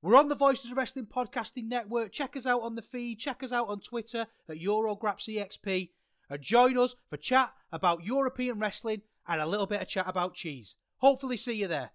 We're 0.00 0.16
on 0.16 0.28
the 0.28 0.36
Voices 0.36 0.70
of 0.70 0.76
Wrestling 0.76 1.06
Podcasting 1.06 1.64
Network. 1.64 2.12
Check 2.12 2.36
us 2.36 2.46
out 2.46 2.62
on 2.62 2.76
the 2.76 2.82
feed. 2.82 3.18
Check 3.18 3.42
us 3.42 3.52
out 3.52 3.68
on 3.68 3.80
Twitter 3.80 4.26
at 4.48 4.56
EuroGrapsEXP. 4.56 5.90
And 6.30 6.40
join 6.40 6.78
us 6.78 6.94
for 7.10 7.16
chat 7.16 7.52
about 7.72 8.04
European 8.04 8.60
wrestling 8.60 9.02
and 9.26 9.40
a 9.40 9.46
little 9.46 9.66
bit 9.66 9.82
of 9.82 9.88
chat 9.88 10.04
about 10.06 10.34
cheese. 10.34 10.76
Hopefully, 10.98 11.36
see 11.36 11.54
you 11.54 11.66
there. 11.66 11.90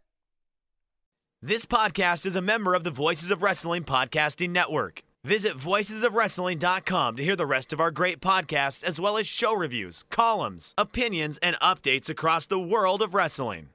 This 1.42 1.66
podcast 1.66 2.26
is 2.26 2.36
a 2.36 2.42
member 2.42 2.74
of 2.74 2.84
the 2.84 2.92
Voices 2.92 3.32
of 3.32 3.42
Wrestling 3.42 3.86
Podcasting 3.86 4.50
Network. 4.50 5.04
Visit 5.24 5.56
voicesofwrestling.com 5.56 7.16
to 7.16 7.24
hear 7.24 7.38
the 7.38 7.46
rest 7.46 7.72
of 7.72 7.80
our 7.80 7.92
great 7.92 8.20
podcasts, 8.20 8.84
as 8.84 9.00
well 9.00 9.18
as 9.18 9.28
show 9.28 9.54
reviews, 9.54 10.04
columns, 10.10 10.74
opinions, 10.78 11.38
and 11.38 11.56
updates 11.62 12.10
across 12.10 12.48
the 12.48 12.60
world 12.60 13.02
of 13.02 13.14
wrestling. 13.14 13.70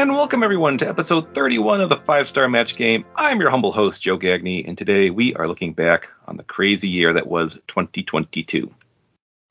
And 0.00 0.14
welcome 0.14 0.42
everyone 0.42 0.78
to 0.78 0.88
episode 0.88 1.34
31 1.34 1.82
of 1.82 1.90
the 1.90 1.96
Five 1.96 2.26
Star 2.26 2.48
Match 2.48 2.74
Game. 2.74 3.04
I'm 3.14 3.38
your 3.38 3.50
humble 3.50 3.70
host, 3.70 4.00
Joe 4.00 4.16
Gagney, 4.16 4.66
and 4.66 4.78
today 4.78 5.10
we 5.10 5.34
are 5.34 5.46
looking 5.46 5.74
back 5.74 6.08
on 6.26 6.38
the 6.38 6.42
crazy 6.42 6.88
year 6.88 7.12
that 7.12 7.26
was 7.26 7.60
2022. 7.66 8.72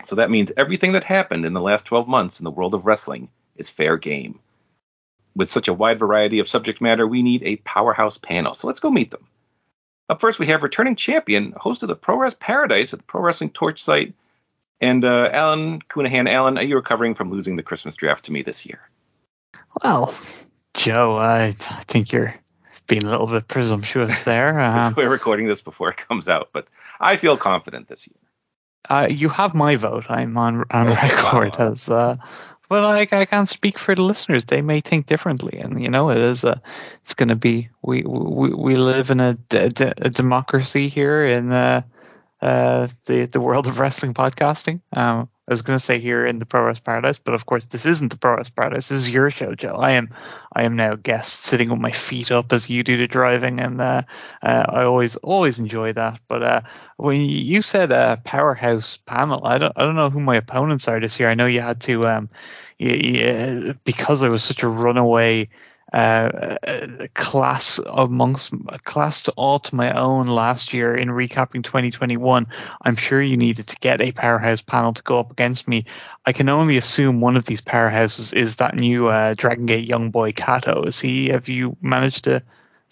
So 0.06 0.16
that 0.16 0.32
means 0.32 0.52
everything 0.58 0.94
that 0.94 1.04
happened 1.04 1.46
in 1.46 1.54
the 1.54 1.62
last 1.62 1.86
12 1.86 2.08
months 2.08 2.40
in 2.40 2.46
the 2.46 2.50
world 2.50 2.74
of 2.74 2.88
wrestling 2.88 3.30
is 3.58 3.70
fair 3.70 3.96
game. 3.98 4.40
With 5.36 5.52
such 5.52 5.68
a 5.68 5.74
wide 5.74 6.00
variety 6.00 6.40
of 6.40 6.48
subject 6.48 6.82
matter, 6.82 7.06
we 7.06 7.22
need 7.22 7.44
a 7.44 7.58
powerhouse 7.58 8.18
panel. 8.18 8.56
So 8.56 8.66
let's 8.66 8.80
go 8.80 8.90
meet 8.90 9.12
them. 9.12 9.28
Up 10.10 10.20
first, 10.20 10.40
we 10.40 10.48
have 10.48 10.64
returning 10.64 10.96
champion, 10.96 11.54
host 11.56 11.84
of 11.84 11.90
the 11.90 11.96
Pro 11.96 12.18
Wrest 12.18 12.40
Paradise 12.40 12.92
at 12.92 12.98
the 12.98 13.06
Pro 13.06 13.22
Wrestling 13.22 13.52
Torch 13.52 13.84
site, 13.84 14.16
and 14.82 15.06
uh, 15.06 15.30
Alan 15.32 15.80
Counihan. 15.80 16.28
Alan, 16.28 16.58
are 16.58 16.64
you 16.64 16.76
recovering 16.76 17.14
from 17.14 17.30
losing 17.30 17.56
the 17.56 17.62
Christmas 17.62 17.96
draft 17.96 18.26
to 18.26 18.32
me 18.32 18.42
this 18.42 18.66
year? 18.66 18.90
Well, 19.84 20.14
Joe, 20.74 21.16
I, 21.16 21.48
I 21.48 21.84
think 21.88 22.12
you're 22.12 22.34
being 22.88 23.04
a 23.04 23.10
little 23.10 23.28
bit 23.28 23.48
presumptuous 23.48 24.22
there. 24.24 24.60
Um, 24.60 24.94
We're 24.98 25.10
recording 25.10 25.48
this 25.48 25.62
before 25.62 25.90
it 25.90 25.98
comes 25.98 26.28
out, 26.30 26.50
but 26.54 26.68
I 27.00 27.16
feel 27.18 27.38
confident 27.38 27.88
this 27.88 28.08
year. 28.08 28.18
uh, 28.90 29.08
you 29.10 29.30
have 29.30 29.54
my 29.56 29.76
vote. 29.76 30.06
I'm 30.10 30.38
on 30.38 30.64
on 30.72 30.88
record 31.04 31.56
wow. 31.60 31.72
as, 31.72 31.90
uh, 31.90 32.18
but 32.70 32.84
I, 32.86 33.02
I 33.22 33.26
can't 33.26 33.50
speak 33.50 33.78
for 33.80 33.96
the 33.96 34.02
listeners. 34.04 34.46
They 34.46 34.62
may 34.62 34.80
think 34.82 35.06
differently, 35.08 35.60
and 35.60 35.82
you 35.82 35.90
know, 35.90 36.10
it 36.12 36.20
is 36.20 36.44
a, 36.44 36.62
it's 37.02 37.14
going 37.16 37.30
to 37.30 37.36
be. 37.36 37.70
We, 37.82 38.04
we 38.04 38.54
we 38.54 38.76
live 38.76 39.10
in 39.12 39.20
a, 39.20 39.34
d- 39.36 39.70
d- 39.70 39.94
a 39.98 40.10
democracy 40.10 40.88
here 40.90 41.26
in 41.26 41.52
uh, 41.52 41.82
uh, 42.42 42.88
the 43.06 43.26
the 43.26 43.42
world 43.42 43.68
of 43.68 43.80
wrestling 43.80 44.14
podcasting. 44.14 44.82
Um, 44.94 45.30
I 45.50 45.54
was 45.54 45.64
going 45.64 45.80
to 45.80 45.84
say 45.84 45.98
here 45.98 46.24
in 46.28 46.38
the 46.38 46.46
Pro 46.46 46.64
Wrest 46.64 46.84
Paradise, 46.84 47.18
but 47.18 47.34
of 47.34 47.48
course 47.48 47.66
this 47.66 47.88
isn't 47.88 48.10
the 48.10 48.18
Pro 48.18 48.36
Wrest 48.36 48.56
Paradise. 48.56 48.90
This 48.90 49.00
is 49.00 49.10
your 49.10 49.32
show, 49.32 49.56
Joe. 49.56 49.74
I 49.74 49.94
am 49.94 50.14
I 50.54 50.64
am 50.64 50.76
now 50.76 50.94
guest, 50.94 51.42
sitting 51.42 51.72
with 51.72 51.80
my 51.80 51.92
feet 51.92 52.32
up 52.32 52.54
as 52.54 52.70
you 52.70 52.84
do 52.84 52.98
the 52.98 53.08
driving, 53.08 53.60
and 53.60 53.82
uh, 53.82 54.04
uh, 54.44 54.66
I 54.70 54.84
always 54.84 55.16
always 55.16 55.58
enjoy 55.58 55.94
that. 55.94 56.20
But 56.28 56.44
uh, 56.44 56.62
when 56.98 57.22
you 57.22 57.64
said 57.64 57.92
uh, 57.92 58.18
powerhouse 58.18 58.98
panel, 58.98 59.42
I 59.44 59.58
don't 59.58 59.74
I 59.76 59.82
don't 59.82 59.96
know 59.96 60.12
who 60.12 60.20
my 60.20 60.36
opponents 60.36 60.88
are 60.88 61.00
this 61.00 61.20
year. 61.20 61.30
I 61.30 61.34
know 61.34 61.48
you 61.48 61.62
had 61.62 61.82
to 61.82 62.06
um, 62.06 62.30
you, 62.78 62.94
you, 62.94 63.76
because 63.86 64.22
I 64.22 64.30
was 64.30 64.44
such 64.44 64.62
a 64.62 64.68
runaway 64.68 65.50
uh, 65.94 66.58
uh, 66.68 66.88
class 67.14 67.80
amongst 67.88 68.54
a 68.68 68.80
class 68.80 69.22
to 69.22 69.32
all 69.32 69.60
to 69.60 69.76
my 69.76 69.92
own 69.94 70.28
last 70.28 70.74
year 70.74 70.96
in 70.96 71.10
recapping 71.10 71.64
2021. 71.64 72.48
I'm 72.82 72.96
sure 72.96 73.22
you 73.22 73.38
needed 73.38 73.68
to 73.68 73.76
get 73.78 74.02
a 74.02 74.12
powerhouse 74.12 74.62
panel 74.62 74.94
to 74.94 75.04
go 75.04 75.20
up 75.20 75.32
against 75.32 75.68
me. 75.68 75.86
I 76.26 76.34
can 76.34 76.50
only 76.50 76.78
assume 76.78 77.22
one 77.22 77.38
of 77.38 77.46
these 77.46 77.62
powerhouses 77.62 78.34
is 78.34 78.58
that 78.58 78.76
new 78.76 79.08
uh, 79.08 79.34
Dragon 79.36 79.66
Gate 79.66 79.88
young 79.88 80.12
boy 80.12 80.32
Kato. 80.32 80.84
Is 80.84 81.00
he? 81.00 81.30
Have 81.30 81.50
you 81.50 81.76
managed 81.82 82.26
to 82.26 82.44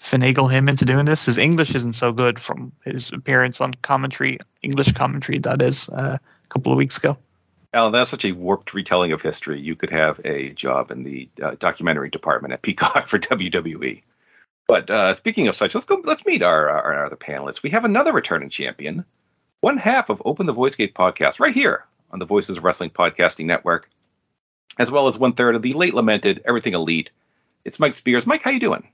finagle 0.01 0.51
him 0.51 0.67
into 0.67 0.85
doing 0.85 1.05
this? 1.05 1.25
His 1.25 1.37
English 1.37 1.75
isn't 1.75 1.93
so 1.93 2.11
good 2.11 2.39
from 2.39 2.71
his 2.83 3.11
appearance 3.11 3.61
on 3.61 3.73
commentary, 3.75 4.39
English 4.61 4.93
commentary, 4.93 5.39
that 5.39 5.61
is, 5.61 5.89
uh, 5.89 6.17
a 6.19 6.47
couple 6.49 6.71
of 6.71 6.77
weeks 6.77 6.97
ago. 6.97 7.17
Alan, 7.73 7.91
that's 7.91 8.09
such 8.09 8.25
a 8.25 8.31
warped 8.31 8.73
retelling 8.73 9.11
of 9.11 9.21
history. 9.21 9.59
You 9.59 9.75
could 9.75 9.89
have 9.89 10.21
a 10.23 10.51
job 10.51 10.91
in 10.91 11.03
the 11.03 11.29
uh, 11.41 11.55
documentary 11.59 12.09
department 12.09 12.53
at 12.53 12.61
Peacock 12.61 13.07
for 13.07 13.19
WWE. 13.19 14.03
But 14.67 14.89
uh, 14.89 15.13
speaking 15.13 15.47
of 15.47 15.55
such, 15.55 15.75
let's 15.75 15.85
go. 15.85 16.01
Let's 16.03 16.25
meet 16.25 16.41
our, 16.41 16.69
our, 16.69 16.93
our 16.93 17.05
other 17.05 17.15
panelists. 17.15 17.63
We 17.63 17.69
have 17.69 17.85
another 17.85 18.13
returning 18.13 18.49
champion, 18.49 19.05
one 19.61 19.77
half 19.77 20.09
of 20.09 20.21
Open 20.25 20.45
the 20.45 20.53
Voice 20.53 20.75
Gate 20.75 20.93
podcast, 20.93 21.39
right 21.39 21.53
here 21.53 21.85
on 22.11 22.19
the 22.19 22.25
Voices 22.25 22.57
of 22.57 22.63
Wrestling 22.63 22.89
Podcasting 22.89 23.45
Network, 23.45 23.89
as 24.77 24.91
well 24.91 25.07
as 25.07 25.17
one 25.17 25.33
third 25.33 25.55
of 25.55 25.61
the 25.61 25.73
late 25.73 25.93
lamented 25.93 26.41
Everything 26.45 26.73
Elite. 26.73 27.11
It's 27.63 27.79
Mike 27.79 27.93
Spears. 27.93 28.27
Mike, 28.27 28.43
how 28.43 28.51
you 28.51 28.59
doing? 28.59 28.87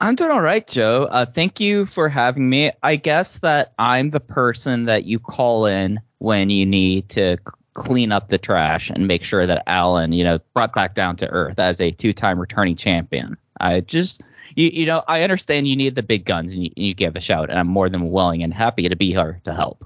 I'm 0.00 0.14
doing 0.14 0.30
all 0.30 0.42
right, 0.42 0.66
Joe. 0.66 1.08
Uh, 1.10 1.24
thank 1.24 1.60
you 1.60 1.86
for 1.86 2.08
having 2.08 2.48
me. 2.48 2.70
I 2.82 2.96
guess 2.96 3.38
that 3.38 3.72
I'm 3.78 4.10
the 4.10 4.20
person 4.20 4.86
that 4.86 5.04
you 5.04 5.18
call 5.18 5.66
in 5.66 6.00
when 6.18 6.50
you 6.50 6.66
need 6.66 7.10
to 7.10 7.38
clean 7.76 8.10
up 8.10 8.28
the 8.28 8.38
trash 8.38 8.88
and 8.88 9.06
make 9.06 9.22
sure 9.22 9.46
that 9.46 9.62
Alan, 9.66 10.12
you 10.12 10.24
know, 10.24 10.38
brought 10.54 10.74
back 10.74 10.94
down 10.94 11.14
to 11.16 11.28
earth 11.28 11.58
as 11.58 11.78
a 11.78 11.90
two-time 11.90 12.40
returning 12.40 12.74
champion. 12.74 13.36
I 13.60 13.80
just, 13.80 14.22
you, 14.54 14.70
you 14.72 14.86
know, 14.86 15.04
I 15.06 15.22
understand 15.22 15.68
you 15.68 15.76
need 15.76 15.94
the 15.94 16.02
big 16.02 16.24
guns 16.24 16.54
and 16.54 16.64
you, 16.64 16.70
you 16.74 16.94
give 16.94 17.16
a 17.16 17.20
shout, 17.20 17.50
and 17.50 17.58
I'm 17.58 17.68
more 17.68 17.90
than 17.90 18.10
willing 18.10 18.42
and 18.42 18.52
happy 18.52 18.88
to 18.88 18.96
be 18.96 19.12
here 19.12 19.42
to 19.44 19.52
help. 19.52 19.84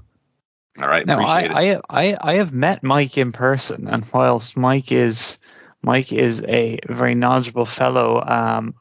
All 0.81 0.87
right, 0.87 1.05
Now, 1.05 1.19
I. 1.19 1.73
I, 1.73 1.81
I, 1.89 2.17
I 2.21 2.33
have 2.35 2.53
met 2.53 2.81
Mike 2.81 3.17
in 3.17 3.33
person, 3.33 3.89
and 3.89 4.09
whilst 4.13 4.55
Mike 4.55 4.93
is 4.93 5.37
Mike 5.83 6.13
is 6.13 6.41
a 6.47 6.79
very 6.87 7.13
knowledgeable 7.13 7.65
fellow, 7.65 8.23
um, 8.25 8.73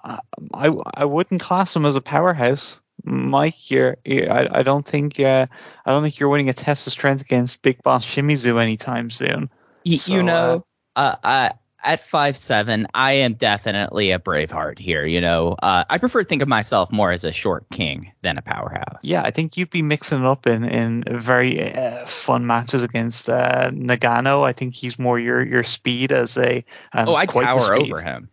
I, 0.54 0.68
I 0.94 1.04
wouldn't 1.04 1.40
class 1.40 1.74
him 1.74 1.84
as 1.84 1.96
a 1.96 2.00
powerhouse. 2.00 2.80
Mike, 3.04 3.70
you're, 3.70 3.96
you 4.04 4.26
I, 4.26 4.60
I 4.60 4.62
don't 4.62 4.86
think, 4.86 5.18
uh, 5.20 5.46
I 5.84 5.90
don't 5.90 6.02
think 6.02 6.18
you're 6.18 6.28
winning 6.28 6.48
a 6.48 6.54
test 6.54 6.86
of 6.86 6.92
strength 6.92 7.20
against 7.22 7.62
Big 7.62 7.82
Boss 7.82 8.04
Shimizu 8.06 8.60
anytime 8.60 9.10
soon. 9.10 9.50
Y- 9.84 9.96
So, 9.96 10.14
you 10.14 10.22
know, 10.22 10.64
uh, 10.96 11.16
uh, 11.22 11.48
at 11.82 12.00
five 12.06 12.36
seven, 12.36 12.86
I 12.92 13.12
am 13.12 13.34
definitely 13.34 14.10
a 14.10 14.18
braveheart 14.18 14.78
here. 14.78 15.06
You 15.06 15.20
know, 15.20 15.56
uh, 15.62 15.84
I 15.88 15.98
prefer 15.98 16.22
to 16.22 16.28
think 16.28 16.42
of 16.42 16.48
myself 16.48 16.92
more 16.92 17.10
as 17.10 17.24
a 17.24 17.32
short 17.32 17.68
king 17.70 18.12
than 18.22 18.36
a 18.38 18.42
powerhouse. 18.42 19.02
Yeah, 19.02 19.22
I 19.22 19.30
think 19.30 19.56
you'd 19.56 19.70
be 19.70 19.82
mixing 19.82 20.20
it 20.20 20.26
up 20.26 20.46
in 20.46 20.64
in 20.64 21.04
very 21.08 21.72
uh, 21.72 22.04
fun 22.06 22.46
matches 22.46 22.82
against 22.82 23.30
uh, 23.30 23.70
Nagano. 23.72 24.44
I 24.44 24.52
think 24.52 24.74
he's 24.74 24.98
more 24.98 25.18
your 25.18 25.42
your 25.42 25.62
speed 25.62 26.12
as 26.12 26.36
a. 26.36 26.64
and 26.92 27.08
Oh, 27.08 27.14
I 27.14 27.26
tower 27.26 27.74
over 27.74 28.02
him. 28.02 28.28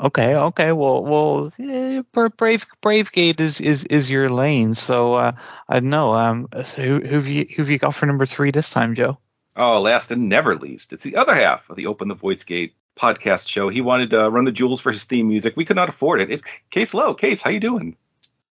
Okay, 0.00 0.34
okay. 0.34 0.72
Well, 0.72 1.04
well, 1.04 1.52
eh, 1.58 2.02
Brave 2.36 2.66
Brave 2.80 3.12
Gate 3.12 3.40
is 3.40 3.60
is 3.60 3.84
is 3.84 4.08
your 4.10 4.28
lane. 4.28 4.74
So 4.74 5.14
uh, 5.14 5.32
I 5.68 5.80
don't 5.80 5.90
know. 5.90 6.14
Um, 6.14 6.48
so 6.64 6.82
who 6.82 7.00
who've 7.00 7.26
you 7.26 7.46
who've 7.54 7.70
you 7.70 7.78
got 7.78 7.94
for 7.94 8.06
number 8.06 8.26
three 8.26 8.50
this 8.50 8.70
time, 8.70 8.94
Joe? 8.94 9.18
Oh, 9.56 9.80
last 9.80 10.10
and 10.10 10.28
never 10.28 10.56
least, 10.56 10.92
it's 10.92 11.04
the 11.04 11.16
other 11.16 11.34
half 11.34 11.70
of 11.70 11.76
the 11.76 11.86
Open 11.86 12.08
the 12.08 12.14
Voice 12.14 12.42
Gate 12.42 12.74
podcast 12.96 13.46
show. 13.46 13.68
He 13.68 13.80
wanted 13.80 14.10
to 14.10 14.30
run 14.30 14.44
the 14.44 14.52
jewels 14.52 14.80
for 14.80 14.90
his 14.90 15.04
theme 15.04 15.28
music. 15.28 15.56
We 15.56 15.64
could 15.64 15.76
not 15.76 15.88
afford 15.88 16.20
it. 16.20 16.30
It's 16.30 16.42
Case 16.70 16.94
Low. 16.94 17.14
Case, 17.14 17.42
how 17.42 17.50
you 17.50 17.60
doing? 17.60 17.96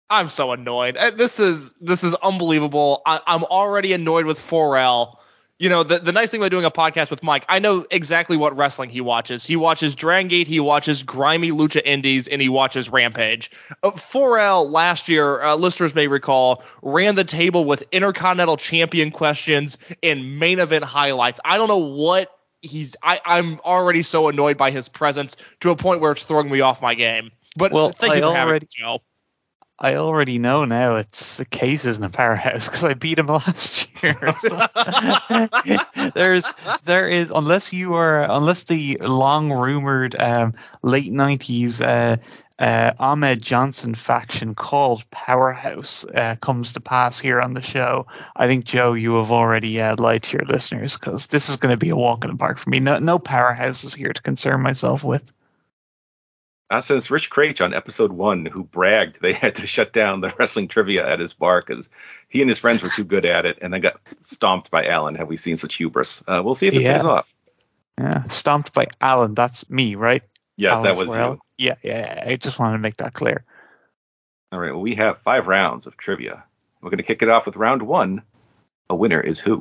I'm 0.08 0.28
so 0.28 0.52
annoyed. 0.52 0.96
Uh, 0.96 1.10
This 1.10 1.40
is 1.40 1.74
this 1.80 2.04
is 2.04 2.14
unbelievable. 2.14 3.02
I, 3.04 3.20
I'm 3.26 3.44
already 3.44 3.92
annoyed 3.92 4.26
with 4.26 4.38
4L. 4.38 5.16
You 5.58 5.70
know, 5.70 5.82
the, 5.82 5.98
the 5.98 6.12
nice 6.12 6.30
thing 6.30 6.40
about 6.40 6.50
doing 6.50 6.64
a 6.64 6.70
podcast 6.70 7.10
with 7.10 7.22
Mike, 7.22 7.46
I 7.48 7.58
know 7.58 7.86
exactly 7.90 8.36
what 8.36 8.56
wrestling 8.56 8.90
he 8.90 9.00
watches. 9.00 9.46
He 9.46 9.56
watches 9.56 9.94
Dragon 9.94 10.28
Gate, 10.28 10.46
he 10.46 10.60
watches 10.60 11.02
grimy 11.02 11.50
lucha 11.50 11.80
indies, 11.84 12.28
and 12.28 12.42
he 12.42 12.48
watches 12.48 12.90
Rampage. 12.90 13.50
Uh, 13.82 13.92
4L 13.92 14.70
last 14.70 15.08
year, 15.08 15.40
uh, 15.40 15.54
listeners 15.54 15.94
may 15.94 16.08
recall, 16.08 16.62
ran 16.82 17.14
the 17.14 17.24
table 17.24 17.64
with 17.64 17.84
Intercontinental 17.90 18.58
Champion 18.58 19.10
questions 19.10 19.78
and 20.02 20.38
main 20.38 20.58
event 20.58 20.84
highlights. 20.84 21.40
I 21.44 21.56
don't 21.56 21.68
know 21.68 21.78
what 21.78 22.30
he's. 22.60 22.96
I, 23.02 23.20
I'm 23.24 23.58
already 23.60 24.02
so 24.02 24.28
annoyed 24.28 24.58
by 24.58 24.70
his 24.70 24.88
presence 24.88 25.36
to 25.60 25.70
a 25.70 25.76
point 25.76 26.00
where 26.02 26.12
it's 26.12 26.24
throwing 26.24 26.50
me 26.50 26.60
off 26.60 26.82
my 26.82 26.94
game. 26.94 27.30
But 27.56 27.72
Well, 27.72 27.90
thank 27.90 28.12
I 28.12 28.16
you 28.16 28.22
for 28.22 28.34
having 28.34 28.54
me, 28.54 28.68
Joe. 28.68 29.00
I 29.78 29.96
already 29.96 30.38
know 30.38 30.64
now 30.64 30.96
it's 30.96 31.36
the 31.36 31.44
case 31.44 31.84
isn't 31.84 32.02
a 32.02 32.08
powerhouse 32.08 32.66
because 32.68 32.84
I 32.84 32.94
beat 32.94 33.18
him 33.18 33.26
last 33.28 33.88
year. 34.02 34.34
So 34.38 34.58
there's 36.14 36.54
there 36.84 37.08
is 37.08 37.30
unless 37.34 37.72
you 37.72 37.94
are 37.94 38.22
unless 38.22 38.64
the 38.64 38.96
long 39.02 39.52
rumored 39.52 40.16
um, 40.18 40.54
late 40.82 41.12
nineties 41.12 41.82
uh, 41.82 42.16
uh, 42.58 42.92
Ahmed 42.98 43.42
Johnson 43.42 43.94
faction 43.94 44.54
called 44.54 45.08
Powerhouse 45.10 46.06
uh, 46.06 46.36
comes 46.40 46.72
to 46.72 46.80
pass 46.80 47.18
here 47.18 47.40
on 47.40 47.52
the 47.52 47.60
show. 47.60 48.06
I 48.34 48.46
think 48.46 48.64
Joe, 48.64 48.94
you 48.94 49.16
have 49.16 49.30
already 49.30 49.80
uh, 49.80 49.96
lied 49.98 50.22
to 50.24 50.38
your 50.38 50.46
listeners 50.46 50.96
because 50.96 51.26
this 51.26 51.50
is 51.50 51.56
going 51.56 51.72
to 51.72 51.76
be 51.76 51.90
a 51.90 51.96
walk 51.96 52.24
in 52.24 52.30
the 52.30 52.36
park 52.36 52.58
for 52.58 52.70
me. 52.70 52.80
No, 52.80 52.98
no 52.98 53.18
Powerhouse 53.18 53.84
is 53.84 53.94
here 53.94 54.12
to 54.12 54.22
concern 54.22 54.62
myself 54.62 55.04
with. 55.04 55.30
Uh, 56.68 56.80
since 56.80 57.10
Rich 57.12 57.30
Craich 57.30 57.60
on 57.64 57.72
episode 57.72 58.10
one, 58.12 58.44
who 58.44 58.64
bragged 58.64 59.20
they 59.22 59.32
had 59.32 59.54
to 59.56 59.66
shut 59.68 59.92
down 59.92 60.20
the 60.20 60.34
wrestling 60.38 60.66
trivia 60.66 61.08
at 61.08 61.20
his 61.20 61.32
bar 61.32 61.62
because 61.64 61.90
he 62.28 62.40
and 62.40 62.48
his 62.50 62.58
friends 62.58 62.82
were 62.82 62.88
too 62.88 63.04
good 63.04 63.24
at 63.24 63.46
it, 63.46 63.58
and 63.62 63.72
then 63.72 63.80
got 63.80 64.00
stomped 64.20 64.70
by 64.70 64.84
Alan. 64.86 65.14
Have 65.14 65.28
we 65.28 65.36
seen 65.36 65.56
such 65.56 65.76
hubris? 65.76 66.24
Uh, 66.26 66.42
we'll 66.44 66.54
see 66.54 66.66
if 66.66 66.74
it 66.74 66.82
Yeah. 66.82 66.94
pays 66.96 67.04
off. 67.04 67.32
Yeah, 67.98 68.24
stomped 68.24 68.72
by 68.74 68.88
Alan. 69.00 69.34
That's 69.34 69.70
me, 69.70 69.94
right? 69.94 70.22
Yes, 70.56 70.82
that 70.82 70.96
was 70.96 71.08
4L. 71.08 71.34
you. 71.56 71.68
Yeah, 71.68 71.74
yeah. 71.82 72.24
I 72.26 72.36
just 72.36 72.58
wanted 72.58 72.72
to 72.72 72.78
make 72.78 72.96
that 72.96 73.12
clear. 73.14 73.44
All 74.52 74.58
right. 74.58 74.72
Well, 74.72 74.80
we 74.82 74.94
have 74.96 75.18
five 75.18 75.46
rounds 75.46 75.86
of 75.86 75.96
trivia. 75.96 76.44
We're 76.80 76.90
going 76.90 76.98
to 76.98 77.04
kick 77.04 77.22
it 77.22 77.28
off 77.28 77.46
with 77.46 77.56
round 77.56 77.82
one. 77.82 78.22
A 78.90 78.94
winner 78.96 79.20
is 79.20 79.38
who? 79.38 79.60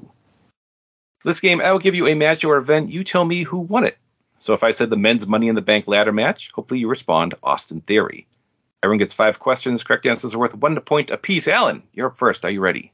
For 1.20 1.28
this 1.30 1.40
game, 1.40 1.62
I 1.62 1.72
will 1.72 1.80
give 1.80 1.96
you 1.96 2.08
a 2.08 2.16
match 2.16 2.44
or 2.46 2.58
event. 2.58 2.90
You 2.92 3.04
tell 3.04 3.24
me 3.26 3.44
who 3.44 3.62
won 3.62 3.84
it. 3.86 3.98
So 4.46 4.54
if 4.54 4.64
I 4.64 4.74
said 4.74 4.92
the 4.92 4.96
men's 4.96 5.26
Money 5.26 5.48
in 5.48 5.56
the 5.56 5.64
Bank 5.64 5.88
ladder 5.88 6.12
match, 6.12 6.52
hopefully 6.54 6.80
you 6.80 6.88
respond 6.88 7.34
Austin 7.42 7.82
Theory. 7.82 8.28
Everyone 8.84 9.00
gets 9.00 9.12
five 9.12 9.40
questions. 9.40 9.82
Correct 9.82 10.06
answers 10.06 10.36
are 10.36 10.38
worth 10.38 10.54
one 10.54 10.80
point 10.82 11.10
apiece. 11.10 11.48
Alan, 11.48 11.82
you're 11.94 12.10
up 12.10 12.18
first. 12.20 12.46
Are 12.46 12.52
you 12.52 12.62
ready? 12.62 12.92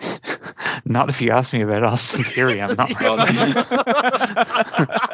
Not 0.86 1.10
if 1.10 1.20
you 1.20 1.32
ask 1.32 1.52
me 1.52 1.60
about 1.60 1.84
Austin 1.84 2.24
Theory. 2.24 2.62
I'm 2.62 2.76
not 2.76 2.88
ready. 2.98 3.04
I 3.04 3.58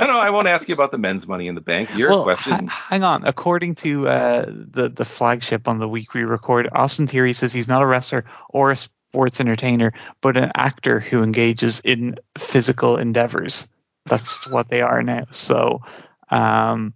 know 0.07 0.19
I 0.21 0.31
won't 0.31 0.47
ask 0.47 0.69
you 0.69 0.75
about 0.75 0.93
the 0.93 0.99
men's 0.99 1.27
Money 1.27 1.49
in 1.49 1.57
the 1.57 1.61
Bank. 1.61 1.97
Your 1.97 2.11
Well, 2.11 2.23
question. 2.23 2.69
ha- 2.69 2.87
hang 2.89 3.03
on. 3.03 3.25
According 3.25 3.75
to 3.77 4.09
uh, 4.09 4.45
the 4.47 4.89
the 4.89 5.05
flagship 5.05 5.67
on 5.67 5.81
the 5.81 5.89
week 5.89 6.15
we 6.15 6.23
record, 6.23 6.69
Austin 6.71 7.09
Theory 7.09 7.33
says 7.33 7.53
he's 7.53 7.67
not 7.67 7.83
a 7.83 7.87
wrestler 7.87 8.25
or 8.51 8.71
a 8.71 8.77
sports 8.77 9.41
entertainer, 9.41 9.95
but 10.21 10.37
an 10.37 10.53
actor 10.55 11.01
who 11.01 11.25
engages 11.25 11.81
in 11.81 12.21
physical 12.39 12.99
endeavors. 12.99 13.67
That's 14.07 14.49
what 14.49 14.69
they 14.69 14.83
are 14.83 15.03
now. 15.03 15.27
So, 15.31 15.83
um, 16.31 16.95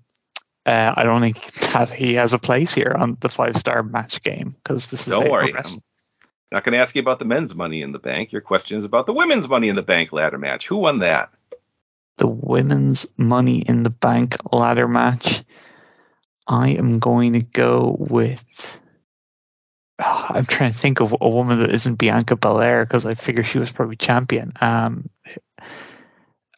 uh, 0.66 0.94
I 0.96 1.02
don't 1.04 1.20
think 1.20 1.52
that 1.72 1.90
he 1.90 2.14
has 2.14 2.32
a 2.32 2.38
place 2.38 2.74
here 2.74 2.94
on 2.98 3.18
the 3.20 3.28
five 3.28 3.56
star 3.56 3.82
match 3.82 4.22
game 4.22 4.50
because 4.50 4.86
this 4.88 5.06
is 5.06 5.12
Don't 5.12 5.30
worry. 5.30 5.54
I'm 5.54 5.64
not 6.52 6.64
going 6.64 6.72
to 6.72 6.78
ask 6.78 6.94
you 6.94 7.02
about 7.02 7.18
the 7.18 7.24
men's 7.24 7.54
Money 7.54 7.82
in 7.82 7.92
the 7.92 7.98
Bank. 7.98 8.32
Your 8.32 8.40
question 8.40 8.78
is 8.78 8.84
about 8.84 9.06
the 9.06 9.12
women's 9.12 9.48
Money 9.48 9.68
in 9.68 9.76
the 9.76 9.82
Bank 9.82 10.12
ladder 10.12 10.38
match. 10.38 10.66
Who 10.68 10.76
won 10.76 11.00
that? 11.00 11.30
the 12.16 12.26
women's 12.26 13.06
Money 13.16 13.58
in 13.58 13.82
the 13.82 13.90
Bank 13.90 14.36
ladder 14.52 14.88
match. 14.88 15.42
I 16.46 16.70
am 16.70 16.98
going 16.98 17.32
to 17.34 17.42
go 17.42 17.96
with. 17.98 18.80
Ah, 19.98 20.32
I'm 20.34 20.46
trying 20.46 20.72
to 20.72 20.78
think 20.78 21.00
of 21.00 21.14
a 21.18 21.28
woman 21.28 21.60
that 21.60 21.70
isn't 21.70 21.96
Bianca 21.96 22.36
Belair 22.36 22.84
because 22.84 23.06
I 23.06 23.14
figure 23.14 23.44
she 23.44 23.58
was 23.58 23.70
probably 23.70 23.96
champion. 23.96 24.52
Um, 24.60 25.08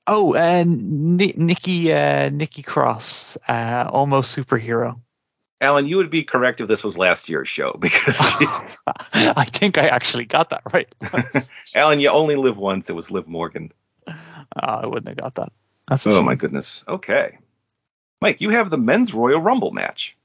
oh, 0.07 0.35
and 0.35 1.17
Ni- 1.17 1.35
Nikki 1.37 1.93
uh, 1.93 2.31
Nikki 2.31 2.63
Cross, 2.63 3.37
uh, 3.49 3.89
almost 3.91 4.37
superhero. 4.37 5.01
Alan, 5.61 5.87
you 5.87 5.97
would 5.97 6.11
be 6.11 6.23
correct 6.23 6.61
if 6.61 6.69
this 6.69 6.85
was 6.85 6.99
last 6.99 7.29
year's 7.29 7.49
show 7.49 7.73
because 7.79 8.19
I 9.13 9.45
think 9.47 9.79
I 9.79 9.89
actually 9.89 10.27
got 10.27 10.51
that 10.51 10.63
right. 10.73 10.95
Alan, 11.75 11.99
you 11.99 12.11
only 12.11 12.37
live 12.37 12.59
once. 12.59 12.91
It 12.91 12.97
was 12.97 13.11
Liv 13.11 13.27
Morgan. 13.27 13.73
Oh, 14.07 14.13
I 14.55 14.87
wouldn't 14.87 15.09
have 15.09 15.17
got 15.17 15.35
that. 15.37 15.53
That's 15.89 16.07
Oh 16.07 16.23
my 16.23 16.35
goodness. 16.35 16.85
Okay. 16.87 17.39
Mike, 18.21 18.41
you 18.41 18.51
have 18.51 18.71
the 18.71 18.79
men's 18.79 19.15
Royal 19.15 19.41
Rumble 19.41 19.71
match. 19.71 20.17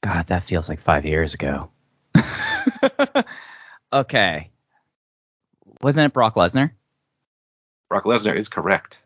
God, 0.00 0.28
that 0.28 0.44
feels 0.44 0.68
like 0.68 0.80
five 0.80 1.04
years 1.04 1.34
ago. 1.34 1.70
okay. 3.92 4.50
Wasn't 5.80 6.06
it 6.06 6.12
Brock 6.14 6.34
Lesnar? 6.34 6.70
Brock 7.88 8.04
Lesnar 8.04 8.34
is 8.36 8.48
correct. 8.48 9.00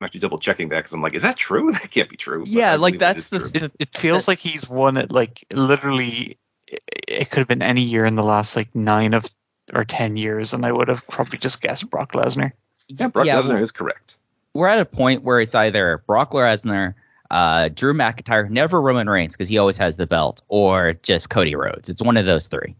I'm 0.00 0.04
actually 0.06 0.20
double 0.20 0.38
checking 0.38 0.68
that 0.68 0.78
because 0.78 0.92
I'm 0.92 1.00
like, 1.00 1.14
is 1.14 1.22
that 1.22 1.36
true? 1.36 1.72
That 1.72 1.90
can't 1.90 2.08
be 2.08 2.16
true. 2.16 2.40
but 2.40 2.48
Yeah, 2.48 2.76
like 2.76 2.94
believe 2.94 2.94
it 2.94 2.98
that's 2.98 3.28
the 3.30 3.38
true. 3.40 3.50
it, 3.54 3.72
it 3.78 3.96
feels 3.96 4.28
like 4.28 4.38
he's 4.38 4.68
won 4.68 4.96
it 4.96 5.10
like 5.10 5.44
literally 5.52 6.38
it, 6.66 6.82
it 7.08 7.30
could 7.30 7.40
have 7.40 7.48
been 7.48 7.62
any 7.62 7.82
year 7.82 8.04
in 8.04 8.14
the 8.14 8.22
last 8.22 8.54
like 8.56 8.74
nine 8.74 9.14
of 9.14 9.26
or 9.74 9.84
ten 9.84 10.16
years 10.16 10.54
and 10.54 10.64
i 10.64 10.72
would 10.72 10.88
have 10.88 11.06
probably 11.08 11.38
just 11.38 11.60
guessed 11.60 11.90
brock 11.90 12.12
lesnar 12.12 12.52
yeah, 12.88 13.08
Brock 13.08 13.26
yeah, 13.26 13.36
Lesnar 13.36 13.60
is 13.60 13.70
correct. 13.70 14.16
we're 14.54 14.66
at 14.66 14.80
a 14.80 14.84
point 14.86 15.22
where 15.22 15.40
it's 15.40 15.54
either 15.54 16.02
Brock 16.06 16.32
Lesnar, 16.32 16.94
uh, 17.30 17.68
Drew 17.68 17.92
McIntyre, 17.92 18.48
never 18.48 18.80
Roman 18.80 19.08
Reigns 19.10 19.34
because 19.34 19.48
he 19.48 19.58
always 19.58 19.76
has 19.76 19.98
the 19.98 20.06
belt, 20.06 20.40
or 20.48 20.94
just 20.94 21.28
Cody 21.28 21.54
Rhodes. 21.54 21.90
It's 21.90 22.02
one 22.02 22.16
of 22.16 22.24
those 22.24 22.46
three. 22.48 22.74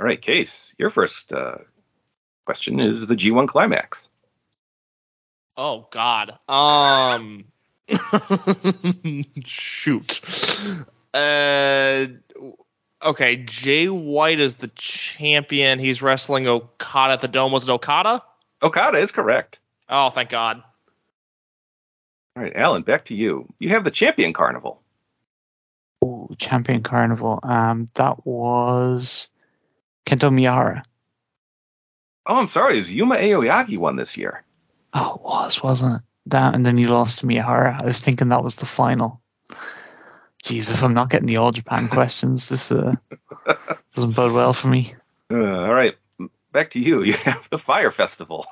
All 0.00 0.06
right, 0.06 0.20
Case, 0.20 0.74
your 0.78 0.88
first 0.88 1.30
uh, 1.32 1.58
question 2.48 2.80
is 2.80 3.06
the 3.06 3.14
G1 3.14 3.46
climax. 3.46 4.08
Oh 5.54 5.86
God. 5.90 6.38
Um. 6.48 7.44
shoot. 9.44 10.22
Uh. 11.12 12.06
Okay. 13.04 13.36
Jay 13.36 13.88
White 13.90 14.40
is 14.40 14.54
the 14.54 14.68
champion. 14.68 15.78
He's 15.78 16.00
wrestling 16.00 16.46
Okada 16.46 17.12
at 17.12 17.20
the 17.20 17.28
Dome. 17.28 17.52
Was 17.52 17.68
it 17.68 17.70
Okada? 17.70 18.22
Okada 18.62 18.96
is 18.96 19.12
correct. 19.12 19.58
Oh, 19.90 20.08
thank 20.08 20.30
God. 20.30 20.62
All 22.34 22.42
right, 22.42 22.56
Alan, 22.56 22.80
back 22.80 23.04
to 23.06 23.14
you. 23.14 23.46
You 23.58 23.68
have 23.70 23.84
the 23.84 23.90
Champion 23.90 24.32
Carnival. 24.32 24.80
Ooh, 26.02 26.34
champion 26.38 26.82
carnival 26.82 27.40
um 27.42 27.90
that 27.94 28.24
was 28.24 29.28
kento 30.06 30.30
miyahara 30.30 30.84
Oh, 32.28 32.38
I'm 32.38 32.48
sorry. 32.48 32.76
It 32.76 32.80
was 32.80 32.92
Yuma 32.94 33.16
Aoyagi 33.16 33.78
won 33.78 33.96
this 33.96 34.16
year. 34.18 34.44
oh 34.94 35.14
it 35.14 35.22
was 35.22 35.62
wasn't 35.62 35.96
it 35.96 36.02
that 36.26 36.54
and 36.54 36.64
then 36.66 36.76
he 36.76 36.86
lost 36.86 37.20
to 37.20 37.26
miyahara 37.26 37.80
i 37.80 37.84
was 37.86 38.00
thinking 38.00 38.28
that 38.28 38.44
was 38.44 38.54
the 38.56 38.66
final 38.66 39.20
jeez 40.44 40.70
if 40.70 40.82
i'm 40.82 40.92
not 40.92 41.08
getting 41.08 41.26
the 41.26 41.38
all 41.38 41.52
japan 41.52 41.88
questions 41.98 42.48
this 42.50 42.70
uh 42.70 42.92
doesn't 43.94 44.14
bode 44.14 44.32
well 44.32 44.52
for 44.52 44.68
me 44.68 44.94
Uh, 45.30 45.36
all 45.64 45.72
right, 45.74 45.96
back 46.52 46.70
to 46.70 46.80
you. 46.80 47.02
You 47.02 47.12
have 47.12 47.48
the 47.50 47.58
Fire 47.58 47.90
Festival. 47.90 48.46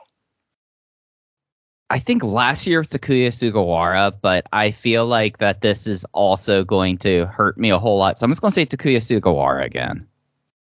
I 1.89 2.01
think 2.01 2.23
last 2.25 2.67
year 2.67 2.81
it 2.81 2.89
was 2.91 3.01
Takuya 3.01 3.29
Sugawara, 3.29 4.13
but 4.21 4.45
I 4.53 4.73
feel 4.73 5.07
like 5.07 5.39
that 5.39 5.61
this 5.63 5.87
is 5.87 6.05
also 6.13 6.65
going 6.65 6.99
to 6.99 7.25
hurt 7.27 7.57
me 7.57 7.71
a 7.71 7.79
whole 7.79 7.97
lot. 7.99 8.19
So 8.19 8.25
I'm 8.25 8.31
just 8.31 8.41
going 8.43 8.51
to 8.51 8.55
say 8.55 8.67
Takuya 8.67 8.99
Sugawara 9.01 9.65
again. 9.65 10.07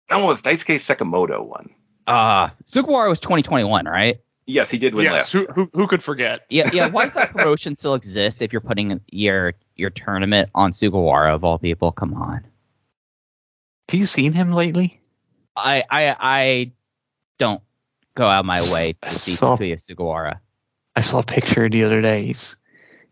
That 0.10 0.24
was 0.24 0.42
Daisuke 0.44 0.76
Sekimoto 0.80 1.46
won. 1.46 1.72
Uh, 2.08 2.50
Sugawara 2.64 3.10
was 3.10 3.20
2021, 3.20 3.86
right? 3.86 4.20
Yes, 4.46 4.70
he 4.72 4.78
did 4.78 4.96
win 4.96 5.04
yes. 5.06 5.12
last. 5.14 5.32
Who, 5.34 5.46
who 5.54 5.70
who 5.74 5.88
could 5.88 6.02
forget? 6.02 6.46
Yeah, 6.50 6.70
yeah. 6.72 6.88
Why 6.88 7.04
does 7.04 7.16
that 7.16 7.32
promotion 7.36 7.76
still 7.76 7.96
exist 7.96 8.42
if 8.42 8.54
you're 8.54 8.62
putting 8.62 9.02
your 9.12 9.54
your 9.76 9.90
tournament 9.90 10.50
on 10.56 10.72
Sugawara 10.72 11.36
of 11.36 11.44
all 11.44 11.58
people? 11.60 11.92
Come 11.92 12.14
on. 12.14 12.46
have 13.90 14.00
you 14.00 14.06
seen 14.06 14.32
him 14.32 14.54
lately 14.54 15.02
I 15.56 15.84
I 15.90 16.16
I 16.18 16.72
don't 17.38 17.62
go 18.16 18.26
out 18.28 18.46
my 18.46 18.62
way 18.72 18.96
to 19.02 19.12
see 19.12 19.32
So- 19.34 19.58
Takuya 19.58 19.76
Sugawara. 19.76 20.40
i 20.96 21.02
saw 21.02 21.20
a 21.20 21.24
picture 21.24 21.68
the 21.70 21.84
other 21.84 22.02
day 22.02 22.26
he's 22.26 22.56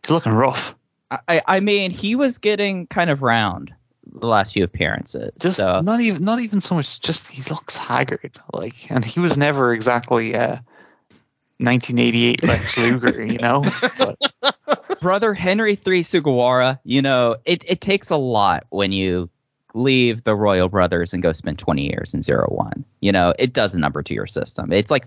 he's 0.02 0.12
looking 0.12 0.32
rough 0.32 0.74
I- 1.12 1.20
I 1.28 1.42
I 1.46 1.60
mean 1.60 1.92
he 1.92 2.16
was 2.16 2.38
getting 2.38 2.88
kind 2.88 3.10
of 3.10 3.22
round 3.22 3.74
the 4.14 4.28
last 4.28 4.54
few 4.54 4.64
appearances. 4.64 5.32
just 5.40 5.58
so 5.58 5.82
not 5.82 6.02
even 6.02 6.24
not 6.24 6.40
even 6.40 6.62
so 6.62 6.76
much 6.76 7.00
just 7.02 7.28
he 7.28 7.42
looks 7.50 7.76
haggard 7.78 8.40
like 8.54 8.90
and 8.92 9.04
he 9.04 9.20
was 9.20 9.38
never 9.38 9.74
exactly 9.74 10.36
uh 10.36 10.58
1988 11.58 12.44
Lex 12.44 12.78
Luger 12.80 13.24
you 13.24 13.38
know 13.38 13.64
but 13.98 14.18
brother 15.06 15.36
Henry 15.36 15.76
Three 15.76 16.02
Sugawara, 16.02 16.80
you 16.84 17.04
know, 17.04 17.36
it, 17.46 17.64
it 17.68 17.80
takes 17.80 18.10
a 18.10 18.18
lot 18.18 18.66
when 18.70 18.92
you 18.92 19.30
leave 19.76 20.24
the 20.24 20.36
Royal 20.36 20.68
Brothers 20.68 21.14
and 21.14 21.22
go 21.22 21.32
spend 21.32 21.60
20 21.60 21.84
years 21.84 22.16
in 22.16 22.24
Zero 22.24 22.48
One. 22.50 22.86
You 23.02 23.12
know, 23.12 23.32
it 23.38 23.54
does 23.54 23.76
a 23.76 23.80
number 23.80 24.02
to 24.02 24.14
your 24.16 24.26
system. 24.26 24.74
It's 24.74 24.90
like 24.90 25.06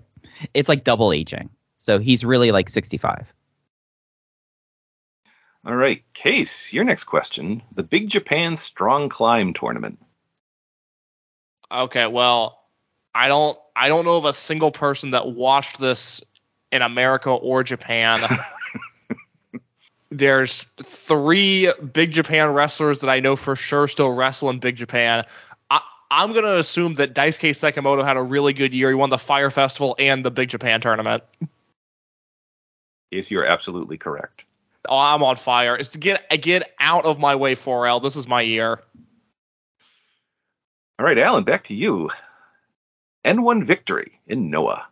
it's 0.53 0.69
like 0.69 0.85
double 0.85 1.11
aging. 1.11 1.49
So 1.79 1.99
he's 1.99 2.23
really 2.23 2.53
like 2.53 2.69
65. 2.69 3.33
All 5.69 5.75
right, 5.75 6.01
Case, 6.15 6.73
your 6.73 6.83
next 6.83 7.03
question. 7.03 7.61
The 7.75 7.83
Big 7.83 8.09
Japan 8.09 8.57
Strong 8.57 9.09
Climb 9.09 9.53
Tournament. 9.53 9.99
Okay, 11.71 12.07
well, 12.07 12.59
I 13.13 13.27
don't 13.27 13.55
I 13.75 13.87
don't 13.87 14.03
know 14.03 14.17
of 14.17 14.25
a 14.25 14.33
single 14.33 14.71
person 14.71 15.11
that 15.11 15.27
watched 15.27 15.79
this 15.79 16.23
in 16.71 16.81
America 16.81 17.29
or 17.29 17.61
Japan. 17.61 18.19
There's 20.09 20.63
three 20.81 21.71
Big 21.73 22.13
Japan 22.13 22.51
wrestlers 22.51 23.01
that 23.01 23.09
I 23.11 23.19
know 23.19 23.35
for 23.35 23.55
sure 23.55 23.87
still 23.87 24.11
wrestle 24.11 24.49
in 24.49 24.57
Big 24.57 24.75
Japan. 24.75 25.23
I, 25.69 25.81
I'm 26.09 26.33
gonna 26.33 26.55
assume 26.55 26.95
that 26.95 27.13
Daisuke 27.13 27.51
Sekimoto 27.51 28.03
had 28.03 28.17
a 28.17 28.23
really 28.23 28.53
good 28.53 28.73
year. 28.73 28.89
He 28.89 28.95
won 28.95 29.11
the 29.11 29.19
Fire 29.19 29.51
Festival 29.51 29.95
and 29.99 30.25
the 30.25 30.31
Big 30.31 30.49
Japan 30.49 30.81
tournament. 30.81 31.21
Case, 33.11 33.29
you're 33.29 33.45
absolutely 33.45 33.99
correct. 33.99 34.45
Oh, 34.87 34.97
I'm 34.97 35.23
on 35.23 35.35
fire. 35.35 35.75
It's 35.75 35.89
to 35.89 35.97
get 35.97 36.29
get 36.41 36.71
out 36.79 37.05
of 37.05 37.19
my 37.19 37.35
way, 37.35 37.55
4L. 37.55 38.01
This 38.01 38.15
is 38.15 38.27
my 38.27 38.41
year. 38.41 38.79
All 40.97 41.05
right, 41.05 41.17
Alan, 41.17 41.43
back 41.43 41.65
to 41.65 41.73
you. 41.73 42.09
N1 43.25 43.65
victory 43.65 44.19
in 44.27 44.49
Noah. 44.49 44.85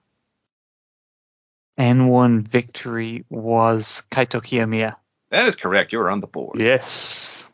N1 1.78 2.48
victory 2.48 3.26
was 3.30 4.04
Kaito 4.12 4.42
Kiyomiya. 4.42 4.96
That 5.30 5.48
is 5.48 5.56
correct. 5.56 5.94
You're 5.94 6.10
on 6.10 6.22
the 6.22 6.28
board. 6.28 6.60
Yes. 6.60 7.50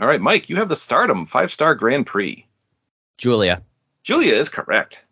All 0.00 0.08
right, 0.08 0.20
Mike, 0.20 0.48
you 0.48 0.56
have 0.56 0.68
the 0.68 0.76
Stardom 0.76 1.26
five 1.26 1.50
star 1.50 1.74
Grand 1.74 2.06
Prix. 2.06 2.46
Julia. 3.18 3.62
Julia 4.02 4.34
is 4.34 4.48
correct. 4.48 5.02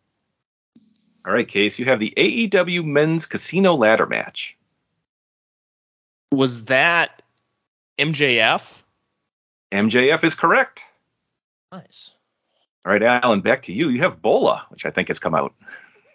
All 1.24 1.32
right, 1.32 1.46
Case, 1.46 1.78
you 1.78 1.84
have 1.86 2.00
the 2.00 2.12
AEW 2.16 2.84
Men's 2.84 3.26
Casino 3.26 3.74
Ladder 3.74 4.06
Match. 4.06 4.56
Was 6.32 6.64
that 6.66 7.22
MJF? 7.98 8.82
MJF 9.72 10.24
is 10.24 10.34
correct. 10.34 10.86
Nice. 11.72 12.14
All 12.84 12.92
right, 12.92 13.02
Alan, 13.02 13.40
back 13.40 13.62
to 13.62 13.72
you. 13.72 13.88
You 13.88 14.00
have 14.00 14.22
Bola, 14.22 14.66
which 14.70 14.86
I 14.86 14.90
think 14.90 15.08
has 15.08 15.18
come 15.18 15.34
out 15.34 15.54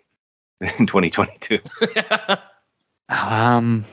in 0.61 0.85
2022. 0.87 1.59
Um, 3.07 3.85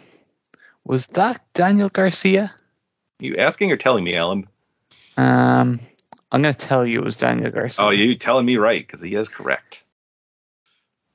was 0.84 1.06
that 1.08 1.44
Daniel 1.52 1.88
Garcia? 1.88 2.54
You 3.20 3.36
asking 3.36 3.70
or 3.70 3.76
telling 3.76 4.04
me, 4.04 4.16
Alan? 4.16 4.48
Um, 5.16 5.80
I'm 6.30 6.42
gonna 6.42 6.54
tell 6.54 6.86
you 6.86 7.00
it 7.00 7.04
was 7.04 7.16
Daniel 7.16 7.50
Garcia. 7.50 7.84
Oh, 7.84 7.90
you 7.90 8.14
telling 8.14 8.46
me 8.46 8.56
right 8.56 8.84
because 8.84 9.02
he 9.02 9.14
is 9.14 9.28
correct. 9.28 9.84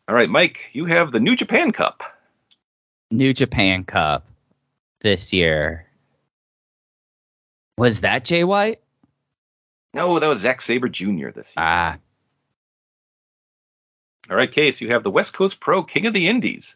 All 0.07 0.15
right, 0.15 0.29
Mike, 0.29 0.69
you 0.73 0.85
have 0.85 1.11
the 1.11 1.19
New 1.19 1.35
Japan 1.35 1.71
Cup. 1.71 2.03
New 3.09 3.33
Japan 3.33 3.83
Cup 3.83 4.25
this 5.01 5.33
year. 5.33 5.85
Was 7.77 8.01
that 8.01 8.25
Jay 8.25 8.43
White? 8.43 8.81
No, 9.93 10.19
that 10.19 10.27
was 10.27 10.39
Zack 10.39 10.61
Sabre 10.61 10.89
Jr. 10.89 11.29
this 11.29 11.55
year. 11.55 11.65
Ah, 11.65 11.97
All 14.29 14.35
right, 14.35 14.51
Case, 14.51 14.81
you 14.81 14.89
have 14.89 15.03
the 15.03 15.11
West 15.11 15.33
Coast 15.33 15.59
Pro 15.59 15.83
King 15.83 16.05
of 16.07 16.13
the 16.13 16.27
Indies. 16.27 16.75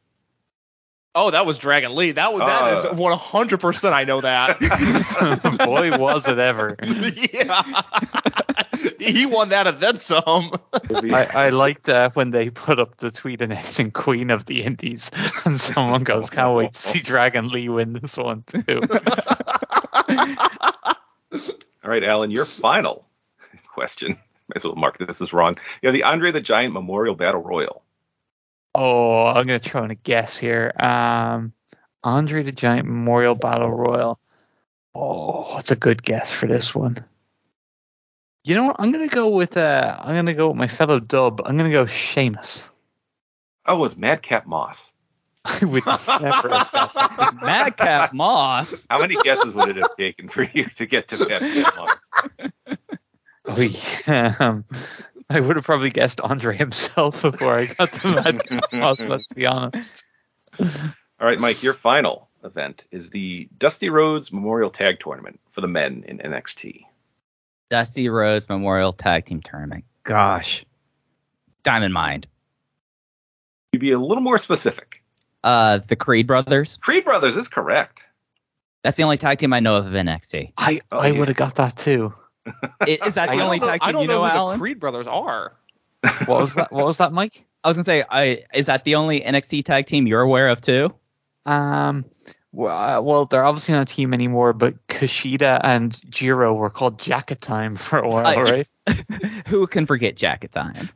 Oh, 1.13 1.29
that 1.31 1.45
was 1.45 1.57
Dragon 1.57 1.93
Lee. 1.95 2.13
That 2.13 2.31
was 2.31 2.39
that 2.39 2.73
is 2.77 2.85
Uh. 2.85 2.93
100%. 2.93 3.91
I 3.91 4.05
know 4.05 4.21
that. 4.21 4.57
Boy, 5.65 5.97
was 5.97 6.27
it 6.29 6.39
ever. 6.39 6.77
yeah. 6.81 7.81
he 8.99 9.25
won 9.25 9.49
that 9.49 9.67
and 9.67 9.79
then 9.79 9.95
some. 9.95 10.53
I, 10.73 11.27
I 11.33 11.49
liked 11.49 11.89
uh, 11.89 12.09
when 12.13 12.31
they 12.31 12.49
put 12.49 12.79
up 12.79 12.97
the 12.97 13.11
tweet 13.11 13.41
announcing 13.41 13.91
Queen 13.91 14.29
of 14.29 14.45
the 14.45 14.63
Indies, 14.63 15.11
and 15.45 15.59
someone 15.59 16.03
goes, 16.03 16.29
"Can't 16.29 16.55
wait 16.55 16.73
to 16.73 16.79
see 16.79 16.99
Dragon 16.99 17.49
Lee 17.49 17.69
win 17.69 17.93
this 17.93 18.17
one 18.17 18.43
too." 18.43 18.81
All 21.83 21.89
right, 21.89 22.03
Alan, 22.03 22.31
your 22.31 22.45
final 22.45 23.05
question. 23.67 24.11
Might 24.11 24.55
as 24.55 24.65
well 24.65 24.75
mark 24.75 24.97
this 24.97 25.21
as 25.21 25.33
wrong. 25.33 25.55
You 25.81 25.87
have 25.87 25.93
the 25.93 26.03
Andre 26.03 26.31
the 26.31 26.41
Giant 26.41 26.73
Memorial 26.73 27.15
Battle 27.15 27.41
Royal. 27.41 27.83
oh, 28.75 29.25
I'm 29.27 29.47
gonna 29.47 29.59
throw 29.59 29.83
in 29.83 29.91
a 29.91 29.95
guess 29.95 30.37
here. 30.37 30.73
Um, 30.79 31.53
Andre 32.03 32.43
the 32.43 32.51
Giant 32.51 32.87
Memorial 32.87 33.35
Battle 33.35 33.69
Royal. 33.71 34.19
Oh, 34.93 35.55
that's 35.55 35.71
a 35.71 35.75
good 35.75 36.03
guess 36.03 36.31
for 36.31 36.47
this 36.47 36.75
one. 36.75 37.05
You 38.43 38.55
know 38.55 38.63
what? 38.65 38.77
I'm 38.79 38.91
gonna 38.91 39.07
go 39.07 39.29
with 39.29 39.55
uh, 39.55 39.97
I'm 39.99 40.15
gonna 40.15 40.33
go 40.33 40.49
with 40.49 40.57
my 40.57 40.67
fellow 40.67 40.99
dub. 40.99 41.41
I'm 41.45 41.57
gonna 41.57 41.71
go 41.71 41.85
Sheamus. 41.85 42.69
Oh, 43.65 43.77
it 43.77 43.79
was 43.79 43.97
Madcap 43.97 44.47
Moss. 44.47 44.93
I 45.45 45.65
would 45.65 45.85
never 45.85 46.49
have. 46.49 47.39
Madcap 47.41 48.13
Moss. 48.13 48.87
How 48.89 48.99
many 48.99 49.15
guesses 49.15 49.53
would 49.53 49.69
it 49.69 49.75
have 49.77 49.95
taken 49.95 50.27
for 50.27 50.43
you 50.43 50.65
to 50.65 50.85
get 50.85 51.09
to 51.09 51.17
Madcap 51.27 51.75
Moss? 51.77 52.11
Oh, 53.45 53.59
yeah, 53.59 54.35
um, 54.39 54.65
I 55.29 55.39
would 55.39 55.55
have 55.55 55.65
probably 55.65 55.89
guessed 55.89 56.21
Andre 56.21 56.55
himself 56.55 57.23
before 57.23 57.55
I 57.55 57.65
got 57.65 57.91
to 57.93 58.07
Madcap 58.11 58.73
Moss, 58.73 59.05
let's 59.05 59.27
be 59.33 59.47
honest. 59.47 60.03
All 60.59 61.27
right, 61.27 61.39
Mike, 61.39 61.63
your 61.63 61.73
final 61.73 62.29
event 62.43 62.85
is 62.91 63.09
the 63.09 63.49
Dusty 63.57 63.89
Rhodes 63.89 64.31
Memorial 64.31 64.69
Tag 64.69 64.99
Tournament 64.99 65.39
for 65.49 65.61
the 65.61 65.67
men 65.67 66.03
in 66.07 66.19
NXT. 66.19 66.83
Dusty 67.71 68.09
Rhodes 68.09 68.49
Memorial 68.49 68.91
Tag 68.91 69.23
Team 69.25 69.41
Tournament. 69.41 69.85
Gosh. 70.03 70.65
Diamond 71.63 71.93
Mind. 71.93 72.27
You 73.71 73.79
be 73.79 73.93
a 73.93 73.97
little 73.99 74.21
more 74.21 74.37
specific. 74.37 75.01
Uh, 75.43 75.79
the 75.87 75.95
Creed 75.95 76.27
brothers. 76.27 76.77
Creed 76.81 77.05
Brothers 77.05 77.37
is 77.37 77.47
correct. 77.47 78.07
That's 78.83 78.97
the 78.97 79.03
only 79.03 79.17
tag 79.17 79.37
team 79.39 79.53
I 79.53 79.61
know 79.61 79.77
of 79.77 79.85
of 79.87 79.93
NXT. 79.93 80.51
I, 80.57 80.81
Oh, 80.91 80.97
I 80.97 81.07
yeah. 81.07 81.19
would 81.19 81.29
have 81.29 81.37
got 81.37 81.55
that 81.55 81.77
too. 81.77 82.13
I- 82.45 82.99
Is 83.05 83.13
that 83.13 83.29
I 83.29 83.33
the 83.33 83.37
don't 83.37 83.41
only 83.45 83.59
know- 83.59 83.67
tag 83.67 83.79
I 83.81 83.85
team 83.87 83.93
don't 83.93 84.01
you 84.01 84.07
know, 84.09 84.19
who 84.21 84.25
Alan? 84.27 84.57
the 84.57 84.61
Creed 84.61 84.79
brothers 84.79 85.07
are. 85.07 85.53
What 86.25 86.41
was 86.41 86.53
that? 86.55 86.71
What 86.73 86.85
was 86.85 86.97
that, 86.97 87.13
Mike? 87.13 87.45
I 87.63 87.67
was 87.69 87.77
gonna 87.77 87.83
say, 87.85 88.03
I 88.09 88.43
is 88.53 88.65
that 88.65 88.83
the 88.83 88.95
only 88.95 89.21
NXT 89.21 89.63
tag 89.63 89.85
team 89.85 90.07
you're 90.07 90.21
aware 90.21 90.49
of 90.49 90.59
too? 90.59 90.93
Um, 91.45 92.05
well, 92.51 92.77
uh, 92.99 93.01
well, 93.01 93.25
they're 93.25 93.43
obviously 93.45 93.73
not 93.73 93.89
a 93.89 93.93
team 93.93 94.13
anymore, 94.13 94.53
but 94.53 94.87
Kushida 94.87 95.59
and 95.63 95.97
Jiro 96.11 96.53
were 96.53 96.69
called 96.69 96.99
Jacket 96.99 97.41
Time 97.41 97.75
for 97.75 97.99
a 97.99 98.07
while, 98.09 98.25
I- 98.25 98.35
right? 98.41 98.69
Who 99.47 99.67
can 99.67 99.85
forget 99.85 100.15
Jacket 100.15 100.51
Time? 100.51 100.89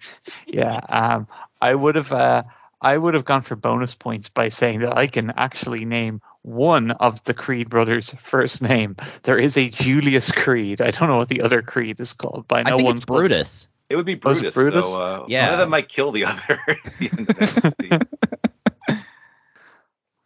Yeah. 0.47 0.79
Um, 0.89 1.27
I 1.61 1.73
would 1.73 1.95
have, 1.95 2.11
uh, 2.11 2.43
I 2.81 2.97
would 2.97 3.13
have 3.13 3.25
gone 3.25 3.41
for 3.41 3.55
bonus 3.55 3.95
points 3.95 4.29
by 4.29 4.49
saying 4.49 4.81
that 4.81 4.95
I 4.95 5.07
can 5.07 5.31
actually 5.31 5.85
name 5.85 6.21
one 6.41 6.91
of 6.91 7.23
the 7.23 7.33
Creed 7.33 7.69
brothers' 7.69 8.13
first 8.21 8.61
name. 8.61 8.95
There 9.23 9.37
is 9.37 9.57
a 9.57 9.69
Julius 9.69 10.31
Creed. 10.31 10.79
I 10.81 10.91
don't 10.91 11.09
know 11.09 11.17
what 11.17 11.29
the 11.29 11.41
other 11.41 11.61
Creed 11.63 11.99
is 11.99 12.13
called, 12.13 12.45
but 12.47 12.55
I 12.57 12.59
I 12.59 12.63
know 12.71 12.77
think 12.77 12.85
one's 12.87 12.99
it's 12.99 13.05
called- 13.05 13.19
Brutus. 13.21 13.67
It 13.89 13.95
would 13.95 14.05
be 14.05 14.15
Brutus. 14.15 14.55
Brutus? 14.55 14.85
So, 14.85 15.01
uh, 15.01 15.25
Yeah. 15.27 15.45
One 15.45 15.53
of 15.53 15.59
them 15.59 15.69
might 15.69 15.87
kill 15.87 16.11
the 16.11 16.25
other. 16.25 16.59
at 16.85 16.97
the 16.99 17.09
end 17.17 17.29
of 17.29 17.35
NXT. 17.37 18.07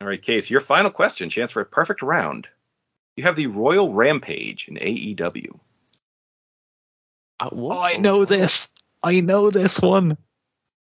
All 0.01 0.07
right, 0.07 0.21
Case, 0.21 0.49
your 0.49 0.61
final 0.61 0.91
question. 0.91 1.29
Chance 1.29 1.51
for 1.51 1.61
a 1.61 1.65
perfect 1.65 2.01
round. 2.01 2.47
You 3.15 3.23
have 3.25 3.35
the 3.35 3.47
Royal 3.47 3.91
Rampage 3.93 4.67
in 4.69 4.75
AEW. 4.75 5.59
Uh, 7.39 7.49
Oh, 7.51 7.71
I 7.71 7.97
know 7.97 8.25
this. 8.25 8.69
I 9.03 9.21
know 9.21 9.49
this 9.49 9.79
one. 9.81 10.17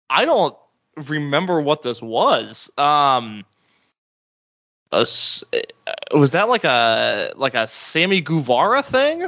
I 0.08 0.24
don't 0.24 0.56
remember 0.96 1.60
what 1.60 1.82
this 1.82 2.00
was. 2.02 2.70
Um, 2.76 3.44
a 4.92 5.00
s- 5.00 5.44
uh, 5.52 5.58
was 6.12 6.32
that 6.32 6.48
like 6.48 6.64
a 6.64 7.32
like 7.36 7.54
a 7.54 7.66
Sammy 7.66 8.20
Guevara 8.20 8.82
thing? 8.82 9.26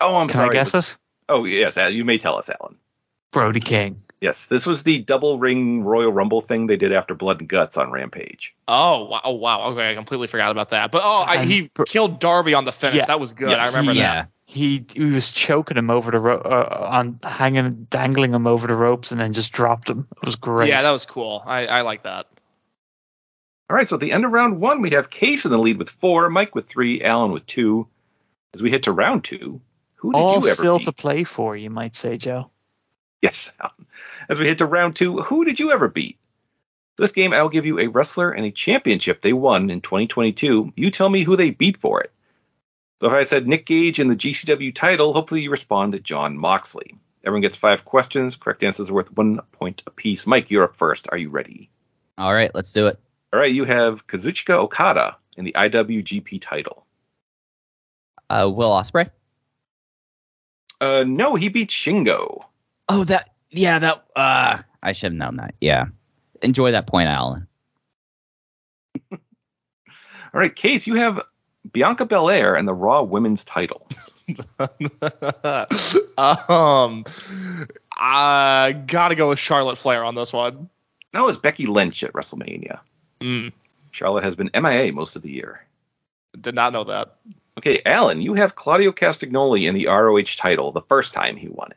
Oh, 0.00 0.16
I'm 0.16 0.28
Can 0.28 0.36
sorry. 0.36 0.50
I 0.50 0.52
guess 0.52 0.74
it? 0.74 0.96
Oh, 1.28 1.44
yes. 1.44 1.76
You 1.92 2.04
may 2.04 2.18
tell 2.18 2.36
us, 2.36 2.48
Alan. 2.50 2.76
Brody 3.36 3.60
King. 3.60 3.98
Yes, 4.22 4.46
this 4.46 4.64
was 4.64 4.82
the 4.82 5.00
double 5.00 5.38
ring 5.38 5.84
Royal 5.84 6.10
Rumble 6.10 6.40
thing 6.40 6.68
they 6.68 6.78
did 6.78 6.90
after 6.90 7.14
Blood 7.14 7.40
and 7.40 7.48
Guts 7.48 7.76
on 7.76 7.90
Rampage. 7.90 8.54
Oh 8.66 9.04
wow! 9.04 9.20
Oh, 9.24 9.32
wow. 9.32 9.62
Okay, 9.72 9.90
I 9.90 9.94
completely 9.94 10.26
forgot 10.26 10.50
about 10.50 10.70
that. 10.70 10.90
But 10.90 11.02
oh, 11.04 11.22
I, 11.26 11.44
he 11.44 11.68
Br- 11.74 11.84
killed 11.84 12.18
Darby 12.18 12.54
on 12.54 12.64
the 12.64 12.72
finish. 12.72 12.96
Yeah. 12.96 13.04
That 13.04 13.20
was 13.20 13.34
good. 13.34 13.50
Yes. 13.50 13.62
I 13.62 13.66
remember 13.66 13.92
yeah. 13.92 14.14
that. 14.14 14.30
He 14.46 14.86
he 14.90 15.04
was 15.04 15.30
choking 15.32 15.76
him 15.76 15.90
over 15.90 16.10
the 16.10 16.18
ro- 16.18 16.40
uh, 16.40 16.88
on 16.90 17.20
hanging, 17.22 17.86
dangling 17.90 18.32
him 18.32 18.46
over 18.46 18.66
the 18.66 18.74
ropes, 18.74 19.12
and 19.12 19.20
then 19.20 19.34
just 19.34 19.52
dropped 19.52 19.90
him. 19.90 20.08
It 20.16 20.24
was 20.24 20.36
great. 20.36 20.70
Yeah, 20.70 20.80
that 20.80 20.90
was 20.90 21.04
cool. 21.04 21.42
I, 21.44 21.66
I 21.66 21.80
like 21.82 22.04
that. 22.04 22.26
All 23.68 23.76
right, 23.76 23.86
so 23.86 23.96
at 23.96 24.00
the 24.00 24.12
end 24.12 24.24
of 24.24 24.30
round 24.30 24.60
one, 24.60 24.80
we 24.80 24.90
have 24.90 25.10
Case 25.10 25.44
in 25.44 25.50
the 25.50 25.58
lead 25.58 25.76
with 25.76 25.90
four, 25.90 26.30
Mike 26.30 26.54
with 26.54 26.66
three, 26.66 27.02
Alan 27.02 27.32
with 27.32 27.44
two. 27.44 27.86
As 28.54 28.62
we 28.62 28.70
hit 28.70 28.84
to 28.84 28.92
round 28.92 29.24
two, 29.24 29.60
who 29.96 30.12
did 30.12 30.18
All 30.18 30.40
you 30.40 30.46
ever 30.46 30.54
still 30.54 30.78
beat? 30.78 30.84
to 30.86 30.92
play 30.92 31.24
for, 31.24 31.54
you 31.54 31.68
might 31.68 31.94
say, 31.94 32.16
Joe. 32.16 32.50
Yes, 33.26 33.52
As 34.28 34.38
we 34.38 34.48
head 34.48 34.58
to 34.58 34.66
round 34.66 34.96
two, 34.96 35.18
who 35.18 35.44
did 35.44 35.58
you 35.58 35.72
ever 35.72 35.88
beat? 35.88 36.18
This 36.96 37.12
game, 37.12 37.32
I'll 37.32 37.50
give 37.50 37.66
you 37.66 37.78
a 37.78 37.88
wrestler 37.88 38.30
and 38.30 38.46
a 38.46 38.50
championship 38.50 39.20
they 39.20 39.32
won 39.32 39.68
in 39.70 39.80
2022. 39.80 40.72
You 40.76 40.90
tell 40.90 41.08
me 41.08 41.22
who 41.22 41.36
they 41.36 41.50
beat 41.50 41.76
for 41.76 42.00
it. 42.00 42.10
So 43.00 43.08
if 43.08 43.12
I 43.12 43.24
said 43.24 43.46
Nick 43.46 43.66
Gage 43.66 44.00
in 44.00 44.08
the 44.08 44.16
GCW 44.16 44.74
title, 44.74 45.12
hopefully 45.12 45.42
you 45.42 45.50
respond 45.50 45.92
to 45.92 46.00
Jon 46.00 46.38
Moxley. 46.38 46.94
Everyone 47.22 47.42
gets 47.42 47.56
five 47.56 47.84
questions. 47.84 48.36
Correct 48.36 48.62
answers 48.62 48.88
are 48.88 48.94
worth 48.94 49.14
one 49.14 49.40
point 49.52 49.82
apiece. 49.86 50.26
Mike, 50.26 50.50
you're 50.50 50.64
up 50.64 50.76
first. 50.76 51.08
Are 51.10 51.18
you 51.18 51.28
ready? 51.28 51.68
All 52.16 52.32
right, 52.32 52.54
let's 52.54 52.72
do 52.72 52.86
it. 52.86 52.98
All 53.32 53.40
right, 53.40 53.52
you 53.52 53.64
have 53.64 54.06
Kazuchika 54.06 54.54
Okada 54.54 55.16
in 55.36 55.44
the 55.44 55.52
IWGP 55.52 56.40
title. 56.40 56.86
Uh, 58.30 58.48
Will 58.50 58.70
Ospreay. 58.70 59.10
Uh, 60.80 61.04
no, 61.06 61.34
he 61.34 61.48
beat 61.48 61.70
Shingo. 61.70 62.44
Oh, 62.88 63.04
that. 63.04 63.30
Yeah, 63.50 63.78
that. 63.78 64.04
Uh, 64.14 64.58
I 64.82 64.92
should 64.92 65.12
have 65.12 65.18
known 65.18 65.36
that. 65.36 65.54
Yeah. 65.60 65.86
Enjoy 66.42 66.72
that 66.72 66.86
point, 66.86 67.08
Alan. 67.08 67.46
All 69.12 69.18
right, 70.32 70.54
Case, 70.54 70.86
you 70.86 70.94
have 70.96 71.22
Bianca 71.70 72.06
Belair 72.06 72.54
and 72.54 72.68
the 72.68 72.74
Raw 72.74 73.02
Women's 73.02 73.44
title. 73.44 73.88
um, 76.18 77.04
I 77.96 78.72
gotta 78.86 79.14
go 79.14 79.28
with 79.30 79.38
Charlotte 79.38 79.78
Flair 79.78 80.04
on 80.04 80.14
this 80.14 80.32
one. 80.32 80.68
No, 81.14 81.28
it's 81.28 81.38
Becky 81.38 81.66
Lynch 81.66 82.02
at 82.02 82.12
WrestleMania. 82.12 82.80
Mm, 83.20 83.52
Charlotte 83.92 84.24
has 84.24 84.36
been 84.36 84.50
MIA 84.54 84.92
most 84.92 85.16
of 85.16 85.22
the 85.22 85.30
year. 85.30 85.64
did 86.38 86.54
not 86.54 86.72
know 86.72 86.84
that. 86.84 87.16
Okay, 87.58 87.80
Alan, 87.86 88.20
you 88.20 88.34
have 88.34 88.54
Claudio 88.54 88.92
Castagnoli 88.92 89.66
in 89.66 89.74
the 89.74 89.86
ROH 89.86 90.36
title 90.36 90.72
the 90.72 90.82
first 90.82 91.14
time 91.14 91.36
he 91.36 91.48
won 91.48 91.70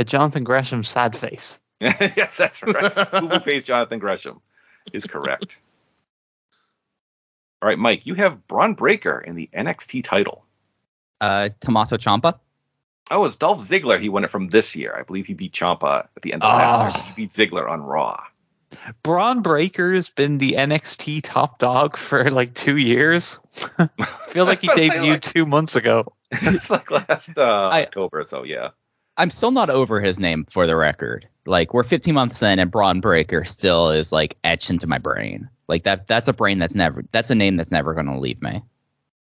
A 0.00 0.04
Jonathan 0.04 0.44
Gresham 0.44 0.82
sad 0.82 1.14
face. 1.14 1.58
yes, 1.80 2.38
that's 2.38 2.62
right. 2.62 2.90
Who 2.90 3.38
faced 3.40 3.66
Jonathan 3.66 3.98
Gresham 3.98 4.40
is 4.94 5.04
correct. 5.04 5.58
All 7.60 7.68
right, 7.68 7.78
Mike, 7.78 8.06
you 8.06 8.14
have 8.14 8.46
Bron 8.46 8.72
Breakker 8.72 9.20
in 9.20 9.36
the 9.36 9.50
NXT 9.54 10.02
title. 10.02 10.46
Uh, 11.20 11.50
Tommaso 11.60 11.98
Ciampa. 11.98 12.38
Oh, 13.10 13.26
it's 13.26 13.36
Dolph 13.36 13.60
Ziggler. 13.60 14.00
He 14.00 14.08
won 14.08 14.24
it 14.24 14.30
from 14.30 14.48
this 14.48 14.74
year. 14.74 14.96
I 14.98 15.02
believe 15.02 15.26
he 15.26 15.34
beat 15.34 15.52
Ciampa 15.52 16.08
at 16.16 16.22
the 16.22 16.32
end 16.32 16.44
of 16.44 16.48
last 16.50 16.96
year. 16.96 17.04
He 17.14 17.22
beat 17.24 17.28
Ziggler 17.28 17.68
on 17.68 17.82
Raw. 17.82 18.24
Bron 19.02 19.42
Breakker's 19.42 20.08
been 20.08 20.38
the 20.38 20.52
NXT 20.52 21.20
top 21.24 21.58
dog 21.58 21.98
for 21.98 22.30
like 22.30 22.54
two 22.54 22.78
years. 22.78 23.38
I 23.78 23.88
Feel 24.30 24.46
like 24.46 24.62
he 24.62 24.68
debuted 24.68 25.10
like- 25.10 25.20
two 25.22 25.44
months 25.44 25.76
ago. 25.76 26.14
it's 26.30 26.70
like 26.70 26.90
last 26.90 27.36
uh, 27.36 27.68
I- 27.70 27.82
October, 27.82 28.24
so 28.24 28.44
yeah. 28.44 28.70
I'm 29.16 29.30
still 29.30 29.50
not 29.50 29.70
over 29.70 30.00
his 30.00 30.18
name 30.18 30.46
for 30.48 30.66
the 30.66 30.76
record. 30.76 31.28
Like 31.46 31.74
we're 31.74 31.82
15 31.82 32.14
months 32.14 32.42
in, 32.42 32.58
and 32.58 32.70
Bron 32.70 33.00
Breakker 33.00 33.44
still 33.44 33.90
is 33.90 34.12
like 34.12 34.36
etched 34.44 34.70
into 34.70 34.86
my 34.86 34.98
brain. 34.98 35.48
Like 35.68 35.84
that. 35.84 36.06
That's 36.06 36.28
a 36.28 36.32
brain 36.32 36.58
that's 36.58 36.74
never. 36.74 37.04
That's 37.12 37.30
a 37.30 37.34
name 37.34 37.56
that's 37.56 37.70
never 37.70 37.94
going 37.94 38.06
to 38.06 38.18
leave 38.18 38.40
me. 38.42 38.62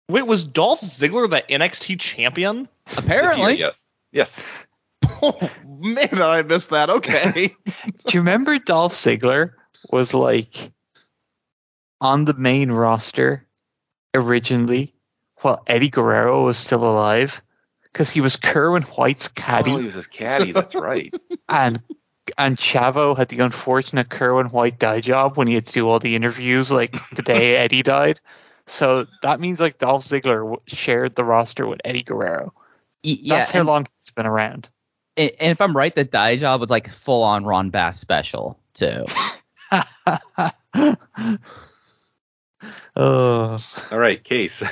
Wait, 0.09 0.27
was 0.27 0.43
Dolph 0.43 0.81
Ziggler 0.81 1.29
the 1.29 1.41
NXT 1.41 1.99
champion? 1.99 2.67
Apparently. 2.97 3.57
yes. 3.57 3.89
Yes. 4.11 4.41
Oh 5.23 5.37
man, 5.67 6.19
I 6.21 6.41
missed 6.41 6.71
that. 6.71 6.89
Okay. 6.89 7.55
Do 7.65 8.13
you 8.13 8.21
remember 8.21 8.57
Dolph 8.57 8.93
Ziggler 8.93 9.51
was 9.91 10.15
like 10.15 10.71
on 11.99 12.25
the 12.25 12.33
main 12.33 12.71
roster 12.71 13.45
originally 14.15 14.95
while 15.41 15.61
Eddie 15.67 15.89
Guerrero 15.89 16.43
was 16.45 16.57
still 16.57 16.83
alive? 16.83 17.41
Because 17.91 18.09
he 18.09 18.21
was 18.21 18.37
Kerwin 18.37 18.83
White's 18.83 19.27
caddy 19.27 19.71
Oh, 19.71 19.77
he 19.77 19.85
was 19.85 19.95
his 19.95 20.07
caddy. 20.07 20.51
That's 20.51 20.75
right. 20.75 21.13
and 21.49 21.81
and 22.37 22.57
Chavo 22.57 23.17
had 23.17 23.29
the 23.29 23.39
unfortunate 23.39 24.09
Kerwin 24.09 24.47
White 24.47 24.79
die 24.79 25.01
job 25.01 25.37
when 25.37 25.47
he 25.47 25.55
had 25.55 25.65
to 25.65 25.73
do 25.73 25.89
all 25.89 25.99
the 25.99 26.15
interviews 26.15 26.71
like 26.71 26.95
the 27.09 27.21
day 27.21 27.55
Eddie 27.57 27.83
died. 27.83 28.19
So 28.67 29.07
that 29.23 29.39
means 29.39 29.59
like 29.59 29.79
Dolph 29.79 30.07
Ziggler 30.07 30.57
shared 30.67 31.15
the 31.15 31.25
roster 31.25 31.67
with 31.67 31.81
Eddie 31.83 32.03
Guerrero. 32.03 32.53
Yeah. 33.03 33.37
That's 33.37 33.51
how 33.51 33.59
and, 33.59 33.67
long 33.67 33.87
it's 33.97 34.11
been 34.11 34.27
around. 34.27 34.69
and 35.17 35.31
and 35.39 35.51
if 35.51 35.59
I'm 35.59 35.75
right, 35.75 35.93
the 35.93 36.03
dye 36.03 36.37
job 36.37 36.61
was 36.61 36.69
like 36.69 36.89
full 36.89 37.23
on 37.23 37.43
Ron 37.43 37.69
Bass 37.71 37.99
special 37.99 38.57
too. 38.73 39.05
oh, 42.95 43.59
All 43.91 43.99
right, 43.99 44.23
Case. 44.23 44.63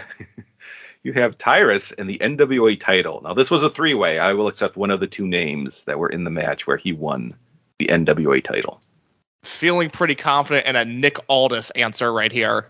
You 1.03 1.13
have 1.13 1.37
Tyrus 1.37 1.91
and 1.93 2.09
the 2.09 2.17
NWA 2.17 2.77
title. 2.79 3.21
Now, 3.23 3.33
this 3.33 3.49
was 3.49 3.63
a 3.63 3.69
three 3.69 3.93
way. 3.93 4.19
I 4.19 4.33
will 4.33 4.47
accept 4.47 4.75
one 4.75 4.91
of 4.91 4.99
the 4.99 5.07
two 5.07 5.27
names 5.27 5.85
that 5.85 5.97
were 5.97 6.09
in 6.09 6.23
the 6.25 6.29
match 6.31 6.67
where 6.67 6.77
he 6.77 6.91
won 6.91 7.35
the 7.77 7.87
NWA 7.87 8.43
title. 8.43 8.81
Feeling 9.43 9.89
pretty 9.89 10.15
confident 10.15 10.67
in 10.67 10.75
a 10.75 10.83
Nick 10.83 11.17
Aldis 11.29 11.71
answer 11.71 12.11
right 12.11 12.31
here. 12.31 12.67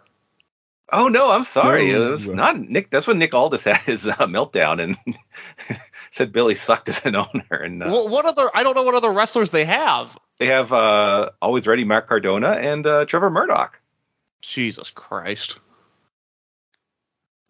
Oh, 0.91 1.07
no, 1.07 1.29
I'm 1.31 1.43
sorry. 1.43 1.91
No. 1.91 2.07
It 2.07 2.09
was 2.11 2.29
not 2.29 2.57
Nick. 2.57 2.89
That's 2.91 3.07
when 3.07 3.17
Nick 3.19 3.33
Aldis 3.33 3.63
had 3.65 3.77
his 3.81 4.07
uh, 4.07 4.13
meltdown 4.27 4.79
and 4.81 4.97
said 6.11 6.31
Billy 6.31 6.53
sucked 6.55 6.89
as 6.89 7.05
an 7.07 7.15
owner. 7.15 7.45
And 7.51 7.81
uh, 7.81 7.89
What, 7.89 8.09
what 8.09 8.25
other? 8.25 8.49
I 8.53 8.61
don't 8.61 8.75
know 8.75 8.83
what 8.83 8.95
other 8.95 9.11
wrestlers 9.11 9.49
they 9.49 9.65
have. 9.65 10.15
they 10.37 10.47
have 10.47 10.71
uh, 10.71 11.31
Always 11.41 11.65
Ready 11.65 11.83
Matt 11.83 12.07
Cardona 12.07 12.49
and 12.49 12.85
uh, 12.85 13.05
Trevor 13.05 13.29
Murdoch. 13.31 13.79
Jesus 14.41 14.89
Christ. 14.91 15.57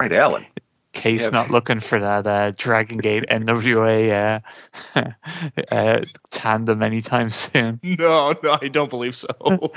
Right, 0.02 0.12
Alan. 0.14 0.46
Case 1.00 1.24
Yeah. 1.24 1.30
not 1.30 1.50
looking 1.50 1.80
for 1.80 1.98
that 2.00 2.28
uh, 2.28 2.52
Dragon 2.58 2.98
Gate 2.98 3.24
NWA 3.30 4.42
uh, 4.96 5.02
uh, 5.72 6.02
tandem 6.30 6.84
anytime 6.84 7.30
soon. 7.30 7.80
No, 8.00 8.34
no, 8.44 8.58
I 8.62 8.68
don't 8.68 8.90
believe 8.90 9.16
so. 9.16 9.72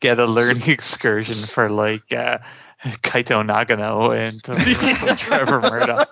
Get 0.00 0.18
a 0.18 0.26
learning 0.26 0.68
excursion 0.68 1.36
for 1.36 1.68
like 1.70 2.12
uh, 2.12 2.38
Kaito 2.82 3.42
Nagano 3.46 4.10
and 4.16 4.42
Trevor 5.18 5.60
Murdoch. 5.60 6.08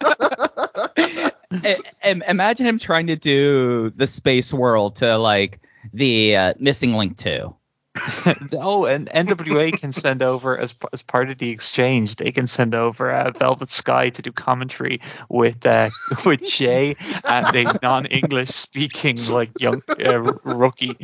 I- 1.51 1.77
I- 2.05 2.21
imagine 2.29 2.67
him 2.67 2.79
trying 2.79 3.09
to 3.09 3.17
do 3.17 3.91
the 3.91 4.07
space 4.07 4.53
world 4.53 4.97
to 4.97 5.17
like 5.19 5.61
the 5.93 6.37
uh, 6.37 6.55
Missing 6.59 6.95
Link 6.95 7.17
2. 7.17 7.55
oh, 8.55 8.85
and 8.85 9.09
NWA 9.09 9.73
can 9.79 9.93
send 9.93 10.23
over 10.23 10.59
as 10.59 10.75
as 10.93 11.03
part 11.03 11.31
of 11.31 11.39
the 11.39 11.51
exchange. 11.51 12.17
They 12.17 12.33
can 12.33 12.47
send 12.47 12.75
over 12.75 13.11
uh, 13.11 13.31
Velvet 13.33 13.71
Sky 13.71 14.11
to 14.11 14.23
do 14.23 14.33
commentary 14.33 15.01
with 15.29 15.67
uh, 15.67 15.91
with 16.27 16.45
Jay 16.45 16.97
and 17.25 17.57
a 17.57 17.79
non-English 17.83 18.51
speaking 18.51 19.27
like 19.29 19.61
young 19.61 19.83
uh, 20.05 20.21
rookie. 20.45 20.97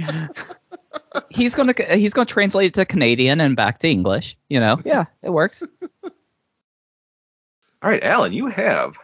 He's 1.30 1.54
gonna 1.54 1.74
he's 1.90 2.12
gonna 2.12 2.26
translate 2.26 2.68
it 2.68 2.74
to 2.74 2.84
Canadian 2.84 3.40
and 3.40 3.56
back 3.56 3.78
to 3.80 3.88
English. 3.88 4.36
You 4.48 4.60
know, 4.60 4.78
yeah, 4.84 5.06
it 5.22 5.30
works. 5.30 5.62
All 7.82 7.90
right, 7.90 8.02
Alan, 8.02 8.32
you 8.32 8.46
have 8.46 8.96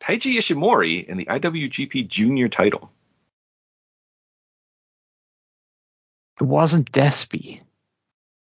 Taiji 0.00 0.34
Ishimori 0.34 1.04
in 1.04 1.18
the 1.18 1.26
IWGP 1.26 2.08
Junior 2.08 2.48
title. 2.48 2.90
It 6.40 6.44
wasn't 6.44 6.92
Despy. 6.92 7.60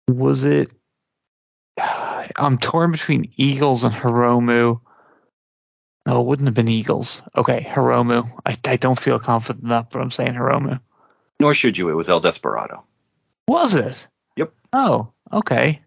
Was 0.08 0.44
it? 0.44 0.70
I'm 2.36 2.58
torn 2.58 2.92
between 2.92 3.32
Eagles 3.36 3.84
and 3.84 3.94
Hiromu. 3.94 4.80
No, 6.06 6.20
it 6.20 6.26
wouldn't 6.26 6.48
have 6.48 6.54
been 6.54 6.68
Eagles. 6.68 7.22
Okay, 7.36 7.60
Hiromu. 7.68 8.26
I, 8.44 8.56
I 8.64 8.76
don't 8.76 8.98
feel 8.98 9.18
confident 9.18 9.64
enough, 9.64 9.90
but 9.90 10.00
I'm 10.00 10.10
saying 10.10 10.34
Hiromu. 10.34 10.80
Nor 11.38 11.54
should 11.54 11.78
you. 11.78 11.90
It 11.90 11.94
was 11.94 12.08
El 12.08 12.20
Desperado. 12.20 12.84
Was 13.46 13.74
it? 13.74 14.06
Yep. 14.36 14.52
Oh, 14.72 15.12
okay. 15.32 15.82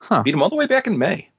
Huh. 0.00 0.22
Beat 0.22 0.34
him 0.34 0.42
all 0.42 0.50
the 0.50 0.56
way 0.56 0.66
back 0.66 0.86
in 0.86 0.98
May. 0.98 1.30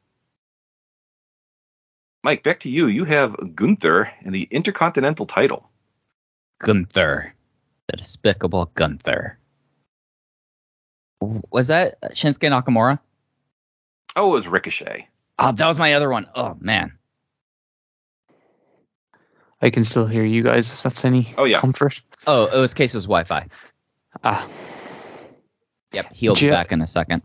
Mike, 2.24 2.44
back 2.44 2.62
to 2.62 2.70
you. 2.70 2.88
You 2.88 3.06
have 3.06 3.56
Gunther 3.56 4.12
in 4.22 4.34
the 4.34 4.44
Intercontinental 4.44 5.26
title. 5.26 5.70
Gunther, 6.60 7.34
the 7.88 7.98
despicable 7.98 8.70
Gunther. 8.76 9.40
Was 11.22 11.68
that 11.68 12.02
Shinsuke 12.14 12.50
Nakamura? 12.50 13.00
Oh, 14.16 14.30
it 14.34 14.38
was 14.38 14.48
Ricochet. 14.48 15.08
Oh, 15.38 15.52
that 15.52 15.68
was 15.68 15.80
my 15.80 15.94
other 15.94 16.10
one. 16.10 16.28
Oh 16.36 16.58
man. 16.60 16.94
I 19.62 19.70
can 19.70 19.84
still 19.84 20.08
hear 20.08 20.24
you 20.24 20.44
guys 20.44 20.70
if 20.72 20.82
that's 20.84 21.04
any 21.04 21.34
Oh, 21.38 21.44
yeah. 21.44 21.60
comfort. 21.60 22.02
Oh, 22.26 22.46
it 22.46 22.58
was 22.60 22.74
Case's 22.74 23.04
Wi-Fi. 23.04 23.48
Ah, 24.24 24.48
Yep, 25.92 26.14
he'll 26.14 26.36
be 26.36 26.50
back 26.50 26.72
in 26.72 26.82
a 26.82 26.88
second. 26.88 27.24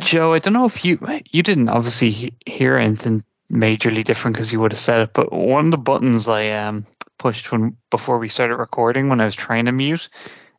Joe, 0.00 0.32
I 0.32 0.38
don't 0.38 0.54
know 0.54 0.64
if 0.64 0.84
you 0.84 0.98
you 1.30 1.42
didn't 1.42 1.68
obviously 1.68 2.32
hear 2.46 2.76
anything 2.76 3.24
majorly 3.50 4.02
different 4.04 4.34
because 4.36 4.52
you 4.52 4.60
would 4.60 4.72
have 4.72 4.80
said 4.80 5.00
it, 5.02 5.12
but 5.12 5.32
one 5.32 5.66
of 5.66 5.70
the 5.72 5.76
buttons 5.78 6.28
I 6.28 6.50
um 6.50 6.86
pushed 7.18 7.52
when 7.52 7.76
before 7.90 8.18
we 8.18 8.28
started 8.28 8.56
recording 8.56 9.08
when 9.08 9.20
I 9.20 9.24
was 9.26 9.34
trying 9.34 9.66
to 9.66 9.72
mute, 9.72 10.08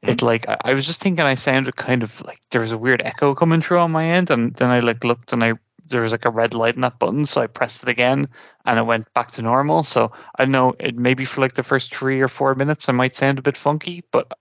it 0.03 0.21
like 0.21 0.47
I, 0.47 0.57
I 0.65 0.73
was 0.73 0.85
just 0.85 1.01
thinking 1.01 1.25
I 1.25 1.35
sounded 1.35 1.75
kind 1.75 2.03
of 2.03 2.21
like 2.21 2.39
there 2.51 2.61
was 2.61 2.71
a 2.71 2.77
weird 2.77 3.01
echo 3.03 3.35
coming 3.35 3.61
through 3.61 3.79
on 3.79 3.91
my 3.91 4.05
end, 4.05 4.29
and 4.29 4.53
then 4.53 4.69
I 4.69 4.79
like 4.81 5.03
looked 5.03 5.33
and 5.33 5.43
I 5.43 5.53
there 5.85 6.01
was 6.01 6.11
like 6.11 6.25
a 6.25 6.29
red 6.29 6.53
light 6.53 6.75
in 6.75 6.81
that 6.81 6.99
button, 6.99 7.25
so 7.25 7.41
I 7.41 7.47
pressed 7.47 7.83
it 7.83 7.89
again 7.89 8.29
and 8.65 8.79
it 8.79 8.85
went 8.85 9.13
back 9.13 9.31
to 9.31 9.41
normal. 9.41 9.83
So 9.83 10.11
I 10.37 10.45
know 10.45 10.75
it 10.79 10.97
maybe 10.97 11.25
for 11.25 11.41
like 11.41 11.53
the 11.53 11.63
first 11.63 11.93
three 11.93 12.21
or 12.21 12.27
four 12.27 12.55
minutes 12.55 12.89
I 12.89 12.93
might 12.93 13.15
sound 13.15 13.37
a 13.39 13.41
bit 13.41 13.57
funky, 13.57 14.03
but 14.11 14.31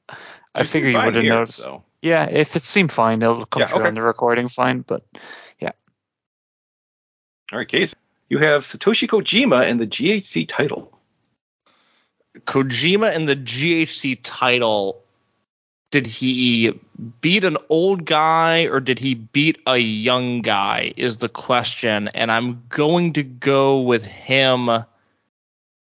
I 0.54 0.60
You 0.60 0.66
figure 0.66 0.90
you 0.90 0.96
would 1.02 1.14
have 1.14 1.24
here, 1.24 1.34
noticed. 1.34 1.58
So. 1.58 1.82
Yeah, 2.00 2.24
if 2.28 2.56
it 2.56 2.64
seemed 2.64 2.92
fine, 2.92 3.22
it'll 3.22 3.46
come 3.46 3.60
Yeah, 3.60 3.68
through 3.68 3.78
okay. 3.78 3.88
on 3.88 3.94
the 3.94 4.02
recording 4.02 4.48
fine. 4.48 4.80
But 4.80 5.04
yeah. 5.60 5.72
All 7.52 7.58
right, 7.58 7.68
Case. 7.68 7.94
You 8.28 8.38
have 8.38 8.62
Satoshi 8.62 9.08
Kojima 9.08 9.68
and 9.70 9.80
the 9.80 9.86
GHC 9.86 10.48
title. 10.48 10.98
Kojima 12.46 13.14
in 13.14 13.26
the 13.26 13.36
GHC 13.36 14.18
title, 14.22 15.01
did 15.92 16.06
he 16.06 16.80
beat 17.20 17.44
an 17.44 17.58
old 17.68 18.04
guy 18.04 18.62
or 18.62 18.80
did 18.80 18.98
he 18.98 19.14
beat 19.14 19.60
a 19.66 19.76
young 19.76 20.40
guy? 20.40 20.94
Is 20.96 21.18
the 21.18 21.28
question. 21.28 22.08
And 22.08 22.32
I'm 22.32 22.64
going 22.70 23.12
to 23.12 23.22
go 23.22 23.82
with 23.82 24.04
him. 24.04 24.70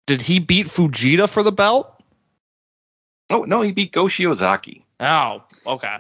Did 0.06 0.20
he 0.20 0.40
beat 0.40 0.66
Fujita 0.66 1.30
for 1.30 1.42
the 1.44 1.52
belt? 1.52 1.94
Oh 3.30 3.44
no, 3.44 3.62
he 3.62 3.70
beat 3.70 3.92
Go 3.92 4.06
Shiozaki. 4.06 4.82
Oh, 4.98 5.44
okay. 5.64 5.98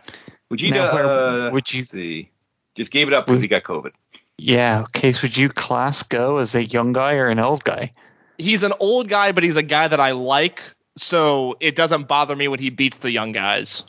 Fujita, 0.50 0.70
Now, 0.72 0.92
where 0.92 1.06
uh, 1.06 1.50
would 1.52 1.72
you- 1.72 1.82
see, 1.82 2.30
just 2.74 2.90
gave 2.90 3.06
it 3.06 3.14
up 3.14 3.26
because 3.26 3.40
he 3.40 3.46
got 3.46 3.62
COVID. 3.62 3.92
Yeah. 4.36 4.80
Okay. 4.82 5.12
So 5.12 5.20
would 5.22 5.36
you 5.36 5.48
class 5.48 6.02
Go 6.02 6.38
as 6.38 6.56
a 6.56 6.64
young 6.64 6.92
guy 6.92 7.14
or 7.14 7.28
an 7.28 7.38
old 7.38 7.62
guy? 7.62 7.92
He's 8.38 8.64
an 8.64 8.72
old 8.80 9.08
guy, 9.08 9.30
but 9.30 9.44
he's 9.44 9.56
a 9.56 9.62
guy 9.62 9.86
that 9.86 10.00
I 10.00 10.12
like, 10.12 10.62
so 10.96 11.56
it 11.60 11.76
doesn't 11.76 12.08
bother 12.08 12.34
me 12.34 12.48
when 12.48 12.58
he 12.58 12.70
beats 12.70 12.98
the 12.98 13.12
young 13.12 13.30
guys. 13.32 13.84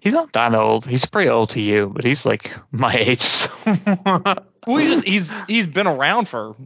He's 0.00 0.12
not 0.12 0.32
that 0.32 0.54
old. 0.54 0.86
He's 0.86 1.04
pretty 1.04 1.28
old 1.30 1.50
to 1.50 1.60
you, 1.60 1.90
but 1.94 2.04
he's 2.04 2.24
like 2.26 2.52
my 2.70 2.94
age. 2.98 3.20
so- 3.20 3.62
Well, 4.66 4.78
he's 4.78 4.88
just, 4.88 5.06
he's 5.06 5.34
he's 5.46 5.66
been 5.66 5.86
around 5.86 6.26
for 6.28 6.56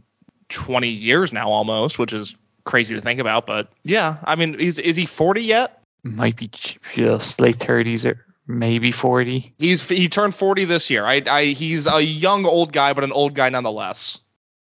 20 0.49 0.87
years 0.87 1.33
now 1.33 1.49
almost, 1.51 1.99
which 1.99 2.13
is 2.13 2.35
crazy 2.63 2.95
to 2.95 3.01
think 3.01 3.19
about. 3.19 3.45
But 3.45 3.69
yeah, 3.83 4.17
I 4.23 4.35
mean, 4.35 4.55
is 4.55 4.79
is 4.79 4.95
he 4.95 5.05
40 5.05 5.41
yet? 5.41 5.81
Might 6.03 6.37
be 6.37 6.49
just 6.95 7.41
late 7.41 7.57
thirties 7.57 8.05
or 8.05 8.25
maybe 8.47 8.93
forty. 8.93 9.53
He's 9.57 9.87
he 9.87 10.07
turned 10.07 10.33
40 10.33 10.63
this 10.65 10.89
year. 10.89 11.05
I, 11.05 11.21
I 11.29 11.45
he's 11.47 11.87
a 11.87 11.99
young 12.01 12.45
old 12.45 12.71
guy, 12.71 12.93
but 12.93 13.03
an 13.03 13.11
old 13.11 13.33
guy 13.33 13.49
nonetheless. 13.49 14.19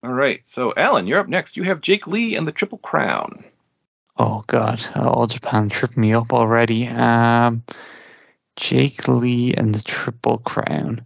All 0.03 0.11
right, 0.11 0.41
so 0.45 0.73
Alan, 0.75 1.07
you're 1.07 1.19
up 1.19 1.27
next. 1.29 1.55
You 1.57 1.63
have 1.63 1.79
Jake 1.79 2.05
Lee 2.07 2.35
and 2.35 2.45
the 2.47 2.51
Triple 2.51 2.79
Crown. 2.79 3.45
Oh 4.17 4.43
God, 4.45 4.83
all 4.95 5.25
Japan 5.27 5.69
tripped 5.69 5.95
me 5.95 6.13
up 6.13 6.33
already. 6.33 6.85
Um, 6.87 7.63
Jake 8.55 9.07
Lee 9.07 9.53
and 9.53 9.73
the 9.73 9.81
Triple 9.81 10.39
Crown. 10.39 11.05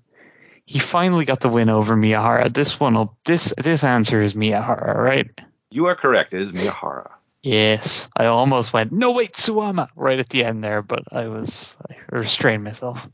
He 0.65 0.79
finally 0.79 1.25
got 1.25 1.41
the 1.41 1.49
win 1.49 1.69
over 1.69 1.95
Miyahara. 1.95 2.53
This 2.53 2.79
one, 2.79 2.95
will 2.95 3.17
this 3.25 3.53
this 3.57 3.83
answer 3.83 4.19
is 4.21 4.33
Miyahara, 4.33 4.95
right? 4.95 5.29
You 5.69 5.85
are 5.87 5.95
correct. 5.95 6.33
It 6.33 6.41
is 6.41 6.51
Miyahara. 6.51 7.11
Yes, 7.43 8.09
I 8.17 8.25
almost 8.25 8.73
went 8.73 8.91
no 8.91 9.11
wait 9.11 9.33
Suwama 9.33 9.89
right 9.95 10.17
at 10.17 10.29
the 10.29 10.43
end 10.43 10.63
there, 10.63 10.81
but 10.81 11.03
I 11.11 11.27
was 11.27 11.77
I 11.87 11.97
restrained 12.09 12.63
myself. 12.63 13.07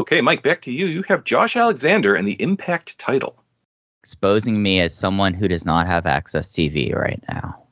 Okay, 0.00 0.20
Mike, 0.20 0.42
back 0.42 0.62
to 0.62 0.72
you. 0.72 0.86
You 0.86 1.02
have 1.02 1.24
Josh 1.24 1.56
Alexander 1.56 2.14
and 2.14 2.26
the 2.26 2.40
Impact 2.42 2.98
title. 2.98 3.42
Exposing 4.02 4.60
me 4.60 4.80
as 4.80 4.94
someone 4.94 5.34
who 5.34 5.48
does 5.48 5.64
not 5.64 5.86
have 5.86 6.04
AXS 6.04 6.52
TV 6.52 6.94
right 6.94 7.22
now. 7.28 7.65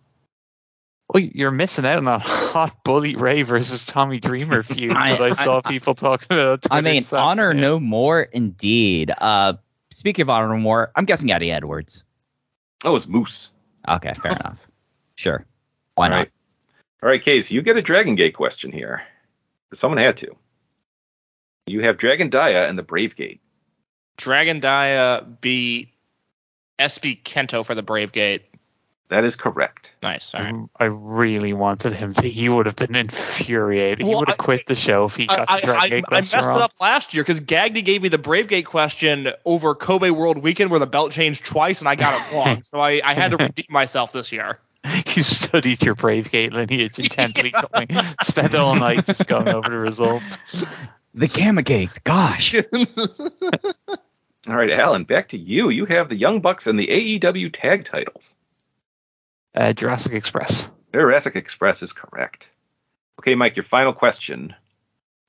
Well, 1.14 1.22
you're 1.22 1.52
missing 1.52 1.86
out 1.86 1.98
on 1.98 2.04
that 2.06 2.20
hot 2.22 2.76
Bully 2.84 3.14
Ray 3.14 3.42
versus 3.42 3.84
Tommy 3.84 4.18
Dreamer 4.20 4.62
feud 4.64 4.92
I- 4.92 5.12
that 5.12 5.22
I, 5.22 5.26
I- 5.26 5.32
saw 5.32 5.60
people 5.60 5.94
talking 5.94 6.26
about. 6.36 6.66
on 6.70 6.76
I 6.76 6.80
mean, 6.80 7.04
Saturday. 7.04 7.22
honor 7.22 7.54
no 7.54 7.78
more, 7.80 8.20
indeed. 8.20 9.12
Uh, 9.16 9.54
speaking 9.92 10.22
of 10.24 10.30
honor 10.30 10.48
no 10.48 10.58
more, 10.60 10.90
I'm 10.96 11.04
guessing 11.04 11.30
Eddie 11.30 11.52
Edwards. 11.52 12.04
Oh, 12.84 12.96
it's 12.96 13.06
Moose. 13.06 13.50
Okay, 13.88 14.12
fair 14.14 14.32
enough. 14.40 14.66
Sure, 15.14 15.46
why 15.94 16.06
All 16.06 16.10
not? 16.10 16.16
right. 16.18 16.30
All 17.02 17.08
right, 17.08 17.22
Case, 17.22 17.50
you 17.52 17.62
get 17.62 17.76
a 17.76 17.82
Dragon 17.82 18.16
Gate 18.16 18.34
question 18.34 18.72
here. 18.72 19.02
Someone 19.72 19.98
had 19.98 20.16
to. 20.18 20.34
You 21.66 21.82
have 21.82 21.96
Dragon 21.96 22.28
Dia 22.30 22.68
and 22.68 22.76
the 22.76 22.82
Brave 22.82 23.14
Gate. 23.14 23.40
Dragon 24.16 24.60
Dia 24.60 25.24
beat 25.40 25.90
SB 26.78 27.22
Kento 27.22 27.64
for 27.64 27.74
the 27.74 27.82
Brave 27.82 28.10
Gate. 28.12 28.44
That 29.14 29.22
is 29.24 29.36
correct. 29.36 29.92
Nice. 30.02 30.34
All 30.34 30.40
right. 30.42 30.52
Mm, 30.52 30.68
I 30.76 30.86
really 30.86 31.52
wanted 31.52 31.92
him 31.92 32.14
to. 32.14 32.28
He 32.28 32.48
would 32.48 32.66
have 32.66 32.74
been 32.74 32.96
infuriated. 32.96 34.04
he 34.04 34.12
would 34.12 34.28
have 34.28 34.40
I- 34.40 34.42
quit 34.42 34.66
the 34.66 34.74
show 34.74 35.04
if 35.04 35.14
he 35.14 35.28
got 35.28 35.48
I, 35.48 35.60
the 35.60 35.66
Dragon 35.66 35.82
I, 35.84 35.88
Gate 35.88 36.04
I 36.06 36.08
question 36.08 36.36
messed 36.36 36.48
wrong. 36.48 36.58
it 36.58 36.62
up 36.64 36.72
last 36.80 37.14
year 37.14 37.22
because 37.22 37.38
Gagny 37.40 37.84
gave 37.84 38.02
me 38.02 38.08
the 38.08 38.18
Brave 38.18 38.48
Gate 38.48 38.66
question 38.66 39.28
over 39.44 39.76
Kobe 39.76 40.10
World 40.10 40.38
Weekend 40.38 40.72
where 40.72 40.80
the 40.80 40.86
belt 40.86 41.12
changed 41.12 41.44
twice 41.44 41.78
and 41.78 41.88
I 41.88 41.94
got 41.94 42.20
it 42.20 42.32
wrong. 42.34 42.64
so 42.64 42.80
I, 42.80 43.00
I 43.04 43.14
had 43.14 43.30
to 43.30 43.36
redeem 43.36 43.66
myself 43.70 44.10
this 44.12 44.32
year. 44.32 44.58
You 45.14 45.22
studied 45.22 45.82
your 45.84 45.94
Brave 45.94 46.30
Gate 46.30 46.52
lineage 46.52 46.98
intently. 46.98 47.52
Tommy. 47.52 47.86
Spent 48.20 48.54
all 48.56 48.74
night 48.74 49.06
just 49.06 49.26
going 49.28 49.48
over 49.48 49.70
the 49.70 49.78
results. 49.78 50.36
The 51.14 51.28
Gamma 51.28 51.62
Gate. 51.62 52.02
Gosh. 52.04 52.54
All 54.46 54.54
right, 54.56 54.70
Alan, 54.70 55.04
back 55.04 55.28
to 55.28 55.38
you. 55.38 55.70
You 55.70 55.86
have 55.86 56.10
the 56.10 56.16
Young 56.16 56.40
Bucks 56.40 56.66
and 56.66 56.78
the 56.78 56.86
AEW 56.86 57.50
tag 57.52 57.84
titles. 57.86 58.34
Uh, 59.54 59.72
Jurassic 59.72 60.12
Express. 60.12 60.68
Jurassic 60.92 61.36
Express 61.36 61.82
is 61.82 61.92
correct. 61.92 62.50
Okay, 63.20 63.34
Mike, 63.34 63.56
your 63.56 63.62
final 63.62 63.92
question. 63.92 64.54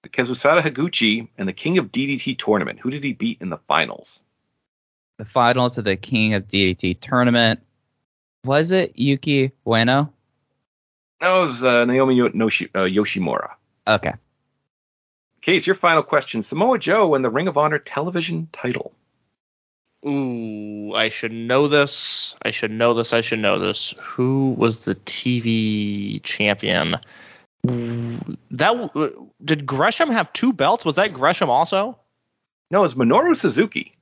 The 0.03 0.09
Kazusada 0.09 0.61
Higuchi 0.61 1.27
and 1.37 1.47
the 1.47 1.53
King 1.53 1.77
of 1.77 1.91
DDT 1.91 2.37
tournament. 2.37 2.79
Who 2.79 2.89
did 2.91 3.03
he 3.03 3.13
beat 3.13 3.41
in 3.41 3.49
the 3.49 3.57
finals? 3.67 4.21
the 5.17 5.23
finals 5.25 5.77
of 5.77 5.85
the 5.85 5.95
King 5.95 6.33
of 6.33 6.45
DDT 6.45 6.99
tournament. 6.99 7.61
Was 8.43 8.71
it 8.71 8.99
Yuki 8.99 9.53
Bueno? 9.63 10.11
No, 11.21 11.43
it 11.43 11.45
was 11.47 11.63
uh, 11.63 11.85
Naomi 11.85 12.15
Yo- 12.15 12.29
Noshi- 12.31 12.69
uh, 12.75 12.79
Yoshimura. 12.79 13.51
Okay. 13.87 14.11
Case, 15.39 15.65
your 15.65 15.75
final 15.75 16.03
question. 16.03 16.43
Samoa 16.43 16.77
Joe 16.79 17.15
and 17.15 17.23
the 17.23 17.29
Ring 17.29 17.47
of 17.47 17.57
Honor 17.57 17.79
television 17.79 18.49
title. 18.51 18.91
Ooh, 20.07 20.93
I 20.93 21.09
should 21.09 21.31
know 21.31 21.67
this. 21.67 22.35
I 22.43 22.51
should 22.51 22.71
know 22.71 22.93
this. 22.93 23.13
I 23.13 23.21
should 23.21 23.39
know 23.39 23.59
this. 23.59 23.93
Who 23.99 24.55
was 24.57 24.85
the 24.85 24.95
TV 24.95 26.21
champion? 26.23 26.97
That 27.63 29.25
did 29.43 29.65
Gresham 29.65 30.09
have 30.11 30.31
two 30.33 30.53
belts? 30.53 30.85
Was 30.85 30.95
that 30.95 31.13
Gresham 31.13 31.49
also? 31.49 31.97
No, 32.69 32.83
it's 32.83 32.93
Minoru 32.93 33.35
Suzuki. 33.35 33.95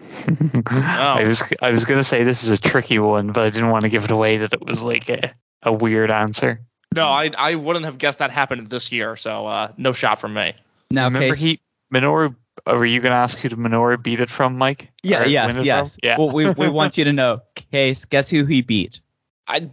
I 0.66 1.24
was 1.26 1.42
I 1.60 1.70
was 1.70 1.84
gonna 1.84 2.04
say 2.04 2.24
this 2.24 2.44
is 2.44 2.50
a 2.50 2.58
tricky 2.58 2.98
one, 2.98 3.32
but 3.32 3.44
I 3.44 3.50
didn't 3.50 3.70
want 3.70 3.82
to 3.82 3.88
give 3.88 4.04
it 4.04 4.10
away 4.10 4.38
that 4.38 4.52
it 4.52 4.64
was 4.64 4.82
like 4.82 5.08
a, 5.08 5.34
a 5.62 5.72
weird 5.72 6.10
answer. 6.10 6.60
No, 6.94 7.08
I 7.08 7.30
I 7.36 7.54
wouldn't 7.56 7.84
have 7.84 7.98
guessed 7.98 8.20
that 8.20 8.30
happened 8.30 8.68
this 8.68 8.92
year. 8.92 9.16
So 9.16 9.46
uh, 9.46 9.72
no 9.76 9.92
shot 9.92 10.20
from 10.20 10.34
me. 10.34 10.54
Now, 10.90 11.04
Remember 11.06 11.28
Case, 11.28 11.40
he 11.40 11.60
Minoru. 11.92 12.34
Uh, 12.66 12.74
Were 12.74 12.84
you 12.84 13.00
gonna 13.00 13.14
ask 13.14 13.38
who 13.38 13.48
did 13.48 13.58
Minoru 13.58 14.02
beat 14.02 14.20
it 14.20 14.30
from, 14.30 14.58
Mike? 14.58 14.90
yeah, 15.02 15.22
Or 15.22 15.26
yes, 15.26 15.64
yes. 15.64 15.94
From? 15.94 16.00
Yeah. 16.02 16.18
Well, 16.18 16.30
we, 16.30 16.50
we 16.50 16.68
want 16.78 16.98
you 16.98 17.04
to 17.04 17.12
know. 17.12 17.40
Case, 17.72 18.04
guess 18.04 18.28
who 18.28 18.44
he 18.44 18.62
beat? 18.62 19.00
I, 19.46 19.70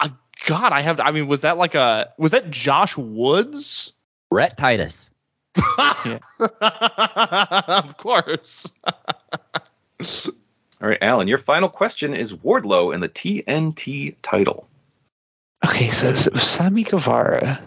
I 0.00 0.12
God, 0.46 0.72
I 0.72 0.82
have. 0.82 1.00
I 1.00 1.10
mean, 1.10 1.26
was 1.26 1.42
that 1.42 1.56
like 1.56 1.74
a? 1.74 2.12
Was 2.18 2.32
that 2.32 2.50
Josh 2.50 2.96
Woods? 2.96 3.92
Rhett 4.30 4.56
Titus. 4.56 5.10
of 5.78 6.20
course. 7.96 8.72
All 10.82 10.88
right, 10.88 10.98
Alan, 11.00 11.28
your 11.28 11.38
final 11.38 11.68
question 11.68 12.14
is 12.14 12.34
Wardlow 12.34 12.92
and 12.92 13.02
the 13.02 13.08
TNT 13.08 14.16
title. 14.22 14.68
Okay, 15.64 15.88
so 15.88 16.08
it 16.08 16.32
was 16.32 16.42
Sammy 16.42 16.82
Guevara, 16.82 17.60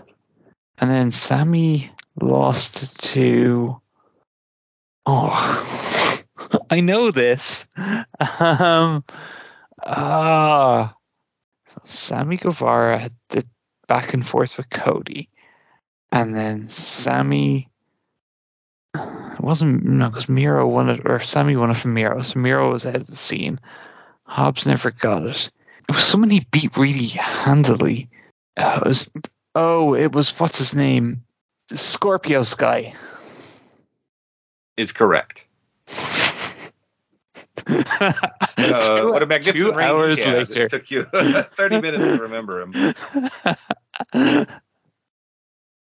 and 0.77 0.89
then 0.89 1.12
Sammy 1.12 1.91
lost 2.21 3.03
to. 3.13 3.81
Oh, 5.10 6.20
I 6.70 6.82
know 6.82 7.12
this. 7.12 7.65
Um, 8.20 9.06
so 9.86 11.82
Sammy 11.86 12.36
Guevara 12.36 12.98
had 12.98 13.13
the 13.30 13.46
back 13.88 14.13
and 14.13 14.28
forth 14.28 14.58
with 14.58 14.70
Cody, 14.70 15.30
and 16.12 16.36
then 16.36 16.67
Sammy. 16.67 17.70
It 18.96 19.39
wasn't 19.39 19.86
no, 19.86 20.10
because 20.10 20.28
Miro 20.28 20.67
won 20.67 20.89
it, 20.89 21.02
or 21.06 21.22
Sammy 21.22 21.56
won 21.56 21.72
it 21.72 21.78
from 21.78 21.93
Miro. 21.93 22.22
So 22.24 22.39
Miro 22.39 22.74
was 22.74 22.86
out 22.86 22.96
of 22.96 23.08
the 23.08 23.15
scene. 23.15 23.62
Hobbs 24.24 24.65
never 24.65 24.91
got 24.91 25.26
it. 25.26 25.52
It 25.88 25.96
was 25.96 26.04
someone 26.04 26.32
he 26.32 26.46
beat 26.52 26.76
really 26.76 27.08
handily. 27.08 28.10
Uh, 28.58 28.82
it 28.84 28.88
was, 28.88 29.10
oh, 29.56 29.93
it 29.93 30.12
was 30.12 30.38
what's 30.38 30.58
his 30.58 30.76
name? 30.76 31.24
Scorpio 31.72 32.43
Sky. 32.43 32.93
Is 34.77 34.91
correct. 34.91 35.45
Uh, 37.69 38.99
Two- 39.01 39.11
what 39.11 39.21
a 39.23 39.25
magnificent 39.25 39.73
two 39.73 39.77
reign 39.77 39.87
he 39.87 39.93
hours 39.93 40.23
had. 40.23 40.37
later. 40.49 40.63
It 40.65 40.69
took 40.69 40.89
you 40.89 41.03
30 41.13 41.81
minutes 41.81 42.03
to 42.03 42.17
remember 42.23 42.61
him. 42.61 42.71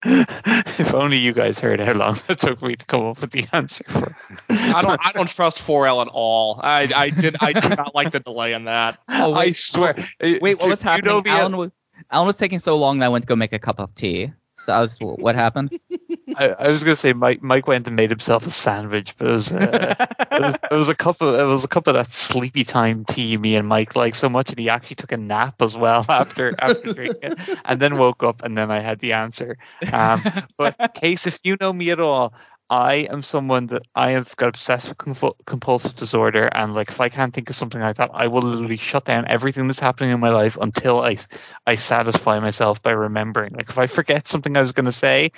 if 0.05 0.95
only 0.95 1.19
you 1.19 1.33
guys 1.33 1.59
heard 1.59 1.81
how 1.81 1.93
long 1.93 2.19
it 2.29 2.39
took 2.39 2.63
me 2.63 2.77
to 2.77 2.85
come 2.87 3.07
up 3.07 3.21
with 3.21 3.31
the 3.31 3.47
answer 3.53 3.85
for. 3.89 4.17
I 4.49 4.83
don't. 4.83 5.01
I 5.07 5.13
don't 5.13 5.29
trust 5.29 5.59
4L 5.59 6.03
at 6.03 6.09
all. 6.13 6.61
I. 6.63 6.91
I 6.95 7.11
did. 7.11 7.37
I 7.41 7.53
do 7.53 7.69
not 7.69 7.95
like 7.95 8.13
the 8.13 8.21
delay 8.21 8.53
in 8.53 8.65
that. 8.65 8.99
Oh, 9.09 9.35
I 9.35 9.53
swear. 9.53 9.97
wait, 10.21 10.59
what 10.59 10.69
was 10.69 10.83
happening? 10.83 11.23
the- 11.23 11.31
Alan 11.31 11.57
was, 11.57 11.71
Alan 12.11 12.27
was 12.27 12.37
taking 12.37 12.59
so 12.59 12.77
long 12.77 12.99
that 13.01 13.07
I 13.07 13.09
went 13.11 13.23
to 13.23 13.29
go 13.29 13.37
make 13.37 13.53
a 13.53 13.59
cup 13.59 13.81
of 13.81 13.95
tea. 13.95 14.33
So 14.63 14.73
I 14.73 14.81
was, 14.81 14.97
what 15.01 15.35
happened? 15.35 15.79
I, 16.37 16.51
I 16.51 16.69
was 16.69 16.85
gonna 16.85 16.97
say 16.97 17.13
Mike 17.13 17.43
Mike 17.43 17.67
went 17.67 17.87
and 17.89 17.97
made 17.97 18.11
himself 18.11 18.47
a 18.47 18.51
sandwich, 18.51 19.15
but 19.19 19.27
it 19.27 19.31
was, 19.31 19.53
uh, 19.53 19.95
it 20.31 20.41
was 20.41 20.55
it 20.55 20.75
was 20.75 20.89
a 20.89 20.95
cup 20.95 21.21
of 21.21 21.35
it 21.39 21.45
was 21.45 21.65
a 21.65 21.69
cup 21.69 21.89
of 21.89 21.95
that 21.95 22.13
sleepy 22.13 22.65
time 22.65 23.05
tea 23.05 23.37
me 23.37 23.57
and 23.57 23.67
Mike 23.69 23.97
like 23.97 24.15
so 24.15 24.29
much, 24.29 24.51
and 24.51 24.59
he 24.59 24.69
actually 24.69 24.97
took 24.97 25.13
a 25.13 25.17
nap 25.17 25.61
as 25.61 25.77
well 25.77 26.07
after 26.09 26.55
after 26.59 26.93
drinking, 26.93 27.33
it, 27.33 27.61
and 27.65 27.81
then 27.81 27.99
woke 27.99 28.23
up, 28.23 28.43
and 28.45 28.57
then 28.57 28.71
I 28.71 28.79
had 28.79 29.01
the 29.01 29.15
answer. 29.15 29.59
Um, 29.93 30.23
but 30.57 30.95
case, 30.95 31.27
if 31.27 31.41
you 31.43 31.57
know 31.61 31.73
me 31.73 31.91
at 31.91 32.01
all, 32.01 32.33
I 32.71 32.95
am 33.11 33.23
someone 33.23 33.67
that 33.67 33.83
I 33.95 34.13
have 34.13 34.35
got 34.37 34.49
obsessive 34.49 34.97
compul- 34.97 35.37
compulsive 35.45 35.95
disorder, 35.95 36.47
and 36.47 36.75
like 36.75 36.89
if 36.89 37.01
I 37.01 37.09
can't 37.11 37.35
think 37.35 37.51
of 37.51 37.57
something 37.57 37.81
like 37.81 37.97
that, 37.97 38.11
I 38.15 38.29
will 38.29 38.41
literally 38.43 38.79
shut 38.79 39.05
down 39.05 39.27
everything 39.29 39.67
that's 39.67 39.81
happening 39.81 40.11
in 40.11 40.21
my 40.21 40.31
life 40.31 40.57
until 40.61 41.01
I 41.01 41.19
I 41.67 41.75
satisfy 41.75 42.41
myself 42.41 42.83
by 42.83 42.93
remembering. 42.93 43.53
Like 43.53 43.69
if 43.69 43.77
I 43.79 43.87
forget 43.87 44.27
something 44.27 44.57
I 44.57 44.63
was 44.63 44.73
going 44.73 44.87
to 44.87 44.93
say, 44.93 45.33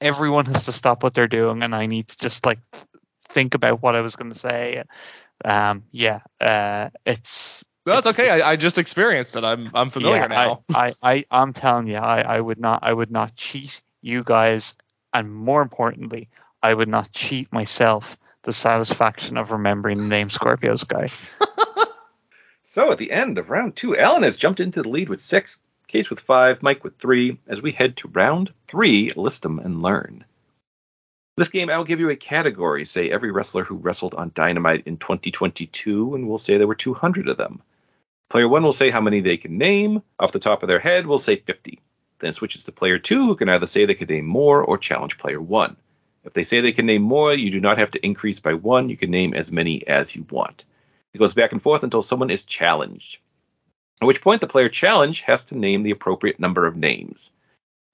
everyone 0.00 0.46
has 0.46 0.64
to 0.64 0.72
stop 0.72 1.02
what 1.04 1.14
they're 1.14 1.28
doing, 1.28 1.62
and 1.62 1.74
I 1.74 1.86
need 1.86 2.08
to 2.08 2.16
just 2.18 2.44
like 2.44 2.58
think 3.28 3.54
about 3.54 3.80
what 3.82 3.94
I 3.94 4.00
was 4.00 4.16
going 4.16 4.32
to 4.32 4.38
say. 4.38 4.82
Um, 5.44 5.84
yeah, 5.92 6.20
uh, 6.40 6.90
it's 7.06 7.64
No, 7.86 7.98
it's 7.98 8.06
It's- 8.06 8.14
okay. 8.18 8.28
it's- 8.28 8.42
I, 8.42 8.52
I 8.52 8.56
just 8.56 8.78
experienced 8.78 9.36
it. 9.36 9.44
I'm 9.44 9.70
I'm 9.74 9.90
familiar 9.90 10.22
yeah, 10.22 10.26
now. 10.26 10.64
I, 10.68 10.88
I, 10.88 10.94
I, 11.12 11.24
I'm 11.30 11.52
telling 11.52 11.86
you, 11.86 11.96
I, 11.96 12.22
I 12.22 12.40
would 12.40 12.58
not, 12.58 12.80
I 12.82 12.92
would 12.92 13.10
not 13.10 13.36
cheat 13.36 13.80
you 14.02 14.24
guys, 14.24 14.74
and 15.12 15.32
more 15.32 15.62
importantly, 15.62 16.28
I 16.62 16.72
would 16.72 16.88
not 16.88 17.12
cheat 17.12 17.52
myself 17.52 18.16
the 18.42 18.52
satisfaction 18.52 19.36
of 19.36 19.50
remembering 19.50 19.98
the 19.98 20.04
name 20.04 20.30
Scorpio 20.30 20.76
Sky. 20.76 21.08
So 22.64 22.90
at 22.90 22.96
the 22.96 23.10
end 23.10 23.36
of 23.38 23.50
round 23.50 23.76
two, 23.76 23.96
Alan 23.98 24.22
has 24.22 24.36
jumped 24.36 24.60
into 24.60 24.82
the 24.82 24.88
lead 24.88 25.08
with 25.08 25.20
six, 25.20 25.58
Case 25.88 26.08
with 26.08 26.20
five, 26.20 26.62
Mike 26.62 26.84
with 26.84 26.96
three, 26.96 27.38
as 27.46 27.60
we 27.60 27.72
head 27.72 27.98
to 27.98 28.08
round 28.08 28.48
three, 28.66 29.12
list 29.14 29.42
them 29.42 29.58
and 29.58 29.82
learn. 29.82 30.24
This 31.36 31.50
game, 31.50 31.68
I 31.68 31.76
will 31.76 31.84
give 31.84 32.00
you 32.00 32.08
a 32.08 32.16
category, 32.16 32.86
say 32.86 33.10
every 33.10 33.30
wrestler 33.30 33.64
who 33.64 33.76
wrestled 33.76 34.14
on 34.14 34.32
Dynamite 34.34 34.86
in 34.86 34.96
2022, 34.96 36.14
and 36.14 36.26
we'll 36.26 36.38
say 36.38 36.56
there 36.56 36.66
were 36.66 36.74
200 36.74 37.28
of 37.28 37.36
them. 37.36 37.60
Player 38.30 38.48
one 38.48 38.62
will 38.62 38.72
say 38.72 38.88
how 38.88 39.02
many 39.02 39.20
they 39.20 39.36
can 39.36 39.58
name. 39.58 40.02
Off 40.18 40.32
the 40.32 40.38
top 40.38 40.62
of 40.62 40.68
their 40.70 40.78
head, 40.78 41.06
we'll 41.06 41.18
say 41.18 41.36
50. 41.36 41.78
Then 42.20 42.32
switches 42.32 42.64
to 42.64 42.72
player 42.72 42.98
two, 42.98 43.26
who 43.26 43.36
can 43.36 43.50
either 43.50 43.66
say 43.66 43.84
they 43.84 43.94
can 43.94 44.08
name 44.08 44.26
more 44.26 44.62
or 44.62 44.78
challenge 44.78 45.18
player 45.18 45.42
one. 45.42 45.76
If 46.24 46.34
they 46.34 46.42
say 46.44 46.60
they 46.60 46.72
can 46.72 46.86
name 46.86 47.02
more, 47.02 47.32
you 47.32 47.50
do 47.50 47.60
not 47.60 47.78
have 47.78 47.90
to 47.92 48.04
increase 48.04 48.40
by 48.40 48.54
one. 48.54 48.88
You 48.88 48.96
can 48.96 49.10
name 49.10 49.34
as 49.34 49.50
many 49.50 49.86
as 49.86 50.14
you 50.14 50.24
want. 50.30 50.64
It 51.12 51.18
goes 51.18 51.34
back 51.34 51.52
and 51.52 51.60
forth 51.60 51.82
until 51.82 52.02
someone 52.02 52.30
is 52.30 52.44
challenged. 52.44 53.18
At 54.00 54.06
which 54.06 54.20
point, 54.22 54.40
the 54.40 54.46
player 54.46 54.68
challenged 54.68 55.22
has 55.22 55.46
to 55.46 55.58
name 55.58 55.82
the 55.82 55.90
appropriate 55.90 56.40
number 56.40 56.66
of 56.66 56.76
names. 56.76 57.30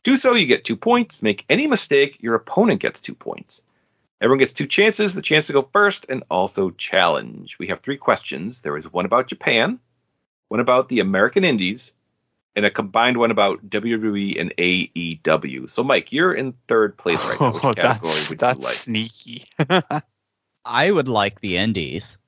Do 0.04 0.16
so, 0.16 0.34
you 0.34 0.46
get 0.46 0.64
two 0.64 0.76
points. 0.76 1.22
Make 1.22 1.44
any 1.48 1.66
mistake, 1.66 2.22
your 2.22 2.34
opponent 2.34 2.80
gets 2.80 3.00
two 3.00 3.14
points. 3.14 3.62
Everyone 4.20 4.38
gets 4.38 4.52
two 4.52 4.66
chances 4.66 5.14
the 5.14 5.22
chance 5.22 5.46
to 5.46 5.52
go 5.52 5.62
first 5.62 6.06
and 6.08 6.24
also 6.30 6.70
challenge. 6.70 7.58
We 7.58 7.68
have 7.68 7.80
three 7.80 7.96
questions. 7.96 8.62
There 8.62 8.76
is 8.76 8.92
one 8.92 9.04
about 9.04 9.28
Japan, 9.28 9.80
one 10.48 10.60
about 10.60 10.88
the 10.88 11.00
American 11.00 11.44
Indies, 11.44 11.92
and 12.58 12.66
a 12.66 12.70
combined 12.70 13.16
one 13.16 13.30
about 13.30 13.70
WWE 13.70 14.38
and 14.40 14.52
AEW. 14.58 15.70
So, 15.70 15.84
Mike, 15.84 16.12
you're 16.12 16.34
in 16.34 16.54
third 16.66 16.98
place 16.98 17.24
right 17.24 17.40
now. 17.40 17.52
Which 17.52 17.62
Oh, 17.64 17.72
category 17.72 18.10
that's 18.10 18.30
would 18.30 18.38
that's 18.40 18.58
you 18.58 18.64
like? 18.64 18.74
sneaky. 18.74 19.44
I 20.64 20.90
would 20.90 21.06
like 21.08 21.40
the 21.40 21.56
Indies. 21.58 22.18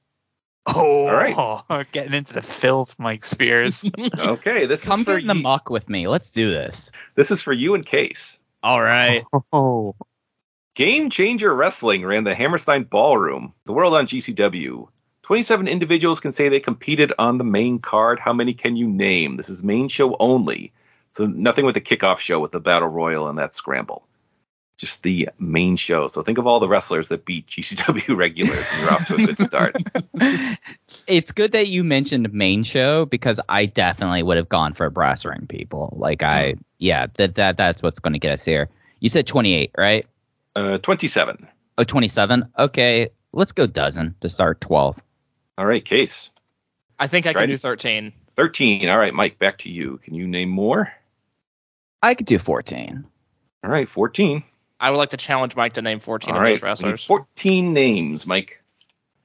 oh, 0.66 1.06
right. 1.10 1.86
getting 1.92 2.14
into 2.14 2.32
the 2.32 2.42
filth, 2.42 2.94
Mike 2.96 3.24
Spears. 3.24 3.84
Okay, 4.16 4.66
this 4.66 4.86
Come 4.86 5.00
is 5.00 5.04
for 5.04 5.14
get 5.14 5.22
in 5.22 5.26
the 5.26 5.34
muck 5.34 5.68
with 5.68 5.88
me. 5.88 6.06
Let's 6.06 6.30
do 6.30 6.50
this. 6.50 6.92
this 7.16 7.32
is 7.32 7.42
for 7.42 7.52
you 7.52 7.74
and 7.74 7.84
Case. 7.84 8.38
All 8.62 8.80
right. 8.80 9.24
oh, 9.52 9.96
Game 10.76 11.10
Changer 11.10 11.52
Wrestling 11.52 12.06
ran 12.06 12.22
the 12.24 12.34
Hammerstein 12.34 12.84
Ballroom, 12.84 13.52
the 13.66 13.72
world 13.72 13.94
on 13.94 14.06
GCW. 14.06 14.86
27 15.30 15.68
individuals 15.68 16.18
can 16.18 16.32
say 16.32 16.48
they 16.48 16.58
competed 16.58 17.12
on 17.16 17.38
the 17.38 17.44
main 17.44 17.78
card. 17.78 18.18
How 18.18 18.32
many 18.32 18.52
can 18.52 18.74
you 18.74 18.88
name? 18.88 19.36
This 19.36 19.48
is 19.48 19.62
main 19.62 19.86
show 19.86 20.16
only. 20.18 20.72
So 21.12 21.24
nothing 21.24 21.64
with 21.64 21.76
the 21.76 21.80
kickoff 21.80 22.18
show 22.18 22.40
with 22.40 22.50
the 22.50 22.58
Battle 22.58 22.88
Royal 22.88 23.28
and 23.28 23.38
that 23.38 23.54
scramble. 23.54 24.08
Just 24.76 25.04
the 25.04 25.28
main 25.38 25.76
show. 25.76 26.08
So 26.08 26.22
think 26.22 26.38
of 26.38 26.48
all 26.48 26.58
the 26.58 26.68
wrestlers 26.68 27.10
that 27.10 27.24
beat 27.24 27.46
GCW 27.46 28.16
regulars 28.16 28.66
and 28.72 28.82
you're 28.82 28.92
off 28.92 29.06
to 29.06 29.14
a 29.14 29.18
good 29.18 29.38
start. 29.38 29.76
it's 31.06 31.30
good 31.30 31.52
that 31.52 31.68
you 31.68 31.84
mentioned 31.84 32.32
main 32.32 32.64
show 32.64 33.06
because 33.06 33.38
I 33.48 33.66
definitely 33.66 34.24
would 34.24 34.36
have 34.36 34.48
gone 34.48 34.74
for 34.74 34.90
brass 34.90 35.24
ring 35.24 35.46
people. 35.48 35.94
Like 35.96 36.24
I, 36.24 36.56
yeah, 36.78 37.06
that 37.18 37.36
that 37.36 37.56
that's 37.56 37.84
what's 37.84 38.00
going 38.00 38.14
to 38.14 38.18
get 38.18 38.32
us 38.32 38.44
here. 38.44 38.68
You 38.98 39.08
said 39.08 39.28
28, 39.28 39.70
right? 39.78 40.06
Uh, 40.56 40.78
27. 40.78 41.46
Oh, 41.78 41.84
27. 41.84 42.48
Okay, 42.58 43.10
let's 43.32 43.52
go 43.52 43.68
dozen 43.68 44.16
to 44.22 44.28
start 44.28 44.60
12. 44.60 45.00
All 45.60 45.66
right, 45.66 45.84
Case. 45.84 46.30
I 46.98 47.06
think 47.06 47.26
I 47.26 47.32
can 47.32 47.40
Dryden? 47.40 47.50
do 47.50 47.58
13. 47.58 48.12
13. 48.34 48.88
All 48.88 48.98
right, 48.98 49.12
Mike, 49.12 49.38
back 49.38 49.58
to 49.58 49.68
you. 49.70 49.98
Can 49.98 50.14
you 50.14 50.26
name 50.26 50.48
more? 50.48 50.90
I 52.02 52.14
could 52.14 52.26
do 52.26 52.38
14. 52.38 53.04
All 53.62 53.70
right, 53.70 53.86
14. 53.86 54.42
I 54.80 54.90
would 54.90 54.96
like 54.96 55.10
to 55.10 55.18
challenge 55.18 55.54
Mike 55.56 55.74
to 55.74 55.82
name 55.82 56.00
14 56.00 56.30
All 56.30 56.38
of 56.38 56.42
right, 56.42 56.58
those 56.58 56.62
we 56.62 56.66
need 56.86 56.92
wrestlers. 56.92 57.04
14 57.04 57.74
names, 57.74 58.26
Mike. 58.26 58.62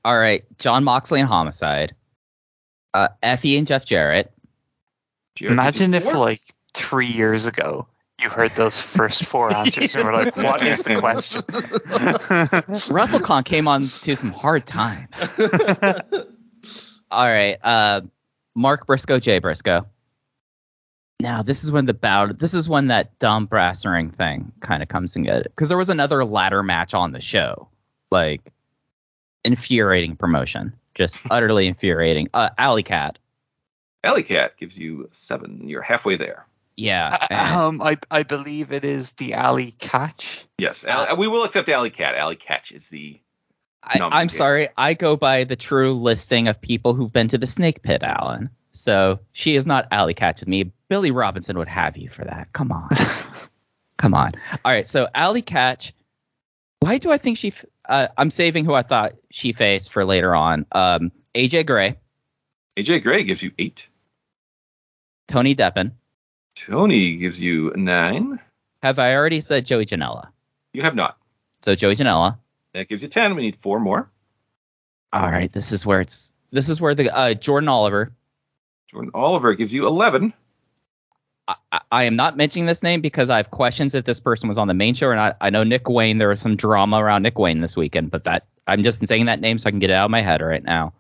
All 0.04 0.20
right, 0.20 0.44
Jon 0.60 0.84
Moxley 0.84 1.22
and 1.22 1.30
Homicide. 1.30 1.96
Uh, 2.94 3.08
Effie 3.24 3.56
and 3.58 3.66
Jeff 3.66 3.86
Jarrett. 3.86 4.30
Do 5.38 5.48
imagine 5.48 5.94
if 5.94 6.04
four? 6.04 6.16
like 6.16 6.42
three 6.74 7.08
years 7.08 7.46
ago 7.46 7.88
you 8.20 8.30
heard 8.30 8.52
those 8.52 8.80
first 8.80 9.26
four 9.26 9.56
answers 9.56 9.96
and 9.96 10.06
were 10.06 10.14
like, 10.14 10.36
"What 10.38 10.62
is 10.64 10.82
the 10.82 10.96
question?" 11.00 11.44
Russell 12.94 13.20
WrestleCon 13.20 13.46
came 13.46 13.68
on 13.68 13.84
to 13.84 14.16
some 14.16 14.32
hard 14.32 14.66
times. 14.66 15.28
All 17.12 17.28
right, 17.28 17.58
uh, 17.62 18.02
Mark 18.56 18.88
Briscoe, 18.88 19.20
Jay 19.20 19.40
Briscoe. 19.40 19.86
Now 21.20 21.44
this 21.44 21.64
is 21.64 21.72
when 21.72 21.86
the 21.86 21.94
bout. 21.94 22.40
This 22.40 22.54
is 22.54 22.70
when 22.70 22.88
that 22.88 23.20
dumb 23.20 23.46
brass 23.46 23.86
ring 23.86 24.12
thing 24.12 24.52
kind 24.60 24.82
of 24.82 24.90
comes 24.90 25.16
in 25.16 25.24
good 25.24 25.44
because 25.44 25.70
there 25.70 25.78
was 25.78 25.90
another 25.90 26.26
ladder 26.26 26.64
match 26.64 26.94
on 26.94 27.12
the 27.12 27.22
show, 27.22 27.70
like 28.12 28.52
infuriating 29.44 30.16
promotion, 30.16 30.74
just 30.94 31.20
utterly 31.30 31.68
infuriating. 31.68 32.28
Uh, 32.34 32.50
Alley 32.58 32.84
Cat. 32.84 33.18
Alley 34.04 34.24
Cat 34.24 34.58
gives 34.58 34.78
you 34.78 35.08
seven. 35.12 35.68
You're 35.68 35.82
halfway 35.82 36.16
there. 36.16 36.46
Yeah. 36.78 37.28
and- 37.30 37.56
um, 37.56 37.82
I 37.82 37.98
I 38.12 38.24
believe 38.24 38.72
it 38.72 38.84
is 38.86 39.12
the 39.14 39.34
alley 39.34 39.72
catch. 39.80 40.46
Yes, 40.58 40.84
Al- 40.86 41.18
we 41.18 41.28
will 41.28 41.44
accept 41.44 41.70
Alley 41.70 41.90
Cat. 41.90 42.16
Allie 42.16 42.36
Katch 42.36 42.72
is 42.74 42.90
the. 42.90 43.20
I, 43.84 44.00
I'm 44.00 44.24
yeah. 44.24 44.28
sorry. 44.28 44.70
I 44.76 44.94
go 44.96 45.16
by 45.16 45.44
the 45.44 45.56
true 45.56 45.94
listing 45.94 46.48
of 46.48 46.60
people 46.60 46.94
who've 46.96 47.12
been 47.14 47.28
to 47.30 47.38
the 47.38 47.46
snake 47.48 47.84
pit, 47.84 48.02
Alan. 48.04 48.50
So 48.72 49.20
she 49.32 49.56
is 49.56 49.66
not 49.68 49.88
alley 49.92 50.14
catch 50.16 50.40
with 50.42 50.50
me. 50.50 50.72
Billy 50.90 51.12
Robinson 51.12 51.58
would 51.60 51.68
have 51.68 51.96
you 51.96 52.10
for 52.10 52.26
that. 52.26 52.52
Come 52.52 52.72
on. 52.72 52.90
Come 53.98 54.14
on. 54.14 54.34
All 54.66 54.72
right. 54.72 54.88
So 54.88 55.08
alley 55.14 55.42
catch. 55.42 55.94
Why 56.80 56.98
do 56.98 57.12
I 57.12 57.18
think 57.18 57.38
she? 57.38 57.50
f- 57.50 57.66
Uh, 57.88 58.08
I'm 58.18 58.30
saving 58.32 58.66
who 58.66 58.74
I 58.74 58.82
thought 58.82 59.14
she 59.32 59.54
faced 59.54 59.92
for 59.92 60.04
later 60.04 60.34
on. 60.36 60.66
Um, 60.72 61.12
AJ 61.36 61.66
Gray, 61.68 61.98
AJ 62.78 63.04
Gray 63.04 63.24
gives 63.24 63.42
you 63.44 63.52
eight. 63.60 63.88
Tony 65.28 65.56
Deppen. 65.56 65.92
Tony 66.56 67.18
gives 67.18 67.42
you 67.42 67.74
nine. 67.76 68.40
Have 68.82 69.00
I 69.00 69.16
already 69.16 69.42
said 69.42 69.66
Joey 69.66 69.86
Janela? 69.86 70.30
You 70.74 70.82
have 70.84 70.96
not. 70.96 71.18
So 71.62 71.76
Joey 71.76 71.96
Janela. 71.96 72.38
That 72.74 72.88
gives 72.88 73.02
you 73.02 73.08
ten. 73.10 73.36
We 73.36 73.42
need 73.42 73.56
four 73.56 73.80
more. 73.80 74.10
All 75.14 75.30
right. 75.30 75.52
This 75.52 75.72
is 75.72 75.86
where 75.86 76.02
it's. 76.02 76.32
This 76.52 76.70
is 76.70 76.80
where 76.80 76.96
the 76.96 77.14
uh, 77.16 77.34
Jordan 77.34 77.70
Oliver. 77.70 78.12
Jordan 78.90 79.12
Oliver 79.14 79.56
gives 79.56 79.74
you 79.74 79.88
eleven. 79.88 80.34
I, 81.48 81.56
I- 81.92 82.04
am 82.06 82.16
not 82.16 82.38
mentioning 82.38 82.66
this 82.66 82.84
name 82.84 83.02
because 83.02 83.30
I 83.30 83.38
have 83.38 83.52
questions 83.52 83.94
if 83.96 84.06
this 84.06 84.20
person 84.20 84.50
was 84.50 84.58
on 84.58 84.68
the 84.68 84.74
main 84.74 84.94
show 84.94 85.08
or 85.08 85.16
not. 85.16 85.38
I 85.42 85.50
know 85.50 85.64
Nick 85.64 85.88
Wayne. 85.90 86.18
There 86.18 86.30
was 86.30 86.42
some 86.42 86.56
drama 86.56 86.98
around 86.98 87.24
Nick 87.24 87.38
Wayne 87.38 87.62
this 87.62 87.76
weekend, 87.78 88.12
but 88.12 88.24
that 88.24 88.48
I'm 88.66 88.84
just 88.84 89.06
saying 89.08 89.26
that 89.26 89.42
name 89.42 89.58
so 89.58 89.68
I 89.68 89.72
can 89.72 89.80
get 89.80 89.90
it 89.90 89.94
out 89.94 90.06
of 90.06 90.12
my 90.12 90.22
head 90.22 90.42
right 90.42 90.64
now. 90.64 90.94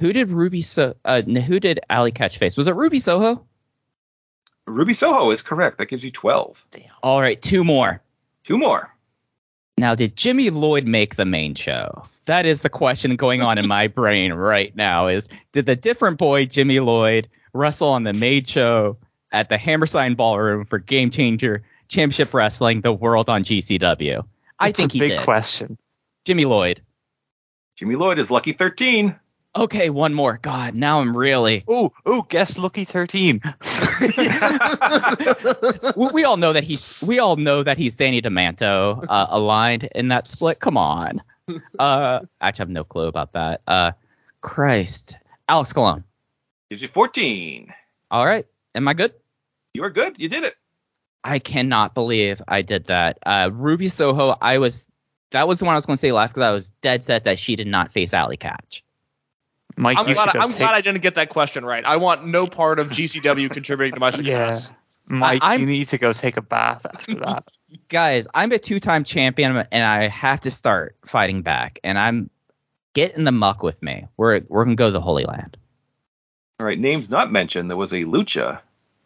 Who 0.00 0.12
did 0.12 0.30
Ruby 0.30 0.62
so? 0.62 0.94
Uh, 1.04 1.22
who 1.22 1.58
did 1.60 1.80
Allie 1.90 2.12
Katch 2.12 2.38
face? 2.38 2.56
Was 2.56 2.68
it 2.68 2.76
Ruby 2.76 2.98
Soho? 2.98 3.44
Ruby 4.68 4.94
Soho 4.94 5.30
is 5.30 5.42
correct. 5.42 5.78
That 5.78 5.86
gives 5.88 6.04
you 6.04 6.10
twelve. 6.10 6.64
Damn. 6.70 6.82
All 7.02 7.20
right, 7.20 7.40
two 7.40 7.64
more. 7.64 8.00
Two 8.44 8.58
more. 8.58 8.94
Now, 9.76 9.94
did 9.94 10.16
Jimmy 10.16 10.50
Lloyd 10.50 10.86
make 10.86 11.14
the 11.14 11.24
main 11.24 11.54
show? 11.54 12.04
That 12.24 12.46
is 12.46 12.62
the 12.62 12.68
question 12.68 13.16
going 13.16 13.42
on 13.42 13.58
in 13.58 13.66
my 13.68 13.86
brain 13.88 14.32
right 14.32 14.74
now. 14.74 15.08
Is 15.08 15.28
did 15.52 15.66
the 15.66 15.76
different 15.76 16.18
boy 16.18 16.46
Jimmy 16.46 16.80
Lloyd 16.80 17.28
wrestle 17.52 17.88
on 17.90 18.02
the 18.04 18.12
main 18.12 18.44
show 18.44 18.98
at 19.32 19.48
the 19.48 19.58
Hammerstein 19.58 20.14
Ballroom 20.14 20.64
for 20.66 20.78
Game 20.78 21.10
Changer 21.10 21.62
Championship 21.88 22.34
Wrestling, 22.34 22.80
the 22.80 22.92
world 22.92 23.28
on 23.28 23.44
GCW? 23.44 24.24
I 24.58 24.68
It's 24.70 24.78
think 24.80 24.90
a 24.90 24.94
he 24.94 24.98
big 24.98 25.10
did. 25.12 25.20
question. 25.22 25.78
Jimmy 26.24 26.44
Lloyd. 26.44 26.82
Jimmy 27.76 27.94
Lloyd 27.94 28.18
is 28.18 28.30
lucky 28.30 28.52
thirteen. 28.52 29.14
Okay, 29.56 29.90
one 29.90 30.14
more. 30.14 30.38
God, 30.40 30.74
now 30.74 31.00
I'm 31.00 31.16
really. 31.16 31.64
Ooh, 31.70 31.90
ooh, 32.08 32.24
guess 32.28 32.58
Lucky 32.58 32.84
13. 32.84 33.40
we, 35.96 36.08
we 36.12 36.24
all 36.24 36.36
know 36.36 36.52
that 36.52 36.64
he's. 36.64 37.02
We 37.02 37.18
all 37.18 37.36
know 37.36 37.62
that 37.62 37.78
he's 37.78 37.96
Danny 37.96 38.20
Demanto 38.20 39.04
uh, 39.08 39.26
aligned 39.30 39.84
in 39.94 40.08
that 40.08 40.28
split. 40.28 40.60
Come 40.60 40.76
on. 40.76 41.22
Uh, 41.78 42.20
I 42.42 42.48
actually 42.48 42.64
have 42.64 42.68
no 42.68 42.84
clue 42.84 43.06
about 43.06 43.32
that. 43.32 43.62
Uh, 43.66 43.92
Christ, 44.42 45.16
Alex 45.48 45.72
Colon. 45.72 46.04
Gives 46.68 46.82
you 46.82 46.88
14. 46.88 47.72
All 48.10 48.26
right, 48.26 48.44
am 48.74 48.86
I 48.86 48.92
good? 48.92 49.14
You 49.72 49.82
are 49.84 49.90
good. 49.90 50.20
You 50.20 50.28
did 50.28 50.44
it. 50.44 50.54
I 51.24 51.38
cannot 51.38 51.94
believe 51.94 52.42
I 52.46 52.60
did 52.60 52.88
that. 52.88 53.18
Uh, 53.24 53.48
Ruby 53.50 53.88
Soho, 53.88 54.36
I 54.38 54.58
was. 54.58 54.90
That 55.30 55.48
was 55.48 55.58
the 55.58 55.64
one 55.64 55.72
I 55.72 55.76
was 55.76 55.86
going 55.86 55.96
to 55.96 56.00
say 56.00 56.12
last 56.12 56.32
because 56.32 56.42
I 56.42 56.50
was 56.50 56.68
dead 56.82 57.02
set 57.02 57.24
that 57.24 57.38
she 57.38 57.56
did 57.56 57.66
not 57.66 57.92
face 57.92 58.12
Allie 58.12 58.36
Katch. 58.36 58.82
Mike, 59.78 59.98
I'm 59.98 60.08
you 60.08 60.14
glad. 60.14 60.32
should 60.32 60.42
I'm 60.42 60.48
take- 60.50 60.58
glad 60.58 60.74
I 60.74 60.80
didn't 60.80 61.02
get 61.02 61.14
that 61.16 61.28
question 61.30 61.64
right. 61.64 61.84
I 61.84 61.96
want 61.96 62.26
no 62.26 62.46
part 62.46 62.78
of 62.78 62.88
GCW 62.88 63.50
contributing 63.52 63.94
to 63.94 64.00
my 64.00 64.10
success. 64.10 64.70
Yeah. 64.70 64.76
Mike, 65.18 65.42
I'm- 65.42 65.60
you 65.60 65.66
need 65.66 65.88
to 65.88 65.98
go 65.98 66.12
take 66.12 66.36
a 66.36 66.42
bath 66.42 66.84
after 66.84 67.14
that. 67.20 67.44
Guys, 67.88 68.26
I'm 68.34 68.52
a 68.52 68.58
two-time 68.58 69.04
champion 69.04 69.56
and 69.72 69.84
I 69.84 70.08
have 70.08 70.40
to 70.40 70.50
start 70.50 70.96
fighting 71.06 71.42
back. 71.42 71.78
And 71.84 71.98
I'm 71.98 72.30
get 72.94 73.16
in 73.16 73.24
the 73.24 73.32
muck 73.32 73.62
with 73.62 73.80
me. 73.82 74.06
We're 74.16 74.40
we're 74.48 74.64
gonna 74.64 74.76
go 74.76 74.86
to 74.86 74.92
the 74.92 75.00
Holy 75.00 75.24
Land. 75.24 75.56
All 76.58 76.66
right. 76.66 76.78
Names 76.78 77.08
not 77.10 77.30
mentioned. 77.30 77.70
There 77.70 77.76
was 77.76 77.92
a 77.92 78.04
Lucha 78.04 78.60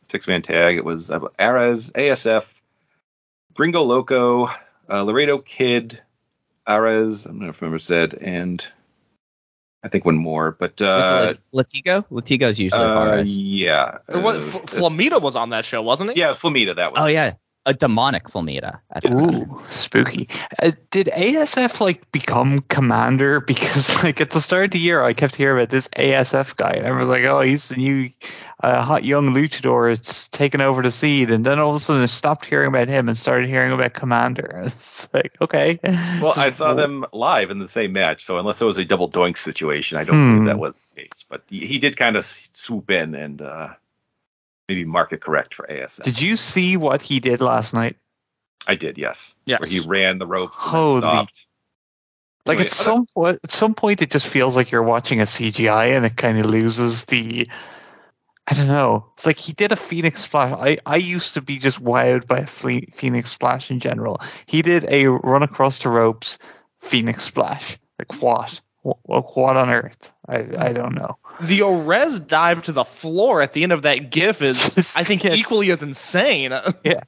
six 0.09 0.27
man 0.29 0.43
tag. 0.43 0.77
It 0.77 0.85
was 0.85 1.11
uh, 1.11 1.21
Ares, 1.39 1.91
ASF, 1.91 2.61
Gringo 3.55 3.83
Loco, 3.83 4.47
uh, 4.89 5.03
Laredo 5.03 5.39
Kid, 5.39 6.01
Ares. 6.67 7.27
I'm 7.27 7.41
not 7.41 7.49
if 7.51 7.63
I 7.63 7.67
remember 7.67 7.79
said, 7.79 8.15
and 8.15 8.67
I 9.85 9.89
think 9.89 10.05
one 10.05 10.17
more. 10.17 10.53
But 10.53 10.81
uh, 10.81 11.35
Was 11.53 11.67
Latigo? 11.67 12.05
Latigo's 12.11 12.59
usually 12.59 12.81
uh, 12.83 13.17
RS. 13.17 13.39
yeah. 13.39 13.99
Or 14.09 14.21
what? 14.21 14.37
uh, 14.37 14.41
Flamita 14.41 15.21
was 15.21 15.35
on 15.37 15.51
that 15.51 15.65
show, 15.65 15.83
wasn't 15.83 16.13
he? 16.13 16.21
Yeah, 16.21 16.31
Flamita. 16.31 16.77
That 16.77 16.93
was. 16.93 17.01
Oh 17.03 17.07
yeah, 17.07 17.35
a 17.65 17.73
demonic 17.75 18.25
Flamita. 18.29 18.81
at 18.91 19.03
that 19.05 19.09
time. 19.15 19.51
Ooh, 19.53 19.59
spooky. 19.71 20.29
Uh, 20.61 20.73
did 20.91 21.07
ASF 21.13 21.81
like 21.81 22.11
become 22.11 22.61
Komander? 22.63 23.41
Because 23.47 24.03
like 24.03 24.21
at 24.21 24.31
the 24.31 24.41
start 24.41 24.65
of 24.65 24.71
the 24.73 24.79
year, 24.81 25.03
I 25.03 25.13
kept 25.13 25.37
hearing 25.37 25.59
about 25.59 25.69
this 25.71 25.87
ASF 25.89 26.57
guy, 26.57 26.73
and 26.73 26.87
I 26.87 26.91
was 26.91 27.07
like, 27.07 27.25
oh, 27.25 27.41
he's 27.41 27.69
the 27.69 27.77
new 27.77 28.11
uh, 28.63 28.83
hot 28.83 29.05
young 29.05 29.33
luchador. 29.35 29.93
It's 29.93 30.27
taken 30.29 30.61
over 30.61 30.83
the 30.83 30.91
seed, 30.91 31.31
and 31.31 31.47
then 31.47 31.59
all 31.61 31.71
of 31.71 31.77
a 31.77 31.81
sudden, 31.81 32.03
I 32.03 32.07
stopped 32.07 32.47
hearing 32.47 32.69
about 32.69 32.89
him 32.89 33.09
and 33.09 33.17
started 33.17 33.49
hearing 33.49 33.73
about 33.73 33.93
Komander. 33.95 34.67
It's 34.67 35.09
like 35.15 35.37
okay. 35.41 35.79
Well, 36.21 36.35
I 36.37 36.49
saw 36.49 36.75
them 36.75 37.05
live 37.13 37.51
in 37.51 37.59
the 37.59 37.69
same 37.69 37.93
match, 37.93 38.25
so 38.25 38.39
unless 38.39 38.61
it 38.61 38.65
was 38.65 38.79
a 38.79 38.85
double 38.85 39.09
doink 39.11 39.37
situation, 39.37 39.99
I 39.99 40.05
don't 40.05 40.17
Hmm. 40.17 40.33
believe 40.33 40.47
that 40.47 40.59
was 40.59 40.83
the 40.95 41.03
case. 41.03 41.25
But 41.29 41.43
he, 41.49 41.67
he 41.67 41.79
did 41.79 41.97
kind 41.97 42.17
of 42.17 42.25
swoop 42.25 42.91
in 42.91 43.15
and 43.15 43.41
uh, 43.41 43.69
maybe 44.73 44.85
market 44.85 45.21
correct 45.21 45.55
for 45.55 45.67
ASF. 45.67 46.03
Did 46.03 46.21
you 46.21 46.37
see 46.37 46.77
what 46.77 47.03
he 47.03 47.21
did 47.21 47.41
last 47.41 47.75
night? 47.75 47.97
I 48.67 48.75
did, 48.75 48.97
yes. 48.97 49.35
Yes. 49.45 49.61
Where 49.61 49.69
he 49.69 49.81
ran 49.81 50.19
the 50.19 50.27
ropes 50.27 50.57
and 50.57 50.65
Holy- 50.65 51.01
then 51.01 51.11
stopped. 51.11 51.47
Like 52.45 52.59
Wait, 52.59 52.67
at 52.67 52.73
some 52.73 53.07
point, 53.07 53.39
at 53.45 53.53
some 53.53 53.75
point, 53.75 54.03
it 54.03 54.11
just 54.11 54.27
feels 54.27 54.57
like 54.57 54.73
you're 54.73 54.83
watching 54.83 55.21
a 55.21 55.27
CGI, 55.27 55.97
and 55.97 56.05
it 56.05 56.17
kind 56.17 56.41
of 56.41 56.47
loses 56.47 57.05
the. 57.05 57.47
I 58.49 58.55
don't 58.55 58.67
know. 58.67 59.07
It's 59.15 59.27
like 59.27 59.39
he 59.39 59.53
did 59.53 59.71
a 59.71 59.77
Phoenix 59.77 60.23
Splash. 60.23 60.53
I, 60.59 60.79
I 60.85 60.97
used 60.97 61.35
to 61.35 61.41
be 61.41 61.59
just 61.59 61.81
wowed 61.81 62.27
by 62.27 62.41
a 62.41 62.47
Phoenix 62.49 63.31
Splash 63.31 63.71
in 63.71 63.79
general. 63.79 64.21
He 64.47 64.63
did 64.63 64.85
a 64.89 65.07
run 65.07 65.45
across 65.45 65.79
the 65.79 65.89
ropes 65.89 66.41
Phoenix 66.81 67.23
Splash. 67.23 67.79
Like 68.01 68.21
what? 68.21 68.61
What, 68.83 69.37
what 69.37 69.57
on 69.57 69.71
earth? 69.71 70.13
I, 70.29 70.39
I 70.59 70.73
don't 70.73 70.95
know. 70.95 71.17
The 71.41 71.61
Orez 71.61 72.27
dive 72.27 72.65
to 72.65 72.73
the 72.73 72.85
floor 72.85 73.41
at 73.41 73.53
the 73.53 73.63
end 73.63 73.73
of 73.73 73.83
that 73.83 74.11
GIF 74.11 74.43
is, 74.43 74.77
I 74.97 75.05
think, 75.05 75.23
Yes. 75.25 75.37
equally 75.39 75.71
as 75.71 75.83
insane. 75.83 76.53
Yeah. 76.85 77.01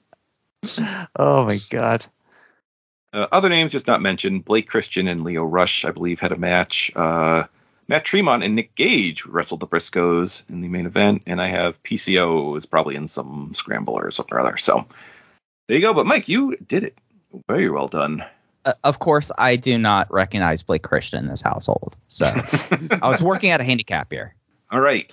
Oh 1.17 1.45
my 1.45 1.59
god. 1.71 2.07
Uh, 3.13 3.27
other 3.31 3.49
names 3.49 3.73
just 3.73 3.87
not 3.87 4.01
mentioned. 4.01 4.45
Blake 4.45 4.69
Christian 4.69 5.09
and 5.09 5.21
Leo 5.21 5.45
Rush, 5.45 5.85
I 5.85 5.91
believe, 5.91 6.21
had 6.21 6.33
a 6.33 6.37
match. 6.39 6.91
Uh, 6.97 7.45
Matt 7.87 8.05
Tremont 8.05 8.43
and 8.43 8.55
Nick 8.57 8.75
Gage 8.75 9.27
wrestled 9.27 9.61
the 9.61 9.67
Briscoes 9.67 10.43
in 10.49 10.61
the 10.61 10.69
main 10.69 10.87
event, 10.87 11.23
and 11.27 11.41
I 11.41 11.49
have 11.49 11.83
PCO 11.83 12.57
is 12.57 12.65
probably 12.67 12.95
in 12.97 13.09
some 13.09 13.53
scramble 13.53 13.95
or 13.95 14.11
something 14.11 14.35
or 14.35 14.41
other. 14.41 14.57
So 14.57 14.87
there 15.69 15.77
you 15.77 15.83
go. 15.83 15.93
But 15.93 16.07
Mike, 16.07 16.29
you 16.29 16.57
did 16.57 16.83
it. 16.85 16.99
Very 17.47 17.69
well 17.69 17.89
done. 17.89 18.25
Uh, 18.65 18.73
of 18.83 18.99
course, 18.99 19.31
I 19.37 19.57
do 19.57 19.77
not 19.79 20.13
recognize 20.13 20.63
Blake 20.63 20.83
Christian 20.83 21.25
in 21.25 21.29
this 21.29 21.43
household. 21.43 21.97
So 22.09 22.27
I 23.03 23.09
was 23.09 23.23
working 23.23 23.51
at 23.51 23.61
a 23.61 23.65
handicap 23.65 24.11
here. 24.11 24.35
All 24.71 24.81
right. 24.81 25.13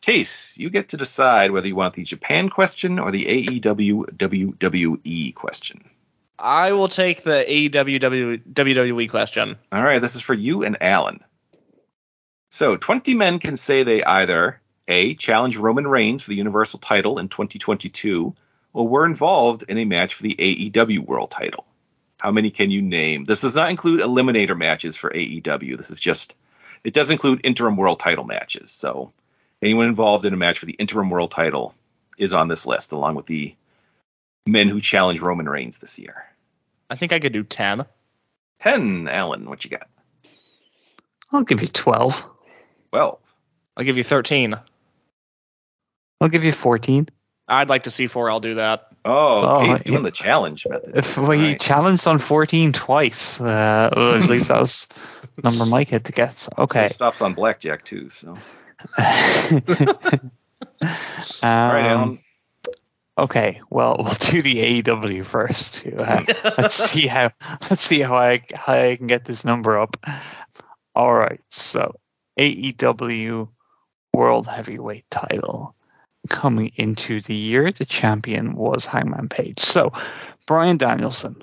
Case, 0.00 0.58
you 0.58 0.68
get 0.68 0.88
to 0.88 0.96
decide 0.96 1.52
whether 1.52 1.68
you 1.68 1.76
want 1.76 1.94
the 1.94 2.02
Japan 2.02 2.48
question 2.48 2.98
or 2.98 3.12
the 3.12 3.24
AEW 3.24 4.16
WWE 4.16 5.34
question. 5.34 5.88
I 6.38 6.72
will 6.72 6.88
take 6.88 7.22
the 7.22 7.44
AEW 7.48 8.42
WWE 8.52 9.08
question. 9.08 9.56
All 9.70 9.82
right, 9.82 10.02
this 10.02 10.16
is 10.16 10.22
for 10.22 10.34
you 10.34 10.64
and 10.64 10.76
Alan. 10.82 11.20
So, 12.50 12.76
20 12.76 13.14
men 13.14 13.38
can 13.38 13.56
say 13.56 13.84
they 13.84 14.02
either 14.02 14.60
A, 14.88 15.14
challenged 15.14 15.58
Roman 15.58 15.86
Reigns 15.86 16.24
for 16.24 16.30
the 16.30 16.36
Universal 16.36 16.80
title 16.80 17.20
in 17.20 17.28
2022, 17.28 18.34
or 18.72 18.88
were 18.88 19.06
involved 19.06 19.64
in 19.68 19.78
a 19.78 19.84
match 19.84 20.14
for 20.14 20.24
the 20.24 20.34
AEW 20.34 20.98
World 20.98 21.30
title. 21.30 21.64
How 22.22 22.30
many 22.30 22.52
can 22.52 22.70
you 22.70 22.82
name? 22.82 23.24
This 23.24 23.40
does 23.40 23.56
not 23.56 23.70
include 23.70 23.98
eliminator 23.98 24.56
matches 24.56 24.96
for 24.96 25.10
AEW. 25.10 25.76
This 25.76 25.90
is 25.90 25.98
just, 25.98 26.36
it 26.84 26.94
does 26.94 27.10
include 27.10 27.40
interim 27.42 27.76
world 27.76 27.98
title 27.98 28.22
matches. 28.22 28.70
So, 28.70 29.12
anyone 29.60 29.88
involved 29.88 30.24
in 30.24 30.32
a 30.32 30.36
match 30.36 30.60
for 30.60 30.66
the 30.66 30.74
interim 30.74 31.10
world 31.10 31.32
title 31.32 31.74
is 32.16 32.32
on 32.32 32.46
this 32.46 32.64
list, 32.64 32.92
along 32.92 33.16
with 33.16 33.26
the 33.26 33.56
men 34.46 34.68
who 34.68 34.80
challenged 34.80 35.20
Roman 35.20 35.48
Reigns 35.48 35.78
this 35.78 35.98
year. 35.98 36.24
I 36.88 36.94
think 36.94 37.12
I 37.12 37.18
could 37.18 37.32
do 37.32 37.42
10. 37.42 37.86
10, 38.60 39.08
Alan, 39.08 39.50
what 39.50 39.64
you 39.64 39.70
got? 39.72 39.88
I'll 41.32 41.42
give 41.42 41.60
you 41.60 41.66
twelve. 41.66 42.22
12. 42.90 43.18
I'll 43.76 43.84
give 43.84 43.96
you 43.96 44.04
13. 44.04 44.54
I'll 46.20 46.28
give 46.28 46.44
you 46.44 46.52
fourteen. 46.52 47.08
I'd 47.48 47.68
like 47.68 47.82
to 47.84 47.90
see 47.90 48.06
4L 48.06 48.40
do 48.40 48.54
that. 48.54 48.91
Oh, 49.04 49.56
Oh, 49.56 49.66
Case 49.66 49.82
doing 49.82 49.98
yeah. 49.98 50.02
the 50.04 50.10
challenge 50.12 50.66
method. 50.68 50.96
If 50.96 51.18
well, 51.18 51.32
he 51.32 51.56
challenged 51.56 52.06
on 52.06 52.18
fourteen 52.18 52.72
twice, 52.72 53.40
uh, 53.40 53.90
I 53.92 54.18
believe 54.20 54.46
that 54.48 54.60
was 54.60 54.86
the 55.34 55.42
number 55.42 55.66
Mike 55.66 55.88
had 55.88 56.04
to 56.04 56.12
get. 56.12 56.38
So, 56.38 56.52
okay. 56.58 56.86
It 56.86 56.92
stops 56.92 57.20
on 57.20 57.34
blackjack 57.34 57.84
too. 57.84 58.08
So, 58.10 58.30
All 58.30 58.38
all 58.98 59.12
right, 61.42 61.86
Alan. 61.86 62.18
Okay, 63.18 63.60
well, 63.68 63.96
we'll 63.98 64.14
do 64.14 64.40
the 64.40 64.82
AEW 64.82 65.26
first. 65.26 65.86
Uh, 65.86 66.22
let's 66.58 66.74
see 66.74 67.06
how 67.06 67.30
let's 67.70 67.82
see 67.82 68.00
how 68.00 68.16
I 68.16 68.42
how 68.54 68.72
I 68.74 68.96
can 68.96 69.06
get 69.06 69.24
this 69.24 69.44
number 69.44 69.78
up. 69.78 69.96
All 70.94 71.12
right, 71.12 71.40
so 71.50 71.96
AEW 72.38 73.48
World 74.14 74.46
Heavyweight 74.46 75.10
Title 75.10 75.74
coming 76.28 76.72
into 76.76 77.20
the 77.20 77.34
year, 77.34 77.70
the 77.72 77.84
champion 77.84 78.54
was 78.54 78.86
Hangman 78.86 79.28
Page. 79.28 79.60
So 79.60 79.92
Bryan 80.46 80.76
Danielson, 80.76 81.42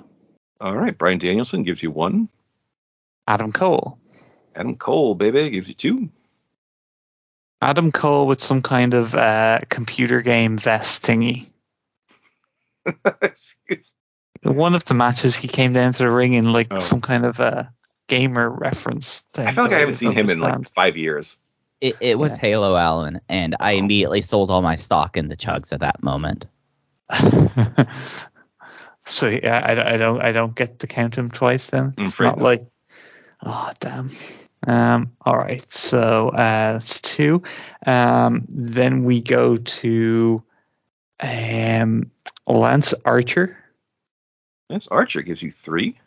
All 0.60 0.76
right, 0.76 0.96
Bryan 0.96 1.18
Danielson 1.18 1.62
gives 1.62 1.82
you 1.82 1.90
one. 1.90 2.28
Adam 3.28 3.52
Cole, 3.52 3.98
Adam 4.54 4.76
Cole, 4.76 5.14
baby, 5.14 5.50
gives 5.50 5.68
you 5.68 5.74
two. 5.74 6.08
Adam 7.62 7.92
Cole 7.92 8.26
with 8.26 8.42
some 8.42 8.62
kind 8.62 8.94
of 8.94 9.14
uh, 9.14 9.60
computer 9.68 10.22
game 10.22 10.56
vest 10.58 11.02
thingy. 11.04 11.50
Excuse. 13.22 13.92
One 14.42 14.74
of 14.74 14.86
the 14.86 14.94
matches, 14.94 15.36
he 15.36 15.48
came 15.48 15.74
down 15.74 15.92
to 15.92 15.98
the 16.04 16.10
ring 16.10 16.32
in 16.32 16.50
like 16.50 16.68
Oh. 16.70 16.78
some 16.78 17.02
kind 17.02 17.26
of 17.26 17.38
uh, 17.38 17.64
gamer 18.08 18.48
reference 18.48 19.20
thing. 19.34 19.46
I 19.46 19.52
feel 19.52 19.64
like 19.64 19.74
I 19.74 19.80
haven't 19.80 19.94
seen 19.94 20.12
him 20.12 20.30
in 20.30 20.38
like 20.40 20.72
five 20.72 20.96
years. 20.96 21.36
It, 21.80 21.96
it 22.00 22.18
was 22.18 22.36
Yeah. 22.36 22.42
Halo 22.42 22.76
Allen, 22.76 23.20
and 23.28 23.56
I 23.58 23.72
immediately 23.72 24.20
sold 24.22 24.50
all 24.50 24.62
my 24.62 24.76
stock 24.76 25.16
in 25.16 25.28
the 25.28 25.36
chugs 25.36 25.72
at 25.72 25.80
that 25.80 26.02
moment. 26.02 26.46
so 29.06 29.28
yeah, 29.28 29.60
I, 29.64 29.94
I 29.94 29.96
don't 29.96 30.20
I 30.20 30.32
don't 30.32 30.54
get 30.54 30.80
to 30.80 30.86
count 30.86 31.16
him 31.16 31.30
twice 31.30 31.68
then. 31.70 31.94
It's 31.96 32.14
afraid 32.14 32.28
not 32.28 32.38
not. 32.38 32.44
like 32.44 32.66
oh 33.44 33.70
damn. 33.80 34.10
Um, 34.66 35.12
all 35.22 35.38
right, 35.38 35.70
so 35.72 36.28
uh, 36.28 36.74
that's 36.74 37.00
two. 37.00 37.42
Um, 37.86 38.44
then 38.48 39.04
we 39.04 39.20
go 39.20 39.56
to 39.56 40.42
um, 41.18 42.10
Lance 42.46 42.92
Archer. 43.06 43.56
Lance 44.68 44.86
Archer 44.88 45.22
gives 45.22 45.42
you 45.42 45.50
three. 45.50 45.98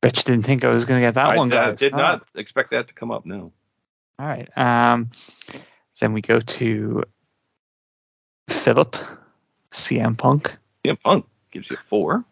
Bet 0.00 0.16
you 0.16 0.24
didn't 0.24 0.46
think 0.46 0.64
I 0.64 0.68
was 0.68 0.86
going 0.86 1.00
to 1.00 1.06
get 1.06 1.14
that 1.14 1.30
I 1.30 1.36
one, 1.36 1.50
guys. 1.50 1.76
did 1.76 1.92
not 1.92 2.26
expect 2.34 2.70
that 2.70 2.88
to 2.88 2.94
come 2.94 3.10
up. 3.10 3.26
No. 3.26 3.52
All 4.18 4.26
right. 4.26 4.48
Um, 4.56 5.10
then 6.00 6.12
we 6.12 6.20
go 6.20 6.40
to 6.40 7.04
Philip, 8.48 8.96
CM 9.72 10.16
Punk. 10.16 10.56
Yeah, 10.84 10.94
Punk 11.02 11.26
gives 11.50 11.70
you 11.70 11.76
four. 11.76 12.24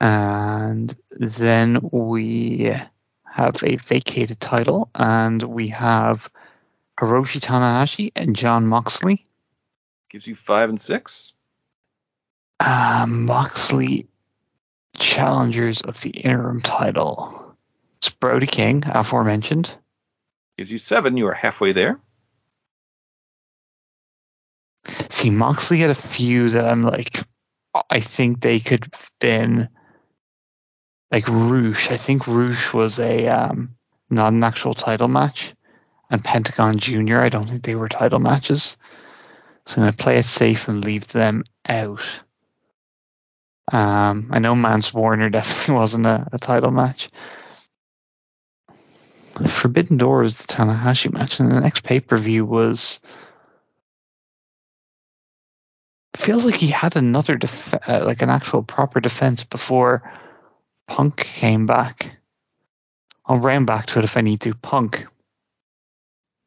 And 0.00 0.94
then 1.10 1.88
we 1.90 2.70
have 3.24 3.62
a 3.62 3.76
vacated 3.76 4.40
title, 4.40 4.90
and 4.94 5.42
we 5.42 5.68
have 5.68 6.28
Hiroshi 7.00 7.40
Tanahashi 7.40 8.12
and 8.16 8.36
Jon 8.36 8.66
Moxley. 8.66 9.26
Gives 10.10 10.26
you 10.26 10.34
five 10.34 10.68
and 10.68 10.80
six. 10.80 11.32
Um, 12.60 13.26
Moxley 13.26 14.08
challengers 14.96 15.82
of 15.82 16.00
the 16.00 16.10
interim 16.10 16.60
title. 16.60 17.55
It's 17.98 18.10
Brody 18.10 18.46
King, 18.46 18.82
aforementioned. 18.86 19.72
Gives 20.58 20.72
you 20.72 20.78
seven. 20.78 21.16
You 21.16 21.26
are 21.28 21.34
halfway 21.34 21.72
there. 21.72 22.00
See, 25.10 25.30
Moxley 25.30 25.78
had 25.78 25.90
a 25.90 25.94
few 25.94 26.50
that 26.50 26.64
I'm 26.64 26.82
like, 26.82 27.20
I 27.90 28.00
think 28.00 28.40
they 28.40 28.60
could 28.60 28.88
have 28.92 29.10
been 29.20 29.68
like 31.10 31.28
Roosh. 31.28 31.90
I 31.90 31.96
think 31.96 32.26
Roosh 32.26 32.72
was 32.72 32.98
a 32.98 33.26
um, 33.28 33.76
not 34.10 34.32
an 34.32 34.44
actual 34.44 34.74
title 34.74 35.08
match, 35.08 35.54
and 36.10 36.22
Pentagon 36.24 36.78
Junior. 36.78 37.20
I 37.20 37.28
don't 37.28 37.48
think 37.48 37.62
they 37.62 37.74
were 37.74 37.88
title 37.88 38.18
matches. 38.18 38.76
So 39.66 39.76
I'm 39.76 39.82
gonna 39.82 39.92
play 39.92 40.16
it 40.16 40.24
safe 40.24 40.68
and 40.68 40.84
leave 40.84 41.08
them 41.08 41.42
out. 41.68 42.04
Um, 43.72 44.28
I 44.30 44.38
know 44.38 44.54
Mance 44.54 44.94
Warner 44.94 45.28
definitely 45.30 45.74
wasn't 45.74 46.06
a, 46.06 46.28
a 46.32 46.38
title 46.38 46.70
match. 46.70 47.08
Forbidden 49.44 49.96
Door 49.98 50.20
was 50.22 50.38
the 50.38 50.46
Tanahashi 50.46 51.12
match, 51.12 51.40
and 51.40 51.50
the 51.50 51.60
next 51.60 51.82
pay 51.82 52.00
per 52.00 52.16
view 52.16 52.44
was. 52.44 53.00
Feels 56.16 56.46
like 56.46 56.54
he 56.54 56.68
had 56.68 56.96
another 56.96 57.36
def- 57.36 57.74
uh, 57.88 58.02
like 58.04 58.22
an 58.22 58.30
actual 58.30 58.62
proper 58.62 59.00
defense 59.00 59.44
before 59.44 60.10
Punk 60.86 61.16
came 61.18 61.66
back. 61.66 62.16
I'll 63.26 63.38
round 63.38 63.66
back 63.66 63.86
to 63.86 63.98
it 63.98 64.04
if 64.04 64.16
I 64.16 64.22
need 64.22 64.40
to. 64.42 64.54
Punk. 64.54 65.06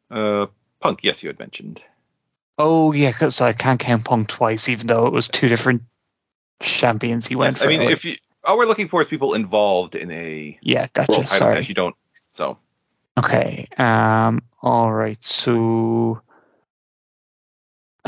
Uh, 0.10 0.48
Punk. 0.80 1.00
Yes, 1.04 1.22
you 1.22 1.30
had 1.30 1.38
mentioned. 1.38 1.82
Oh 2.58 2.92
yeah, 2.92 3.12
because 3.12 3.42
I 3.42 3.54
can't 3.54 3.80
count 3.80 4.06
Punk 4.06 4.28
twice, 4.28 4.70
even 4.70 4.88
though 4.88 5.06
it 5.06 5.14
was 5.14 5.28
two 5.28 5.50
different 5.50 5.84
champions 6.62 7.28
he 7.28 7.36
went 7.36 7.54
Yes, 7.54 7.64
for. 7.64 7.66
I 7.66 7.78
mean, 7.78 7.82
if 7.84 8.06
you 8.06 8.16
all 8.44 8.58
we're 8.58 8.66
looking 8.66 8.88
for 8.88 9.02
is 9.02 9.08
people 9.08 9.34
involved 9.34 9.96
in 9.96 10.12
a 10.12 10.58
yeah, 10.62 10.88
gotcha. 10.94 11.12
world 11.12 11.26
title 11.26 11.40
Sorry. 11.40 11.56
match. 11.56 11.70
You 11.70 11.76
don't. 11.76 11.96
So 12.32 12.58
Okay. 13.20 13.68
Um. 13.78 14.42
All 14.62 14.92
right. 14.92 15.24
So. 15.24 16.22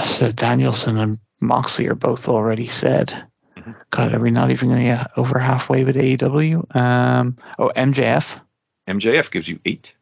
So 0.05 0.31
Danielson 0.31 0.97
and 0.97 1.19
Moxley 1.41 1.87
are 1.87 1.95
both 1.95 2.29
already 2.29 2.67
said. 2.67 3.27
Mhm. 3.57 3.75
God, 3.91 4.13
are 4.13 4.19
we 4.19 4.31
not 4.31 4.49
even 4.51 4.69
going 4.69 4.79
to 4.79 4.85
get 4.85 5.11
over 5.17 5.37
halfway 5.37 5.83
with 5.83 5.95
AEW? 5.95 6.75
Um. 6.75 7.37
Oh, 7.59 7.71
MJF. 7.75 8.39
MJF 8.87 9.31
gives 9.31 9.47
you 9.47 9.59
eight. 9.65 9.93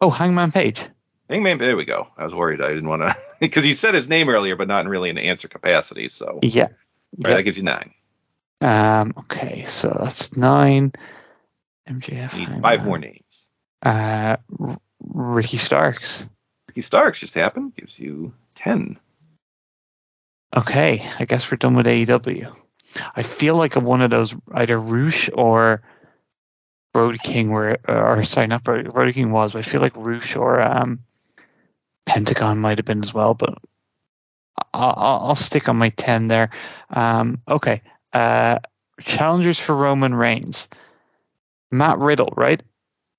Oh, 0.00 0.10
Hangman 0.10 0.52
Page. 0.52 0.80
Hangman, 1.28 1.58
there 1.58 1.76
we 1.76 1.84
go. 1.84 2.06
I 2.16 2.24
was 2.24 2.34
worried. 2.34 2.60
I 2.60 2.68
didn't 2.68 2.88
want 2.88 3.02
to 3.02 3.14
because 3.40 3.66
you 3.66 3.72
said 3.72 3.94
his 3.94 4.08
name 4.08 4.28
earlier, 4.28 4.54
but 4.56 4.68
not 4.68 4.82
in 4.82 4.88
really 4.88 5.10
an 5.10 5.18
answer 5.18 5.48
capacity. 5.48 6.08
So 6.08 6.38
Yeah. 6.42 6.64
right, 6.64 6.72
Yeah. 7.18 7.34
that 7.34 7.42
gives 7.42 7.56
you 7.56 7.64
nine. 7.64 7.92
Um. 8.60 9.12
Okay. 9.18 9.64
So 9.66 9.96
that's 10.00 10.34
nine. 10.36 10.92
MJF. 11.88 12.36
Need 12.36 12.62
five 12.62 12.84
more 12.84 12.98
names. 12.98 13.46
Uh. 13.82 14.36
R- 14.58 14.78
Ricky 15.00 15.56
Starks. 15.56 16.26
Ricky 16.68 16.80
Starks 16.80 17.20
just 17.20 17.34
happened. 17.34 17.74
Gives 17.76 17.98
you 17.98 18.32
ten. 18.54 18.98
Okay, 20.56 21.08
I 21.18 21.24
guess 21.24 21.50
we're 21.50 21.58
done 21.58 21.74
with 21.74 21.86
AEW. 21.86 22.54
I 23.14 23.22
feel 23.22 23.56
like 23.56 23.74
one 23.74 24.00
of 24.00 24.10
those 24.10 24.34
either 24.52 24.78
Roosh 24.78 25.28
or 25.32 25.82
Brody 26.94 27.18
King 27.18 27.50
were, 27.50 27.78
or 27.86 28.22
sorry, 28.22 28.46
not 28.46 28.64
Brody, 28.64 28.88
Brody 28.88 29.12
King 29.12 29.32
was. 29.32 29.52
But 29.52 29.60
I 29.60 29.62
feel 29.62 29.80
like 29.80 29.96
Roosh 29.96 30.36
or 30.36 30.60
um, 30.60 31.00
Pentagon 32.06 32.58
might 32.58 32.78
have 32.78 32.86
been 32.86 33.02
as 33.02 33.12
well. 33.12 33.34
But 33.34 33.58
I'll, 34.72 34.94
I'll, 34.96 35.28
I'll 35.28 35.34
stick 35.34 35.68
on 35.68 35.76
my 35.76 35.90
ten 35.90 36.28
there. 36.28 36.50
Um, 36.88 37.42
okay, 37.46 37.82
uh, 38.12 38.60
challengers 39.00 39.58
for 39.58 39.74
Roman 39.74 40.14
Reigns. 40.14 40.68
Matt 41.70 41.98
Riddle, 41.98 42.32
right? 42.36 42.62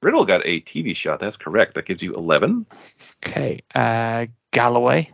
Riddle 0.01 0.25
got 0.25 0.41
a 0.45 0.61
TV 0.61 0.95
shot. 0.95 1.19
That's 1.19 1.37
correct. 1.37 1.73
That 1.75 1.85
gives 1.85 2.03
you 2.03 2.13
eleven. 2.13 2.65
Okay. 3.25 3.37
Okay, 3.41 3.61
uh, 3.75 4.27
Galloway. 4.51 5.11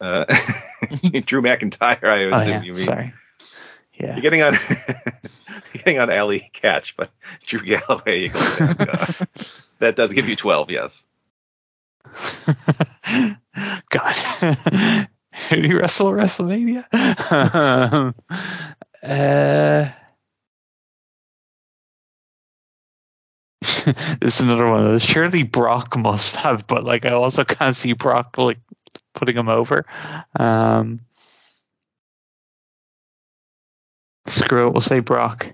Uh, 0.00 0.24
Drew 1.26 1.42
McIntyre. 1.42 2.02
I 2.04 2.16
assume 2.22 2.32
Oh 2.32 2.36
assume 2.36 2.52
yeah, 2.54 2.62
you 2.62 2.72
mean. 2.72 2.82
sorry. 2.82 3.14
Yeah. 3.94 4.12
You're 4.14 4.22
getting 4.22 4.42
on. 4.42 4.54
you're 5.48 5.84
getting 5.84 5.98
on 6.00 6.10
Allie 6.10 6.50
Katch, 6.54 6.94
but 6.96 7.10
Drew 7.46 7.60
Galloway. 7.60 8.28
That. 8.28 9.16
Uh, 9.28 9.34
that 9.78 9.96
does 9.96 10.12
give 10.12 10.28
you 10.28 10.36
twelve. 10.36 10.70
Yes. 10.70 11.04
God. 13.90 14.16
Who 15.50 15.62
do 15.62 15.68
you 15.68 15.78
wrestle 15.78 16.08
at 16.18 16.24
WrestleMania? 16.26 16.86
um, 17.92 18.14
uh, 19.02 19.88
this 24.20 24.36
is 24.36 24.40
another 24.40 24.68
one 24.68 24.84
of 24.84 24.90
those. 24.90 25.02
Surely 25.02 25.42
Brock 25.42 25.96
must 25.96 26.36
have, 26.36 26.66
but 26.66 26.84
like 26.84 27.04
I 27.04 27.12
also 27.12 27.44
can't 27.44 27.76
see 27.76 27.92
Brock 27.92 28.36
like 28.38 28.58
putting 29.14 29.36
him 29.36 29.48
over. 29.48 29.84
Um, 30.38 31.00
screw 34.26 34.68
it, 34.68 34.72
we'll 34.72 34.80
say 34.80 35.00
Brock. 35.00 35.52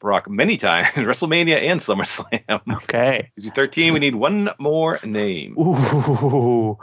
Brock 0.00 0.30
many 0.30 0.56
times 0.56 0.88
WrestleMania 0.94 1.56
and 1.56 1.78
SummerSlam. 1.78 2.60
Okay. 2.84 3.30
Gives 3.36 3.44
you 3.44 3.50
thirteen. 3.50 3.92
We 3.92 4.00
need 4.00 4.14
one 4.14 4.50
more 4.58 4.98
name. 5.04 5.54
Ooh. 5.58 6.78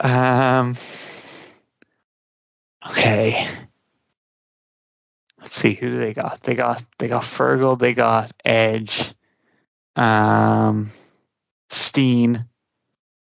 Um. 0.00 0.76
Okay. 2.88 3.48
Let's 5.40 5.56
see 5.56 5.74
who 5.74 5.90
do 5.90 5.98
they 5.98 6.14
got. 6.14 6.40
They 6.42 6.54
got 6.54 6.84
they 6.98 7.08
got 7.08 7.24
Fergal. 7.24 7.78
They 7.78 7.94
got 7.94 8.32
Edge. 8.44 9.12
Um. 9.96 10.90
Steen. 11.70 12.46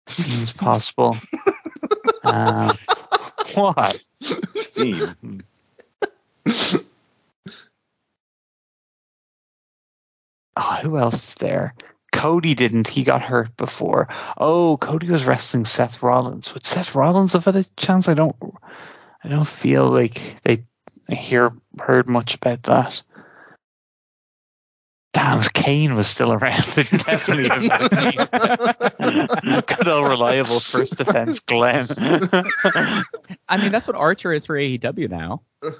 Steen's 0.07 0.51
possible. 0.53 1.17
um. 2.23 2.77
What? 3.55 4.01
Steam. 4.59 5.15
Hmm. 5.21 5.37
Oh, 10.55 10.79
who 10.81 10.97
else 10.97 11.29
is 11.29 11.35
there? 11.35 11.75
Cody 12.11 12.55
didn't. 12.55 12.87
He 12.87 13.03
got 13.03 13.21
hurt 13.21 13.55
before. 13.57 14.07
Oh, 14.37 14.77
Cody 14.77 15.09
was 15.09 15.25
wrestling 15.25 15.65
Seth 15.65 16.01
Rollins. 16.01 16.53
Would 16.53 16.65
Seth 16.65 16.95
Rollins 16.95 17.33
have 17.33 17.45
had 17.45 17.55
a 17.57 17.63
chance? 17.75 18.07
I 18.07 18.15
don't. 18.15 18.35
I 19.23 19.29
don't 19.29 19.47
feel 19.47 19.89
like 19.89 20.19
they 20.43 20.63
I 21.09 21.15
hear 21.15 21.53
heard 21.79 22.07
much 22.07 22.35
about 22.35 22.63
that. 22.63 23.01
Damn, 25.17 25.39
if 25.39 25.51
Kane 25.51 25.95
was 25.95 26.07
still 26.07 26.31
around, 26.31 26.63
it 26.77 26.91
definitely 26.91 27.49
would 27.49 27.71
have 27.71 28.99
been 28.99 29.63
Good 29.65 29.87
old 29.87 30.09
reliable 30.09 30.59
first 30.59 30.97
defense, 30.97 31.39
Glenn. 31.39 31.87
I 33.49 33.57
mean, 33.57 33.71
that's 33.71 33.87
what 33.87 33.95
Archer 33.95 34.31
is 34.31 34.45
for 34.45 34.55
AEW 34.55 35.09
now. 35.09 35.41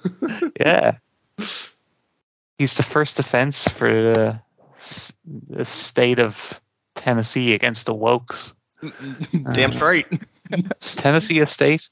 yeah, 0.59 0.97
he's 2.57 2.77
the 2.77 2.81
first 2.81 3.17
defense 3.17 3.67
for 3.67 3.88
the, 3.88 4.41
the 5.49 5.65
state 5.65 6.17
of 6.17 6.59
Tennessee 6.95 7.53
against 7.53 7.85
the 7.85 7.93
Wokes. 7.93 8.55
Damn 9.53 9.71
straight. 9.71 10.07
Is 10.81 10.95
Tennessee 10.95 11.41
a 11.41 11.47
state? 11.47 11.88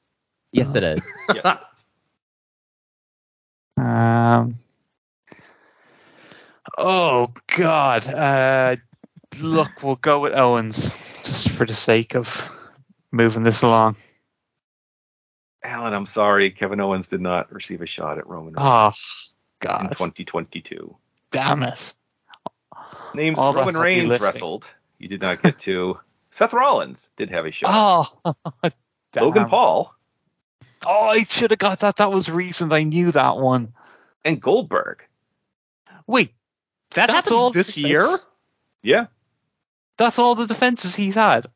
Yes, 0.51 0.73
it 0.73 0.83
is. 0.83 1.13
Yes. 1.35 1.45
it 1.45 1.59
is. 1.75 1.89
Um. 3.85 4.55
Oh 6.77 7.33
God. 7.55 8.07
Uh, 8.07 8.75
look, 9.39 9.81
we'll 9.83 9.95
go 9.95 10.19
with 10.19 10.33
Owens 10.33 10.89
just 11.23 11.49
for 11.49 11.65
the 11.65 11.73
sake 11.73 12.15
of 12.15 12.41
moving 13.11 13.43
this 13.43 13.61
along. 13.61 13.95
Alan, 15.63 15.93
I'm 15.93 16.05
sorry. 16.05 16.51
Kevin 16.51 16.79
Owens 16.79 17.07
did 17.07 17.21
not 17.21 17.51
receive 17.51 17.81
a 17.81 17.85
shot 17.87 18.17
at 18.17 18.27
Roman 18.27 18.53
Reigns 18.53 18.59
Oh 18.59 18.91
in 19.61 19.67
God. 19.67 19.91
2022. 19.91 20.95
Damn 21.31 21.63
it. 21.63 21.93
Names 23.15 23.39
All 23.39 23.53
Roman 23.53 23.75
Reigns 23.77 24.07
lifting. 24.09 24.25
wrestled. 24.25 24.69
You 24.99 25.07
did 25.07 25.21
not 25.21 25.41
get 25.41 25.57
to. 25.59 25.99
Seth 26.31 26.53
Rollins 26.53 27.09
did 27.15 27.29
have 27.29 27.45
a 27.45 27.51
shot. 27.51 28.11
Oh. 28.25 28.71
Logan. 29.15 29.45
Paul 29.47 29.95
Oh, 30.85 31.07
I 31.07 31.23
should 31.23 31.49
have 31.51 31.57
got 31.59 31.79
that. 31.79 31.95
That 31.95 32.11
was 32.11 32.29
recent. 32.29 32.71
I 32.73 32.83
knew 32.83 33.11
that 33.11 33.37
one. 33.37 33.73
and 34.23 34.39
Goldberg. 34.39 35.03
Wait, 36.05 36.31
That 36.95 37.07
That's 37.07 37.31
all 37.31 37.51
this 37.51 37.75
the 37.75 37.81
year. 37.81 38.05
Yeah. 38.83 39.07
That's 39.97 40.19
all 40.19 40.35
the 40.35 40.45
defenses 40.47 40.95
he's 40.95 41.15
had. 41.15 41.47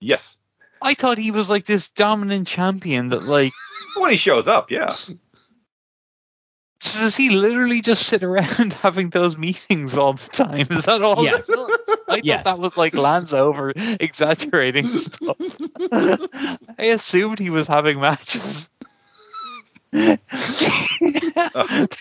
Yes. 0.00 0.36
I 0.82 0.94
thought 0.94 1.18
he 1.18 1.30
was 1.30 1.48
like 1.48 1.66
this 1.66 1.88
dominant 1.88 2.46
champion 2.48 3.10
that 3.10 3.22
like 3.24 3.52
When 3.96 4.10
he 4.10 4.16
shows 4.16 4.48
up, 4.48 4.70
yeah. 4.70 4.90
So 4.90 5.14
does 7.00 7.16
he 7.16 7.30
literally 7.30 7.80
just 7.80 8.06
sit 8.06 8.22
around 8.22 8.72
having 8.82 9.08
those 9.08 9.38
meetings 9.38 9.96
all 9.96 10.12
the 10.14 10.28
time? 10.28 10.66
Is 10.70 10.84
that 10.84 11.00
all? 11.00 11.24
Yes. 11.24 11.50
I 12.08 12.20
Yes. 12.22 12.42
thought 12.44 12.56
that 12.56 12.62
was 12.62 12.76
like 12.76 12.94
Lance 12.94 13.32
over 13.32 13.72
exaggerating 13.74 14.86
stuff. 14.86 15.36
I 15.90 16.58
assumed 16.92 17.38
he 17.38 17.50
was 17.50 17.66
having 17.66 18.00
matches. 18.00 18.68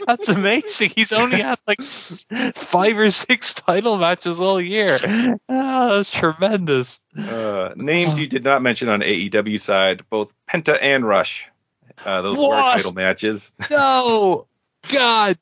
That's 0.07 0.27
amazing. 0.27 0.93
He's 0.95 1.11
only 1.11 1.41
had 1.41 1.59
like 1.67 1.79
five 1.79 2.97
or 2.97 3.11
six 3.11 3.53
title 3.53 3.97
matches 3.97 4.41
all 4.41 4.59
year. 4.59 4.97
Oh, 5.47 5.89
that's 5.95 6.09
tremendous. 6.09 6.99
Uh, 7.15 7.69
names 7.75 8.17
you 8.17 8.25
did 8.25 8.43
not 8.43 8.63
mention 8.63 8.89
on 8.89 9.01
AEW 9.01 9.59
side, 9.59 10.01
both 10.09 10.33
Penta 10.49 10.75
and 10.81 11.07
Rush. 11.07 11.47
Uh, 12.03 12.23
those 12.23 12.39
were 12.39 12.55
title 12.55 12.93
matches. 12.93 13.51
No, 13.69 14.47
God 14.91 15.37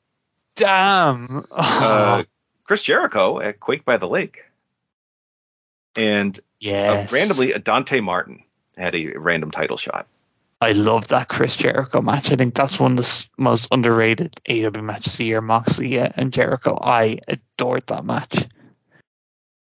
damn. 0.54 1.46
Uh, 1.50 2.24
Chris 2.64 2.82
Jericho 2.82 3.40
at 3.40 3.60
Quake 3.60 3.86
by 3.86 3.96
the 3.96 4.08
Lake. 4.08 4.44
And 5.96 6.38
uh, 6.38 6.42
yes. 6.60 7.10
randomly, 7.10 7.52
Dante 7.52 8.00
Martin 8.00 8.44
had 8.76 8.94
a 8.94 9.14
random 9.16 9.50
title 9.50 9.78
shot. 9.78 10.06
I 10.62 10.70
love 10.70 11.08
that 11.08 11.26
Chris 11.26 11.56
Jericho 11.56 12.00
match. 12.00 12.30
I 12.30 12.36
think 12.36 12.54
that's 12.54 12.78
one 12.78 12.92
of 12.92 12.98
the 12.98 13.24
most 13.36 13.66
underrated 13.72 14.40
AW 14.48 14.80
matches 14.80 15.14
of 15.14 15.18
the 15.18 15.24
year. 15.24 15.40
Moxley 15.40 15.98
and 15.98 16.32
Jericho. 16.32 16.78
I 16.80 17.18
adored 17.26 17.88
that 17.88 18.04
match. 18.04 18.46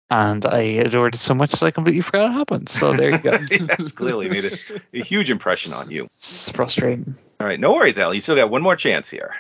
And 0.10 0.44
I 0.44 0.62
adored 0.62 1.14
it 1.14 1.20
so 1.20 1.36
much 1.36 1.52
that 1.52 1.62
I 1.62 1.70
completely 1.70 2.02
forgot 2.02 2.32
it 2.32 2.34
happened. 2.34 2.70
So 2.70 2.94
there 2.94 3.12
you 3.12 3.20
go. 3.20 3.30
yes, 3.52 3.92
clearly 3.92 4.28
made 4.28 4.46
a, 4.46 4.58
a 4.92 5.04
huge 5.04 5.30
impression 5.30 5.72
on 5.72 5.92
you. 5.92 6.06
it's 6.06 6.52
frustrating. 6.54 7.14
All 7.40 7.46
right, 7.46 7.60
no 7.60 7.74
worries, 7.74 8.00
Al. 8.00 8.12
You 8.12 8.20
still 8.20 8.36
got 8.36 8.50
one 8.50 8.64
more 8.64 8.76
chance 8.76 9.08
here. 9.08 9.36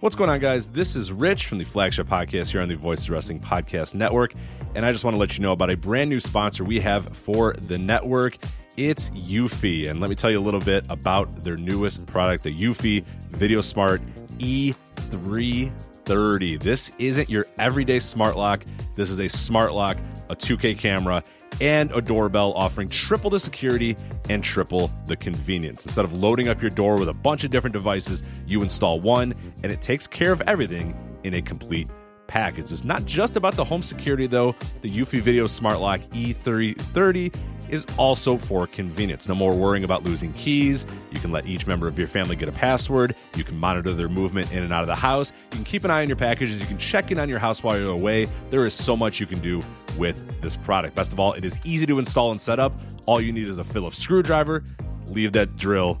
What's 0.00 0.16
going 0.16 0.28
on, 0.28 0.40
guys? 0.40 0.70
This 0.70 0.96
is 0.96 1.12
Rich 1.12 1.46
from 1.46 1.58
the 1.58 1.64
flagship 1.64 2.08
podcast 2.08 2.48
here 2.48 2.60
on 2.60 2.68
the 2.68 2.74
Voice 2.74 3.04
of 3.04 3.10
Wrestling 3.10 3.38
Podcast 3.38 3.94
Network. 3.94 4.34
And 4.74 4.84
I 4.84 4.90
just 4.90 5.04
want 5.04 5.14
to 5.14 5.18
let 5.18 5.38
you 5.38 5.42
know 5.42 5.52
about 5.52 5.70
a 5.70 5.76
brand 5.76 6.10
new 6.10 6.18
sponsor 6.18 6.64
we 6.64 6.80
have 6.80 7.16
for 7.16 7.52
the 7.52 7.78
network. 7.78 8.38
It's 8.76 9.08
Eufy. 9.10 9.88
And 9.88 10.00
let 10.00 10.10
me 10.10 10.16
tell 10.16 10.32
you 10.32 10.38
a 10.38 10.42
little 10.42 10.60
bit 10.60 10.84
about 10.88 11.44
their 11.44 11.56
newest 11.56 12.04
product, 12.06 12.42
the 12.44 12.52
Eufy 12.52 13.04
Video 13.30 13.60
Smart 13.60 14.02
E330. 14.38 16.60
This 16.60 16.90
isn't 16.98 17.30
your 17.30 17.46
everyday 17.58 18.00
smart 18.00 18.36
lock. 18.36 18.64
This 18.96 19.10
is 19.10 19.20
a 19.20 19.28
smart 19.28 19.74
lock, 19.74 19.96
a 20.28 20.34
2K 20.34 20.76
camera, 20.76 21.22
and 21.60 21.92
a 21.92 22.00
doorbell 22.00 22.52
offering 22.54 22.88
triple 22.88 23.30
the 23.30 23.38
security 23.38 23.96
and 24.28 24.42
triple 24.42 24.90
the 25.06 25.16
convenience. 25.16 25.84
Instead 25.84 26.04
of 26.04 26.14
loading 26.14 26.48
up 26.48 26.60
your 26.60 26.70
door 26.70 26.98
with 26.98 27.08
a 27.08 27.14
bunch 27.14 27.44
of 27.44 27.52
different 27.52 27.74
devices, 27.74 28.24
you 28.46 28.62
install 28.62 28.98
one 28.98 29.34
and 29.62 29.70
it 29.70 29.82
takes 29.82 30.08
care 30.08 30.32
of 30.32 30.40
everything 30.48 30.96
in 31.22 31.34
a 31.34 31.42
complete 31.42 31.88
package. 32.26 32.72
It's 32.72 32.84
not 32.84 33.04
just 33.06 33.36
about 33.36 33.54
the 33.54 33.64
home 33.64 33.82
security 33.82 34.26
though. 34.26 34.54
The 34.80 34.90
Eufy 34.90 35.20
Video 35.20 35.46
Smart 35.46 35.80
Lock 35.80 36.00
E330 36.12 37.34
is 37.70 37.86
also 37.96 38.36
for 38.36 38.66
convenience. 38.66 39.28
No 39.28 39.34
more 39.34 39.54
worrying 39.54 39.84
about 39.84 40.04
losing 40.04 40.32
keys. 40.34 40.86
You 41.10 41.18
can 41.18 41.32
let 41.32 41.46
each 41.46 41.66
member 41.66 41.88
of 41.88 41.98
your 41.98 42.08
family 42.08 42.36
get 42.36 42.48
a 42.48 42.52
password. 42.52 43.14
You 43.36 43.44
can 43.44 43.58
monitor 43.58 43.92
their 43.92 44.08
movement 44.08 44.52
in 44.52 44.62
and 44.62 44.72
out 44.72 44.82
of 44.82 44.86
the 44.86 44.94
house. 44.94 45.32
You 45.50 45.56
can 45.56 45.64
keep 45.64 45.84
an 45.84 45.90
eye 45.90 46.02
on 46.02 46.08
your 46.08 46.16
packages. 46.16 46.60
You 46.60 46.66
can 46.66 46.78
check 46.78 47.10
in 47.10 47.18
on 47.18 47.28
your 47.28 47.38
house 47.38 47.62
while 47.62 47.78
you're 47.78 47.90
away. 47.90 48.28
There 48.50 48.66
is 48.66 48.74
so 48.74 48.96
much 48.96 49.20
you 49.20 49.26
can 49.26 49.40
do 49.40 49.62
with 49.98 50.40
this 50.40 50.56
product. 50.56 50.94
Best 50.94 51.12
of 51.12 51.20
all, 51.20 51.32
it 51.32 51.44
is 51.44 51.60
easy 51.64 51.86
to 51.86 51.98
install 51.98 52.30
and 52.30 52.40
set 52.40 52.58
up. 52.58 52.78
All 53.06 53.20
you 53.20 53.32
need 53.32 53.48
is 53.48 53.58
a 53.58 53.64
Phillips 53.64 53.98
screwdriver. 53.98 54.62
Leave 55.08 55.32
that 55.32 55.56
drill 55.56 56.00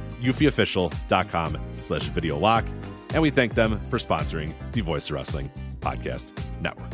eufyofficial.com 0.21 1.57
slash 1.81 2.03
video 2.03 2.37
lock. 2.37 2.65
And 3.13 3.21
we 3.21 3.29
thank 3.29 3.55
them 3.55 3.81
for 3.89 3.97
sponsoring 3.97 4.53
the 4.71 4.81
Voice 4.81 5.11
Wrestling 5.11 5.51
Podcast 5.81 6.31
Network. 6.61 6.91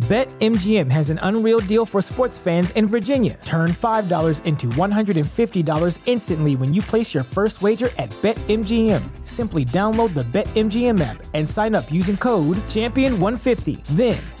BetMGM 0.00 0.90
has 0.90 1.10
an 1.10 1.20
unreal 1.22 1.60
deal 1.60 1.86
for 1.86 2.02
sports 2.02 2.36
fans 2.36 2.72
in 2.72 2.88
Virginia. 2.88 3.38
Turn 3.44 3.70
$5 3.70 4.44
into 4.44 4.66
$150 4.66 6.00
instantly 6.06 6.56
when 6.56 6.74
you 6.74 6.82
place 6.82 7.14
your 7.14 7.22
first 7.22 7.62
wager 7.62 7.90
at 7.96 8.10
BetMGM. 8.20 9.24
Simply 9.24 9.64
download 9.64 10.12
the 10.12 10.24
BetMGM 10.24 11.00
app 11.00 11.22
and 11.32 11.48
sign 11.48 11.76
up 11.76 11.92
using 11.92 12.16
code 12.16 12.56
Champion150. 12.66 13.84
Then, 13.92 14.20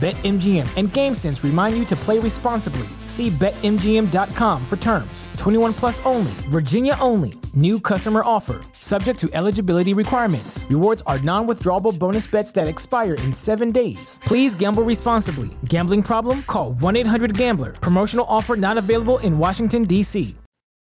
BetMGM 0.00 0.78
and 0.78 0.88
GameSense 0.88 1.44
remind 1.44 1.76
you 1.76 1.84
to 1.84 1.94
play 1.94 2.18
responsibly. 2.18 2.88
See 3.04 3.28
BetMGM.com 3.28 4.64
for 4.64 4.76
terms. 4.78 5.28
21 5.36 5.74
plus 5.74 6.02
only, 6.06 6.32
Virginia 6.48 6.96
only. 7.02 7.34
New 7.54 7.78
customer 7.78 8.22
offer. 8.24 8.62
Subject 8.72 9.18
to 9.18 9.28
eligibility 9.34 9.92
requirements. 9.92 10.64
Rewards 10.70 11.02
are 11.06 11.18
non 11.18 11.46
withdrawable 11.46 11.98
bonus 11.98 12.26
bets 12.26 12.50
that 12.52 12.66
expire 12.66 13.12
in 13.14 13.30
seven 13.30 13.72
days. 13.72 14.18
Please 14.24 14.54
gamble 14.54 14.84
responsibly. 14.84 15.50
Gambling 15.66 16.02
problem? 16.02 16.44
Call 16.44 16.72
1 16.72 16.96
800 16.96 17.36
Gambler. 17.36 17.72
Promotional 17.74 18.24
offer 18.26 18.56
not 18.56 18.78
available 18.78 19.18
in 19.18 19.38
Washington, 19.38 19.84
D.C. 19.84 20.34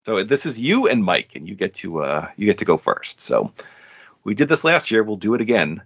So 0.04 0.22
this 0.24 0.44
is 0.44 0.60
you 0.60 0.88
and 0.88 1.02
Mike, 1.02 1.36
and 1.36 1.48
you 1.48 1.54
get 1.54 1.72
to 1.76 2.02
uh, 2.02 2.28
you 2.36 2.44
get 2.44 2.58
to 2.58 2.66
go 2.66 2.76
first. 2.76 3.18
So 3.20 3.50
we 4.24 4.34
did 4.34 4.48
this 4.48 4.62
last 4.62 4.90
year. 4.90 5.02
We'll 5.02 5.16
do 5.16 5.32
it 5.32 5.40
again. 5.40 5.80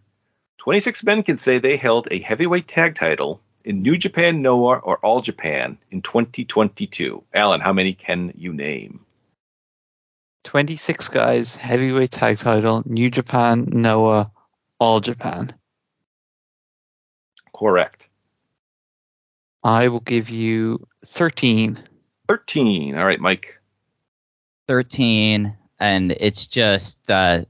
26 0.65 1.05
men 1.05 1.23
can 1.23 1.37
say 1.37 1.59
they 1.59 1.77
held 1.77 2.09
a 2.11 2.19
heavyweight 2.19 2.67
tag 2.67 2.95
title 2.95 3.39
in 3.67 3.83
New 3.83 3.99
Japan, 3.99 4.41
Noah, 4.41 4.79
or 4.79 4.97
All 4.97 5.21
Japan 5.21 5.77
in 5.91 6.01
2022. 6.01 7.23
Alan, 7.35 7.61
how 7.61 7.75
many 7.75 7.93
can 7.93 8.33
you 8.35 8.55
name? 8.55 9.05
26 10.45 11.09
guys, 11.09 11.55
heavyweight 11.55 12.11
tag 12.11 12.39
title, 12.39 12.83
New 12.87 13.11
Japan, 13.11 13.69
Noah, 13.73 14.31
All 14.79 15.01
Japan. 15.01 15.53
Correct. 17.55 18.09
I 19.63 19.89
will 19.89 20.01
give 20.01 20.31
you 20.31 20.87
13. 21.05 21.79
13. 22.27 22.97
All 22.97 23.05
right, 23.05 23.21
Mike. 23.21 23.61
13, 24.69 25.59
and 25.79 26.11
it's 26.11 26.47
just 26.47 27.11
uh, 27.11 27.45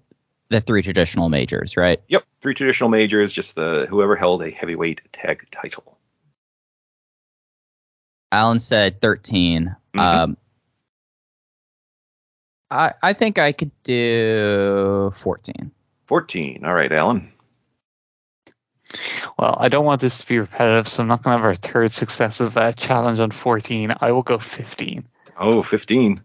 the 0.48 0.60
three 0.60 0.82
traditional 0.82 1.28
majors, 1.28 1.76
right? 1.76 2.02
Yep, 2.08 2.24
three 2.44 2.52
traditional 2.52 2.90
majors, 2.90 3.32
just 3.32 3.56
the 3.56 3.86
whoever 3.88 4.16
held 4.16 4.42
a 4.42 4.50
heavyweight 4.50 5.00
tag 5.12 5.46
title. 5.50 5.96
Alan 8.30 8.58
said 8.58 9.00
13. 9.00 9.74
Mhm. 9.94 9.98
Um, 9.98 10.36
I 12.70 12.92
I 13.02 13.14
think 13.14 13.38
I 13.38 13.52
could 13.52 13.70
do 13.82 15.10
14. 15.16 15.70
14. 16.04 16.66
All 16.66 16.74
right, 16.74 16.92
Alan. 16.92 17.32
Well, 19.38 19.56
I 19.58 19.70
don't 19.70 19.86
want 19.86 20.02
this 20.02 20.18
to 20.18 20.26
be 20.26 20.38
repetitive, 20.38 20.86
so 20.86 21.02
I'm 21.02 21.08
not 21.08 21.22
going 21.22 21.32
to 21.32 21.38
have 21.38 21.46
our 21.46 21.54
third 21.54 21.94
successive 21.94 22.58
uh, 22.58 22.72
challenge 22.72 23.20
on 23.20 23.30
14. 23.30 23.94
I 24.02 24.12
will 24.12 24.22
go 24.22 24.38
15. 24.38 25.08
Oh, 25.40 25.62
15. 25.62 26.20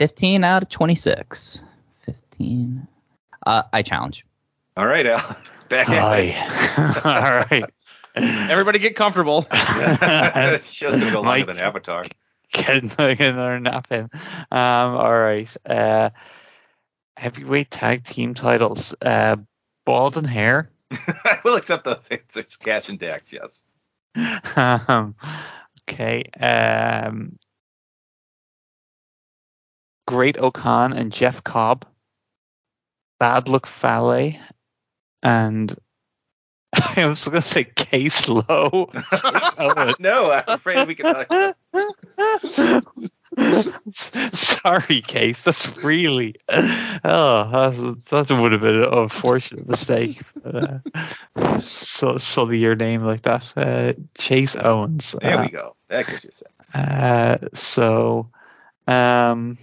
15 0.00 0.44
out 0.44 0.64
of 0.64 0.68
26. 0.68 1.62
15. 2.06 2.88
Uh, 3.46 3.62
I 3.72 3.82
challenge. 3.82 4.24
All 4.78 4.86
right, 4.86 5.04
Alan. 5.04 5.36
Back 5.68 5.88
at 5.88 6.04
Aye. 6.04 7.00
All 7.52 7.58
right. 7.60 7.64
Everybody 8.14 8.78
get 8.78 8.94
comfortable. 8.94 9.44
it. 9.52 10.64
Show's 10.64 10.92
going 10.92 11.06
to 11.06 11.12
go 11.12 11.20
longer 11.20 11.40
Mike. 11.40 11.46
than 11.46 11.58
Avatar. 11.58 12.04
Get 12.52 12.96
get 12.96 13.20
another 13.20 13.60
nap 13.60 13.88
in. 13.90 14.08
Um, 14.50 14.94
all 14.94 15.18
right. 15.18 15.54
Uh, 15.66 16.10
heavyweight 17.16 17.70
tag 17.70 18.04
team 18.04 18.34
titles. 18.34 18.94
Uh, 19.02 19.36
bald 19.84 20.16
and 20.16 20.26
hair. 20.26 20.70
I 20.90 21.40
will 21.44 21.56
accept 21.56 21.84
those 21.84 22.08
answers. 22.10 22.56
Cash 22.56 22.88
and 22.88 22.98
Dax, 22.98 23.32
yes. 23.32 23.64
um, 24.56 25.14
okay. 25.82 26.22
Um, 26.40 27.38
Great-O-Khan 30.06 30.94
and 30.94 31.12
Jeff 31.12 31.44
Cobb. 31.44 31.84
Bad 33.20 33.48
Luck 33.48 33.66
Fale 33.66 34.32
and 35.22 35.74
I 36.72 37.06
was 37.06 37.26
going 37.26 37.42
to 37.42 37.48
say 37.48 37.64
Case 37.64 38.28
Low. 38.28 38.42
no, 39.98 40.30
I'm 40.30 40.44
afraid 40.46 40.86
we 40.86 40.94
can. 40.94 41.54
Sorry, 44.32 45.00
Case. 45.02 45.42
That's 45.42 45.82
really 45.82 46.36
oh, 46.48 47.50
that, 47.72 48.26
that 48.26 48.38
would 48.38 48.52
have 48.52 48.60
been 48.60 48.82
an 48.82 48.92
unfortunate 48.92 49.68
mistake. 49.68 50.20
Uh, 50.44 50.78
so 51.58 52.18
sully 52.18 52.58
your 52.58 52.74
name 52.74 53.02
like 53.02 53.22
that. 53.22 53.44
Uh, 53.56 53.92
Chase 54.18 54.56
Owens. 54.56 55.14
There 55.20 55.38
uh, 55.38 55.42
we 55.42 55.50
go. 55.50 55.76
That 55.88 56.06
gives 56.06 56.24
you 56.24 56.30
six. 56.30 56.74
uh, 56.74 57.48
so, 57.54 58.30
um, 58.86 59.56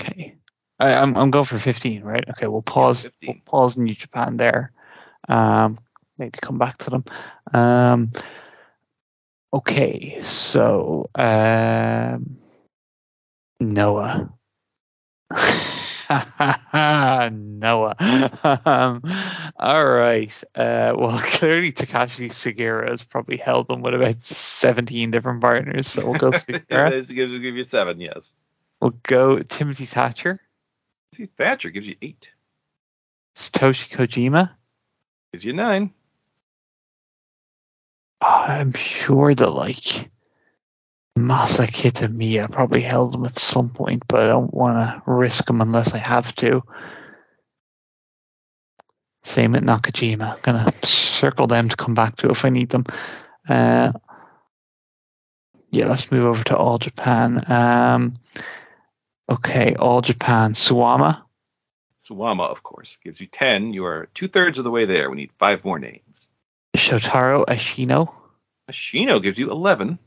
okay, 0.00 0.36
I, 0.80 0.94
I'm 0.94 1.16
I'm 1.16 1.30
going 1.30 1.44
for 1.44 1.58
15, 1.58 2.02
right? 2.02 2.28
Okay, 2.30 2.48
we'll 2.48 2.62
pause. 2.62 3.04
15. 3.04 3.28
We'll 3.28 3.42
pause 3.44 3.76
New 3.76 3.94
Japan 3.94 4.36
there. 4.36 4.72
Um, 5.28 5.78
maybe 6.18 6.38
come 6.40 6.58
back 6.58 6.78
to 6.78 6.90
them. 6.90 7.04
Um, 7.52 8.10
okay, 9.52 10.20
so 10.22 11.10
um, 11.14 12.38
Noah. 13.60 14.32
Noah. 17.32 17.94
um, 18.64 19.02
all 19.56 19.86
right. 19.86 20.32
Uh, 20.54 20.94
well, 20.96 21.18
clearly 21.24 21.72
Takashi 21.72 22.30
Sugiura 22.30 22.88
has 22.88 23.04
probably 23.04 23.36
held 23.36 23.68
them 23.68 23.82
with 23.82 23.94
about 23.94 24.22
17 24.22 25.10
different 25.10 25.40
partners, 25.40 25.88
so 25.88 26.10
we'll 26.10 26.18
go 26.18 26.30
gives 27.12 27.12
give 27.14 27.56
you 27.56 27.64
seven, 27.64 28.00
yes. 28.00 28.34
we'll 28.80 28.94
go 29.02 29.40
Timothy 29.40 29.86
Thatcher, 29.86 30.40
See, 31.14 31.26
Thatcher 31.26 31.70
gives 31.70 31.88
you 31.88 31.96
eight. 32.00 32.30
Satoshi 33.34 33.88
Kojima. 33.88 34.50
Gives 35.32 35.44
you 35.44 35.52
nine. 35.52 35.92
I'm 38.20 38.72
sure 38.72 39.34
that 39.34 39.50
like 39.50 40.10
Masa 41.18 41.66
Kitamiya 41.66 42.50
probably 42.50 42.80
held 42.80 43.12
them 43.12 43.24
at 43.24 43.38
some 43.38 43.70
point, 43.70 44.04
but 44.08 44.20
I 44.20 44.28
don't 44.28 44.52
want 44.52 44.76
to 44.76 45.02
risk 45.10 45.46
them 45.46 45.60
unless 45.60 45.94
I 45.94 45.98
have 45.98 46.34
to. 46.36 46.62
Same 49.22 49.54
at 49.54 49.62
Nakajima. 49.62 50.34
I'm 50.34 50.40
gonna 50.42 50.72
circle 50.84 51.46
them 51.46 51.68
to 51.68 51.76
come 51.76 51.94
back 51.94 52.16
to 52.16 52.30
if 52.30 52.44
I 52.44 52.50
need 52.50 52.70
them. 52.70 52.84
Uh, 53.48 53.92
yeah, 55.70 55.86
let's 55.86 56.10
move 56.10 56.24
over 56.24 56.42
to 56.44 56.56
All 56.56 56.78
Japan. 56.78 57.44
Um, 57.46 58.14
okay, 59.30 59.74
All 59.76 60.00
Japan. 60.02 60.54
Suwama. 60.54 61.22
Suwama, 62.02 62.48
of 62.50 62.62
course, 62.62 62.98
gives 63.04 63.20
you 63.20 63.26
ten. 63.26 63.72
You 63.72 63.84
are 63.86 64.08
two 64.14 64.28
thirds 64.28 64.58
of 64.58 64.64
the 64.64 64.70
way 64.70 64.84
there. 64.86 65.10
We 65.10 65.16
need 65.16 65.32
five 65.38 65.64
more 65.64 65.78
names. 65.78 66.28
Shotaro 66.76 67.44
Ashino. 67.46 68.12
Ashino 68.70 69.22
gives 69.22 69.38
you 69.38 69.50
eleven. 69.50 69.98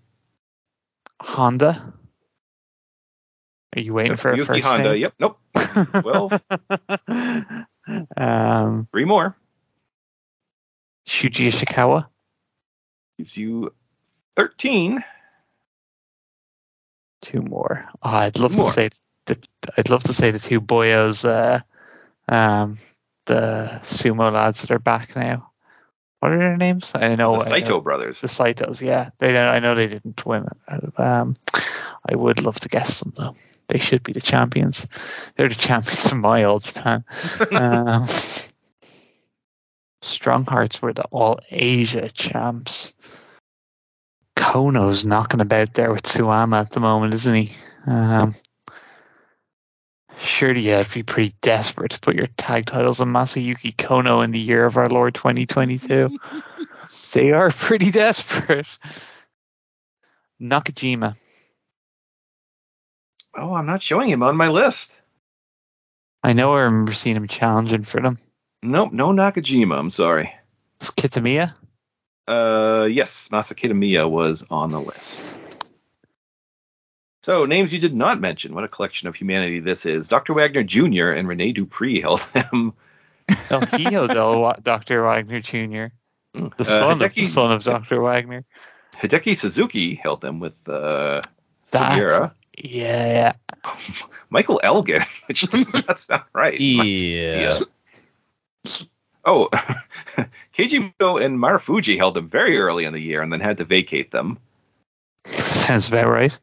Honda. 1.21 1.93
Are 3.75 3.81
you 3.81 3.93
waiting 3.93 4.17
for 4.17 4.31
a 4.31 4.37
Yuki 4.37 4.45
first 4.45 4.63
Honda. 4.63 4.93
name? 4.93 5.01
Yep. 5.01 5.13
Nope. 5.19 5.39
Twelve. 6.01 6.41
um, 8.17 8.87
Three 8.91 9.05
more. 9.05 9.35
Shuji 11.07 11.51
Ishikawa. 11.51 12.07
Gives 13.17 13.37
you 13.37 13.73
thirteen. 14.35 15.03
Two 17.21 17.41
more. 17.41 17.85
Oh, 18.01 18.09
I'd 18.09 18.37
love 18.37 18.55
More. 18.55 18.65
to 18.67 18.71
say 18.71 18.89
the, 19.25 19.37
I'd 19.77 19.89
love 19.89 20.03
to 20.05 20.13
say 20.13 20.31
the 20.31 20.39
two 20.39 20.61
boyos, 20.61 21.25
uh, 21.25 21.59
um, 22.33 22.77
the 23.25 23.79
sumo 23.83 24.31
lads 24.31 24.61
that 24.61 24.71
are 24.71 24.79
back 24.79 25.15
now. 25.15 25.49
What 26.19 26.31
are 26.31 26.37
their 26.37 26.57
names? 26.57 26.91
I 26.95 27.15
know. 27.15 27.33
the 27.33 27.41
I 27.41 27.45
Saito 27.45 27.69
know- 27.69 27.81
brothers. 27.81 28.21
The 28.21 28.27
Saitos, 28.27 28.79
yeah. 28.81 29.09
They 29.19 29.33
don't, 29.33 29.47
I 29.49 29.59
know 29.59 29.75
they 29.75 29.87
didn't 29.87 30.25
win. 30.25 30.47
it. 30.71 30.99
Um, 30.99 31.35
I 32.09 32.15
would 32.15 32.41
love 32.41 32.59
to 32.61 32.69
guess 32.69 32.99
them 32.99 33.13
though. 33.15 33.35
They 33.67 33.79
should 33.79 34.03
be 34.03 34.13
the 34.13 34.21
champions. 34.21 34.87
They're 35.35 35.49
the 35.49 35.55
champions 35.55 36.05
of 36.05 36.17
my 36.17 36.43
old 36.45 36.63
Japan. 36.63 37.03
um, 37.51 38.05
Strong 40.01 40.45
Hearts 40.45 40.81
were 40.81 40.93
the 40.93 41.05
All 41.11 41.39
Asia 41.49 42.09
champs. 42.09 42.93
Kono's 44.35 45.05
knocking 45.05 45.41
about 45.41 45.73
there 45.73 45.91
with 45.91 46.03
Suwama 46.03 46.61
at 46.61 46.71
the 46.71 46.79
moment, 46.79 47.13
isn't 47.13 47.35
he? 47.35 47.51
Um, 47.87 48.35
surely 50.23 50.61
you'd 50.61 50.91
be 50.91 51.03
pretty 51.03 51.35
desperate 51.41 51.91
to 51.91 51.99
put 51.99 52.15
your 52.15 52.27
tag 52.37 52.65
titles 52.65 52.99
on 52.99 53.09
Masayuki 53.09 53.75
Kono 53.75 54.23
in 54.23 54.31
the 54.31 54.39
year 54.39 54.65
of 54.65 54.77
our 54.77 54.89
Lord 54.89 55.15
2022. 55.15 56.17
they 57.13 57.31
are 57.31 57.51
pretty 57.51 57.91
desperate. 57.91 58.67
Nakajima. 60.41 61.15
Oh, 63.35 63.53
I'm 63.53 63.65
not 63.65 63.81
showing 63.81 64.09
him 64.09 64.23
on 64.23 64.37
my 64.37 64.49
list. 64.49 64.99
I 66.23 66.33
know 66.33 66.53
I 66.53 66.63
remember 66.63 66.93
seeing 66.93 67.15
him 67.15 67.27
challenging 67.27 67.83
for 67.83 68.01
them. 68.01 68.17
Nope, 68.61 68.93
no 68.93 69.09
Nakajima. 69.09 69.77
I'm 69.77 69.89
sorry. 69.89 70.33
Was 70.79 70.91
Kitamiya? 70.91 71.53
Uh, 72.27 72.87
yes, 72.89 73.29
Masa 73.29 73.53
Kitamiya 73.53 74.09
was 74.09 74.45
on 74.49 74.71
the 74.71 74.79
list. 74.79 75.33
So, 77.23 77.45
names 77.45 77.73
you 77.73 77.79
did 77.79 77.95
not 77.95 78.19
mention. 78.19 78.53
What 78.53 78.63
a 78.65 78.67
collection 78.67 79.07
of 79.07 79.15
humanity 79.15 79.59
this 79.59 79.85
is. 79.85 80.07
Dr. 80.09 80.33
Wagner 80.33 80.63
Jr. 80.63 81.11
and 81.11 81.27
Rene 81.27 81.53
Dupree 81.53 82.01
held 82.01 82.19
them. 82.33 82.73
No, 83.49 83.61
he 83.61 83.83
held 83.85 84.09
Dr. 84.63 85.03
Wagner 85.03 85.39
Jr. 85.39 85.85
The 86.33 86.51
Uh, 86.59 86.63
son, 86.63 87.01
of, 87.01 87.13
the 87.13 87.25
son 87.27 87.51
of 87.53 87.63
Dr. 87.63 88.01
Wagner. 88.01 88.43
Hideki 88.97 89.35
Suzuki 89.35 89.95
held 89.95 90.19
them 90.21 90.39
with 90.39 90.57
uh, 90.67 91.21
That's- 91.71 92.31
Yeah. 92.63 93.33
Michael 94.29 94.59
Elgin, 94.63 95.01
which 95.27 95.41
does 95.41 95.73
not 95.73 95.99
sound 95.99 96.23
right. 96.33 96.59
Yeah. 96.59 97.59
Oh, 99.25 99.49
Keiji 100.53 100.93
Muto 100.99 101.23
and 101.23 101.39
Marufuji 101.39 101.97
held 101.97 102.13
them 102.15 102.27
very 102.27 102.59
early 102.59 102.83
in 102.85 102.93
the 102.93 103.01
year 103.01 103.21
and 103.21 103.31
then 103.33 103.39
had 103.39 103.57
to 103.57 103.63
vacate 103.65 104.11
them. 104.11 104.37
Sounds 105.25 105.87
about 105.87 106.07
right. 106.07 106.37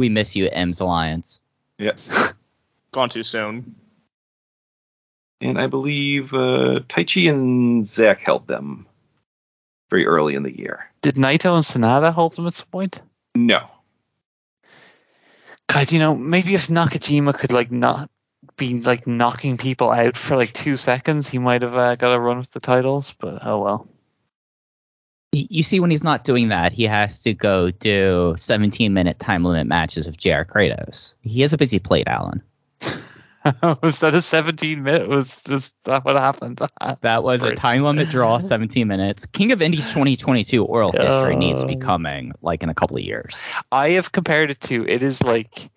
We 0.00 0.08
miss 0.08 0.34
you, 0.34 0.48
M's 0.50 0.80
Alliance. 0.80 1.40
Yeah. 1.76 1.92
Gone 2.92 3.10
too 3.10 3.22
soon. 3.22 3.74
And 5.42 5.60
I 5.60 5.66
believe 5.66 6.32
uh, 6.32 6.80
Taichi 6.88 7.30
and 7.30 7.86
Zack 7.86 8.20
held 8.20 8.46
them 8.46 8.86
very 9.90 10.06
early 10.06 10.36
in 10.36 10.42
the 10.42 10.58
year. 10.58 10.90
Did 11.02 11.16
Naito 11.16 11.54
and 11.54 11.66
SANADA 11.66 12.14
hold 12.14 12.34
them 12.34 12.46
at 12.46 12.54
some 12.54 12.68
point? 12.68 13.02
No. 13.34 13.68
God, 15.66 15.92
you 15.92 15.98
know, 15.98 16.16
maybe 16.16 16.54
if 16.54 16.68
Nakajima 16.68 17.34
could 17.34 17.52
like 17.52 17.70
not 17.70 18.10
be 18.56 18.80
like 18.80 19.06
knocking 19.06 19.58
people 19.58 19.90
out 19.90 20.16
for 20.16 20.34
like 20.34 20.54
two 20.54 20.78
seconds, 20.78 21.28
he 21.28 21.38
might 21.38 21.60
have 21.60 21.76
uh, 21.76 21.96
got 21.96 22.14
a 22.14 22.18
run 22.18 22.38
with 22.38 22.50
the 22.52 22.60
titles. 22.60 23.12
But 23.20 23.40
oh 23.46 23.60
well. 23.60 23.88
You 25.32 25.62
see, 25.62 25.78
when 25.78 25.90
he's 25.90 26.02
not 26.02 26.24
doing 26.24 26.48
that, 26.48 26.72
he 26.72 26.84
has 26.84 27.22
to 27.22 27.34
go 27.34 27.70
do 27.70 28.34
17 28.36 28.92
minute 28.92 29.20
time 29.20 29.44
limit 29.44 29.66
matches 29.68 30.06
with 30.06 30.16
JR 30.16 30.42
Kratos. 30.42 31.14
He 31.22 31.42
has 31.42 31.52
a 31.52 31.58
busy 31.58 31.78
plate, 31.78 32.08
Alan. 32.08 32.42
was 33.82 34.00
that 34.00 34.14
a 34.14 34.22
17 34.22 34.82
minute? 34.82 35.08
Was, 35.08 35.38
was 35.48 35.70
that 35.84 36.04
what 36.04 36.16
happened? 36.16 36.60
That 37.02 37.22
was 37.22 37.44
a 37.44 37.54
time 37.54 37.82
limit 37.82 38.10
draw, 38.10 38.38
17 38.38 38.88
minutes. 38.88 39.26
King 39.26 39.52
of 39.52 39.62
Indies 39.62 39.86
2022 39.88 40.64
oral 40.64 40.92
history 40.92 41.36
needs 41.36 41.60
to 41.60 41.66
be 41.66 41.76
Uh, 41.76 41.78
coming 41.78 42.32
like 42.42 42.64
in 42.64 42.68
a 42.68 42.74
couple 42.74 42.96
of 42.96 43.04
years. 43.04 43.42
I 43.70 43.90
have 43.90 44.10
compared 44.10 44.50
it 44.50 44.60
to. 44.62 44.84
It 44.86 45.02
is 45.02 45.22
like 45.22 45.70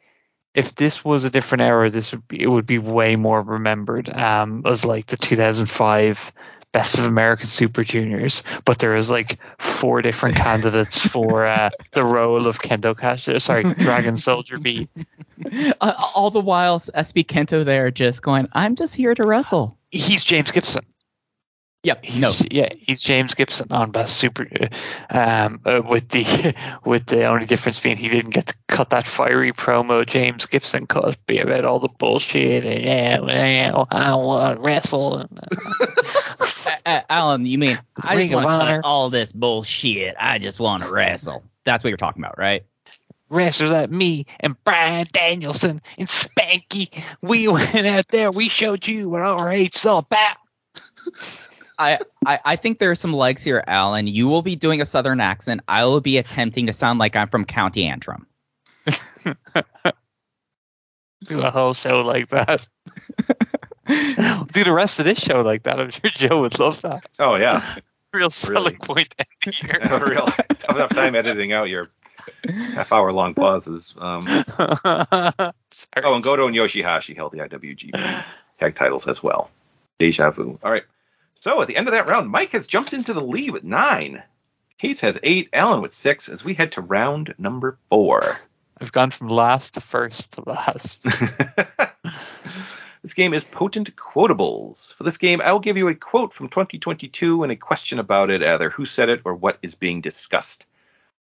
if 0.55 0.75
this 0.75 1.05
was 1.05 1.23
a 1.23 1.29
different 1.29 1.61
era, 1.61 1.89
this 1.89 2.11
would 2.11 2.27
be 2.27 2.41
it 2.41 2.47
would 2.47 2.65
be 2.65 2.79
way 2.79 3.15
more 3.15 3.41
remembered 3.41 4.09
um, 4.09 4.63
as 4.65 4.83
like 4.83 5.05
the 5.07 5.17
2005 5.17 6.33
Best 6.73 6.97
of 6.97 7.05
American 7.05 7.47
Super 7.47 7.83
Juniors. 7.83 8.43
But 8.65 8.79
there 8.79 8.95
is 8.95 9.09
like 9.09 9.39
four 9.57 10.01
different 10.01 10.35
candidates 10.35 10.99
for 11.07 11.45
uh, 11.45 11.69
the 11.93 12.03
role 12.03 12.47
of 12.47 12.59
Kendo 12.59 12.97
Kash. 12.97 13.29
Sorry, 13.41 13.63
Dragon 13.63 14.17
Soldier 14.17 14.59
B. 14.59 14.89
Uh, 15.79 15.93
all 16.15 16.31
the 16.31 16.41
while, 16.41 16.79
SB 16.79 17.25
Kento 17.25 17.63
there 17.63 17.91
just 17.91 18.21
going, 18.21 18.49
I'm 18.51 18.75
just 18.75 18.95
here 18.95 19.15
to 19.15 19.23
wrestle. 19.23 19.77
He's 19.91 20.23
James 20.23 20.51
Gibson. 20.51 20.83
Yep. 21.83 22.05
He's, 22.05 22.21
No. 22.21 22.31
yeah, 22.49 22.69
he's 22.79 23.01
James 23.01 23.33
Gibson 23.33 23.67
on 23.71 23.91
Best 23.91 24.15
Super. 24.15 24.47
Um, 25.09 25.59
uh, 25.65 25.81
with 25.87 26.07
the 26.07 26.55
with 26.85 27.05
the 27.07 27.25
only 27.25 27.45
difference 27.45 27.79
being 27.81 27.97
he 27.97 28.07
didn't 28.07 28.33
get 28.33 28.47
to 28.47 28.55
cut 28.69 28.91
that 28.91 29.05
fiery 29.05 29.51
promo 29.51 30.07
James 30.07 30.45
Gibson 30.45 30.87
cut, 30.87 31.17
be 31.27 31.39
about 31.39 31.65
all 31.65 31.79
the 31.79 31.89
bullshit 31.89 32.63
and 32.63 32.85
yeah, 32.85 33.19
well, 33.73 33.87
I 33.91 34.15
want 34.15 34.55
to 34.55 34.61
wrestle. 34.61 35.17
And, 35.17 35.39
uh, 36.85 37.01
Alan, 37.09 37.45
you 37.45 37.57
mean 37.57 37.77
I 38.01 38.15
Ring 38.15 38.31
just 38.31 38.45
want 38.45 38.67
to 38.67 38.75
cut 38.75 38.85
all 38.85 39.09
this 39.09 39.33
bullshit. 39.33 40.15
I 40.17 40.39
just 40.39 40.61
want 40.61 40.83
to 40.83 40.89
wrestle. 40.89 41.43
That's 41.65 41.83
what 41.83 41.89
you're 41.89 41.97
talking 41.97 42.23
about, 42.23 42.37
right? 42.37 42.63
wrestlers 43.29 43.71
like 43.71 43.89
me 43.89 44.27
and 44.39 44.55
Bryan 44.63 45.07
Danielson 45.11 45.81
and 45.97 46.07
Spanky, 46.07 47.03
we 47.23 47.47
went 47.47 47.87
out 47.87 48.07
there, 48.09 48.31
we 48.31 48.47
showed 48.47 48.85
you 48.85 49.09
what 49.09 49.23
all 49.23 49.43
right's 49.43 49.85
all 49.87 49.99
about. 49.99 50.37
I, 51.77 51.99
I, 52.25 52.39
I 52.45 52.55
think 52.55 52.79
there 52.79 52.91
are 52.91 52.95
some 52.95 53.13
legs 53.13 53.43
here, 53.43 53.63
Alan. 53.65 54.07
You 54.07 54.27
will 54.27 54.41
be 54.41 54.55
doing 54.55 54.81
a 54.81 54.85
southern 54.85 55.19
accent. 55.19 55.61
I 55.67 55.85
will 55.85 56.01
be 56.01 56.17
attempting 56.17 56.67
to 56.67 56.73
sound 56.73 56.99
like 56.99 57.15
I'm 57.15 57.29
from 57.29 57.45
County 57.45 57.85
Antrim. 57.85 58.27
Do 61.25 61.41
a 61.41 61.51
whole 61.51 61.73
show 61.73 62.01
like 62.01 62.29
that. 62.29 62.67
Do 63.87 64.63
the 64.63 64.71
rest 64.73 64.99
of 64.99 65.05
this 65.05 65.19
show 65.19 65.41
like 65.41 65.63
that. 65.63 65.79
I'm 65.79 65.89
sure 65.89 66.09
Joe 66.13 66.41
would 66.41 66.59
love 66.59 66.81
that. 66.81 67.05
Oh 67.19 67.35
yeah, 67.35 67.77
Real 68.13 68.29
selling 68.29 68.63
Really? 68.63 68.75
point 68.77 69.15
end 69.45 69.55
here. 69.55 69.79
I 69.81 69.87
have 69.87 70.01
real 70.03 70.25
tough 70.25 70.75
enough 70.75 70.93
time 70.93 71.15
editing 71.15 71.51
out 71.51 71.69
your 71.69 71.89
half 72.75 72.91
hour 72.91 73.11
long 73.11 73.33
pauses. 73.33 73.93
Um, 73.97 74.25
oh, 74.57 75.51
and 75.93 76.23
Goto 76.23 76.47
and 76.47 76.55
Yoshihashi 76.55 77.15
held 77.15 77.31
the 77.31 77.39
IWGP 77.39 78.23
tag 78.59 78.75
titles 78.75 79.07
as 79.07 79.23
well. 79.23 79.49
Deja 79.99 80.31
vu. 80.31 80.59
All 80.63 80.71
right. 80.71 80.83
So 81.43 81.61
at 81.61 81.67
the 81.67 81.75
end 81.75 81.89
of 81.89 81.93
that 81.93 82.07
round, 82.07 82.29
Mike 82.29 82.53
has 82.53 82.67
jumped 82.67 82.93
into 82.93 83.11
the 83.11 83.21
lead 83.21 83.49
with 83.49 83.65
nine. 83.65 84.23
Case 84.77 85.01
has 85.01 85.19
eight. 85.23 85.49
Alan 85.51 85.81
with 85.81 85.91
six. 85.91 86.29
As 86.29 86.41
we 86.41 86.53
head 86.53 86.71
to 86.71 86.81
round 86.81 87.35
number 87.37 87.77
four. 87.89 88.39
I've 88.79 88.93
gone 88.93 89.11
from 89.11 89.27
last 89.27 89.73
to 89.73 89.81
first 89.81 90.31
to 90.31 90.49
last. 90.49 91.03
this 93.03 93.13
game 93.13 93.33
is 93.33 93.43
Potent 93.43 93.93
Quotables. 93.97 94.93
For 94.93 95.03
this 95.03 95.17
game, 95.17 95.41
I 95.41 95.51
will 95.51 95.59
give 95.59 95.75
you 95.75 95.89
a 95.89 95.95
quote 95.95 96.31
from 96.31 96.47
2022 96.47 97.43
and 97.43 97.51
a 97.51 97.57
question 97.57 97.99
about 97.99 98.29
it, 98.29 98.41
either 98.41 98.69
who 98.69 98.85
said 98.85 99.09
it 99.09 99.23
or 99.25 99.35
what 99.35 99.59
is 99.61 99.75
being 99.75 99.99
discussed. 99.99 100.65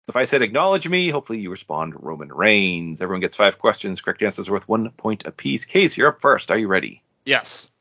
If 0.10 0.18
I 0.18 0.26
said 0.26 0.42
acknowledge 0.42 0.90
me, 0.90 1.08
hopefully 1.08 1.40
you 1.40 1.50
respond 1.50 1.94
Roman 1.96 2.34
Reigns. 2.34 3.00
Everyone 3.00 3.22
gets 3.22 3.38
five 3.38 3.58
questions. 3.58 4.02
Correct 4.02 4.22
answers 4.22 4.50
are 4.50 4.52
worth 4.52 4.68
one 4.68 4.92
point 4.92 5.26
apiece. 5.26 5.64
Case, 5.64 5.96
you're 5.96 6.10
up 6.10 6.20
first. 6.20 6.52
Are 6.52 6.58
you 6.58 6.68
ready? 6.68 7.04
Yes. 7.24 7.72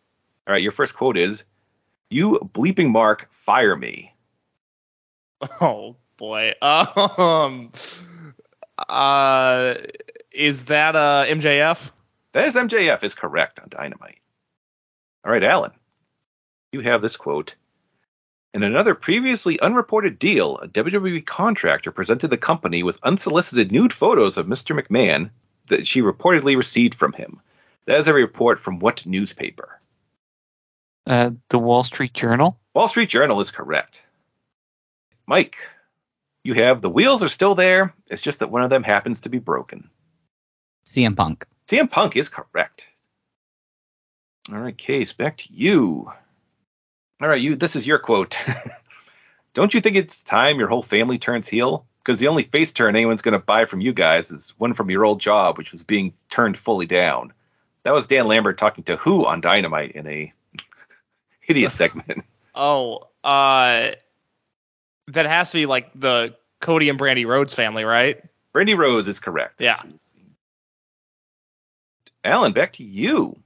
All 0.46 0.52
right, 0.52 0.62
your 0.62 0.70
first 0.70 0.94
quote 0.94 1.18
is 1.18 1.44
You 2.10 2.38
bleeping 2.52 2.90
Mark, 2.90 3.28
fire 3.30 3.76
me. 3.76 4.14
Oh 5.60 5.96
boy. 6.16 6.54
Um. 6.62 7.72
Uh. 8.88 9.74
Is 10.30 10.66
that 10.66 10.96
uh 10.96 11.24
MJF? 11.26 11.90
That 12.32 12.48
is 12.48 12.54
MJF 12.54 13.02
is 13.02 13.14
correct 13.14 13.58
on 13.58 13.68
Dynamite. 13.68 14.20
All 15.24 15.32
right, 15.32 15.44
Alan. 15.44 15.72
You 16.72 16.80
have 16.80 17.02
this 17.02 17.16
quote. 17.16 17.54
In 18.54 18.62
another 18.62 18.94
previously 18.94 19.60
unreported 19.60 20.18
deal, 20.18 20.56
a 20.56 20.68
WWE 20.68 21.24
contractor 21.24 21.92
presented 21.92 22.28
the 22.28 22.36
company 22.36 22.82
with 22.82 22.98
unsolicited 23.02 23.70
nude 23.70 23.92
photos 23.92 24.36
of 24.36 24.46
Mr. 24.46 24.78
McMahon 24.78 25.30
that 25.66 25.86
she 25.86 26.02
reportedly 26.02 26.56
received 26.56 26.94
from 26.94 27.12
him. 27.12 27.40
That 27.84 28.00
is 28.00 28.08
a 28.08 28.14
report 28.14 28.58
from 28.58 28.78
what 28.78 29.06
newspaper? 29.06 29.78
Uh, 31.06 31.30
the 31.48 31.58
Wall 31.58 31.84
Street 31.84 32.12
Journal. 32.12 32.58
Wall 32.74 32.88
Street 32.88 33.08
Journal 33.08 33.40
is 33.40 33.50
correct. 33.50 34.04
Mike, 35.26 35.56
you 36.44 36.54
have 36.54 36.80
the 36.80 36.90
wheels 36.90 37.22
are 37.22 37.28
still 37.28 37.54
there. 37.54 37.94
It's 38.08 38.22
just 38.22 38.40
that 38.40 38.50
one 38.50 38.62
of 38.62 38.70
them 38.70 38.82
happens 38.82 39.22
to 39.22 39.28
be 39.28 39.38
broken. 39.38 39.90
CM 40.86 41.16
Punk. 41.16 41.46
CM 41.66 41.90
Punk 41.90 42.16
is 42.16 42.28
correct. 42.28 42.86
All 44.50 44.58
right, 44.58 44.76
Case, 44.76 45.12
back 45.12 45.36
to 45.38 45.52
you. 45.52 46.10
All 47.20 47.28
right, 47.28 47.40
you. 47.40 47.56
This 47.56 47.76
is 47.76 47.86
your 47.86 47.98
quote. 47.98 48.42
Don't 49.54 49.74
you 49.74 49.80
think 49.80 49.96
it's 49.96 50.22
time 50.22 50.58
your 50.58 50.68
whole 50.68 50.82
family 50.82 51.18
turns 51.18 51.48
heel? 51.48 51.84
Because 52.02 52.20
the 52.20 52.28
only 52.28 52.44
face 52.44 52.72
turn 52.72 52.96
anyone's 52.96 53.22
going 53.22 53.32
to 53.32 53.38
buy 53.38 53.66
from 53.66 53.80
you 53.82 53.92
guys 53.92 54.30
is 54.30 54.54
one 54.56 54.72
from 54.72 54.90
your 54.90 55.04
old 55.04 55.20
job, 55.20 55.58
which 55.58 55.72
was 55.72 55.82
being 55.82 56.14
turned 56.30 56.56
fully 56.56 56.86
down. 56.86 57.32
That 57.82 57.92
was 57.92 58.06
Dan 58.06 58.26
Lambert 58.26 58.56
talking 58.56 58.84
to 58.84 58.96
Who 58.96 59.26
on 59.26 59.40
Dynamite 59.40 59.92
in 59.92 60.06
a 60.06 60.32
hideous 61.48 61.74
segment. 61.74 62.24
Oh. 62.60 63.06
Uh. 63.22 63.92
That 65.08 65.26
has 65.26 65.52
to 65.52 65.58
be 65.58 65.66
like 65.66 65.92
the 65.94 66.34
Cody 66.60 66.88
and 66.88 66.98
Brandi 66.98 67.24
Rhodes 67.24 67.54
family, 67.54 67.84
right? 67.84 68.20
Brandi 68.52 68.76
Rhodes 68.76 69.06
is 69.06 69.20
correct. 69.20 69.60
Yeah. 69.60 69.76
Alan, 72.24 72.52
back 72.52 72.72
to 72.74 72.82
you. 72.82 73.38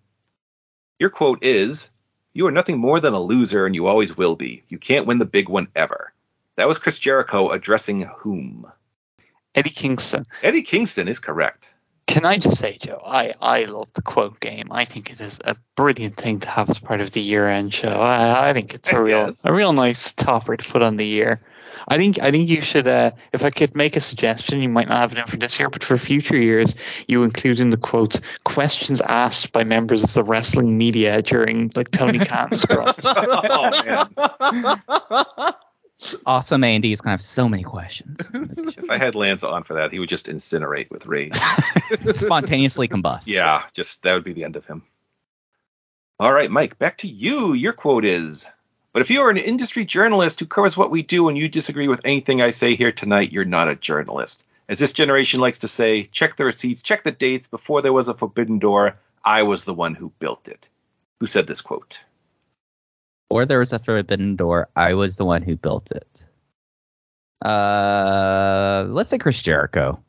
Your 0.99 1.11
quote 1.11 1.45
is 1.45 1.91
You 2.33 2.47
are 2.47 2.53
nothing 2.53 2.79
more 2.79 3.01
than 3.01 3.13
a 3.13 3.21
loser, 3.21 3.67
and 3.67 3.75
you 3.75 3.87
always 3.87 4.17
will 4.17 4.35
be. 4.35 4.63
You 4.71 4.79
can't 4.79 5.07
win 5.07 5.19
the 5.19 5.27
big 5.27 5.51
one 5.51 5.69
ever. 5.77 6.15
That 6.57 6.69
was 6.69 6.79
Chris 6.79 6.99
Jericho 6.99 7.51
addressing 7.51 8.09
whom? 8.19 8.65
Eddie 9.55 9.69
Kingston. 9.69 10.25
Eddie 10.43 10.63
Kingston 10.63 11.07
is 11.07 11.19
correct. 11.19 11.71
Can 12.07 12.27
I 12.27 12.37
just 12.37 12.59
say, 12.59 12.77
Joe, 12.79 13.01
I, 13.05 13.33
I 13.41 13.65
love 13.65 13.89
the 13.95 14.03
quote 14.03 14.39
game. 14.41 14.69
I 14.71 14.85
think 14.85 15.11
it 15.11 15.21
is 15.21 15.39
a 15.45 15.57
brilliant 15.77 16.17
thing 16.17 16.41
to 16.41 16.49
have 16.49 16.69
as 16.69 16.79
part 16.79 17.01
of 17.01 17.11
the 17.13 17.21
year 17.23 17.49
end 17.49 17.73
show. 17.73 17.89
I, 17.89 18.51
I 18.51 18.53
think 18.53 18.75
it's 18.75 18.93
a 18.93 19.01
real 19.01 19.27
Yes. 19.29 19.45
a 19.45 19.53
real 19.53 19.73
nice 19.73 20.13
topper 20.13 20.57
to 20.57 20.71
put 20.71 20.83
on 20.83 20.97
the 20.97 21.07
year. 21.07 21.41
I 21.89 21.97
think 21.97 22.21
I 22.21 22.31
think 22.31 22.49
you 22.49 22.61
should 22.61 22.87
uh, 22.87 23.11
if 23.33 23.43
I 23.45 23.51
could 23.51 23.75
make 23.75 23.97
a 23.97 24.01
suggestion, 24.01 24.61
you 24.61 24.69
might 24.69 24.89
not 24.89 24.99
have 24.99 25.13
it 25.13 25.19
in 25.19 25.27
for 25.27 25.37
this 25.37 25.59
year, 25.59 25.69
but 25.71 25.83
for 25.83 25.97
future 25.99 26.37
years, 26.37 26.77
you 27.09 27.25
include 27.25 27.59
in 27.61 27.71
the 27.71 27.77
quotes 27.77 28.21
questions 28.45 29.01
asked 29.01 29.51
by 29.53 29.65
members 29.65 30.05
of 30.05 30.13
the 30.13 30.23
wrestling 30.23 30.77
media 30.79 31.23
during 31.23 31.73
like 31.75 31.91
Tony 31.91 32.19
Khan's 32.19 32.63
scrums. 32.67 33.01
oh 33.05 33.71
man. 35.49 35.55
Awesome 36.27 36.65
Andy 36.65 36.93
is 36.93 37.01
gonna 37.01 37.13
have 37.13 37.23
so 37.23 37.49
many 37.49 37.63
questions. 37.63 38.31
If 38.83 38.91
I 38.91 38.99
had 38.99 39.15
Lance 39.15 39.43
on 39.45 39.63
for 39.63 39.75
that, 39.75 39.93
he 39.93 39.99
would 39.99 40.09
just 40.09 40.27
incinerate 40.27 40.91
with 40.91 41.07
rage. 41.07 41.39
Spontaneously 42.13 42.89
combust. 42.89 43.27
yeah, 43.27 43.65
just 43.73 44.03
that 44.03 44.15
would 44.15 44.25
be 44.25 44.33
the 44.33 44.45
end 44.45 44.57
of 44.57 44.67
him. 44.67 44.83
All 46.19 46.33
right, 46.33 46.51
Mike, 46.51 46.79
back 46.79 46.99
to 46.99 47.09
you. 47.09 47.53
Your 47.53 47.73
quote 47.73 48.05
is 48.05 48.49
But 48.93 49.03
if 49.03 49.11
you 49.11 49.23
are 49.23 49.31
an 49.31 49.37
industry 49.37 49.85
journalist 49.85 50.41
who 50.41 50.47
covers 50.47 50.77
what 50.77 50.91
we 50.91 51.03
do 51.03 51.29
and 51.29 51.37
you 51.39 51.49
disagree 51.49 51.89
with 51.89 52.05
anything 52.05 52.41
I 52.41 52.51
say 52.51 52.75
here 52.75 52.93
tonight, 52.93 53.33
you're 53.33 53.45
not 53.45 53.69
a 53.69 53.77
journalist. 53.77 54.49
As 54.69 54.79
this 54.79 54.93
generation 54.93 55.41
likes 55.41 55.61
to 55.61 55.69
say, 55.69 56.05
check 56.05 56.37
the 56.37 56.45
receipts, 56.45 56.83
check 56.83 57.03
the 57.05 57.11
dates. 57.11 57.49
Before 57.49 57.83
there 57.83 57.93
was 57.93 58.09
a 58.09 58.15
forbidden 58.15 58.59
door, 58.59 58.95
I 59.25 59.43
was 59.43 59.65
the 59.65 59.75
one 59.75 59.95
who 59.95 60.13
built 60.19 60.49
it. 60.49 60.69
Who 61.21 61.27
said 61.27 61.47
this 61.47 61.61
quote? 61.61 62.01
Or 63.33 63.47
there 63.47 63.61
was 63.61 63.73
a 63.73 63.79
forbidden 63.79 64.37
door. 64.37 64.69
I 64.77 64.93
was 64.93 65.17
the 65.17 65.25
one 65.25 65.41
who 65.41 65.57
built 65.57 65.91
it. 65.91 66.27
Uh, 67.43 68.85
let's 68.91 69.09
say 69.09 69.17
Chris 69.17 69.41
Jericho. 69.41 70.05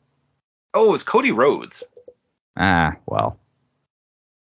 Oh, 0.74 0.88
it 0.90 0.92
was 0.92 1.04
Cody 1.04 1.32
Rhodes. 1.32 1.84
Ah, 2.54 2.96
well. 3.06 3.38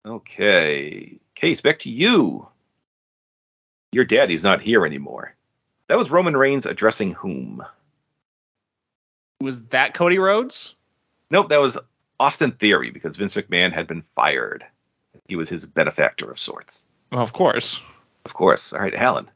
Okay. 0.04 1.18
Case, 1.34 1.62
back 1.62 1.78
to 1.80 1.90
you. 1.90 2.48
Your 3.92 4.04
daddy's 4.04 4.44
not 4.44 4.60
here 4.60 4.84
anymore. 4.84 5.34
That 5.88 5.96
was 5.96 6.10
Roman 6.10 6.36
Reigns 6.36 6.66
addressing 6.66 7.14
whom? 7.14 7.64
Was 9.40 9.62
that 9.68 9.94
Cody 9.94 10.18
Rhodes? 10.18 10.74
Nope, 11.30 11.48
that 11.48 11.62
was 11.62 11.78
Austin 12.20 12.50
Theory 12.50 12.90
because 12.90 13.16
Vince 13.16 13.36
McMahon 13.36 13.72
had 13.72 13.86
been 13.86 14.02
fired. 14.02 14.66
He 15.28 15.36
was 15.36 15.48
his 15.48 15.64
benefactor 15.64 16.30
of 16.30 16.38
sorts. 16.38 16.84
Well, 17.10 17.22
of 17.22 17.32
course. 17.32 17.80
Of 18.26 18.34
course. 18.34 18.72
All 18.72 18.80
right, 18.80 18.92
Alan. 18.92 19.30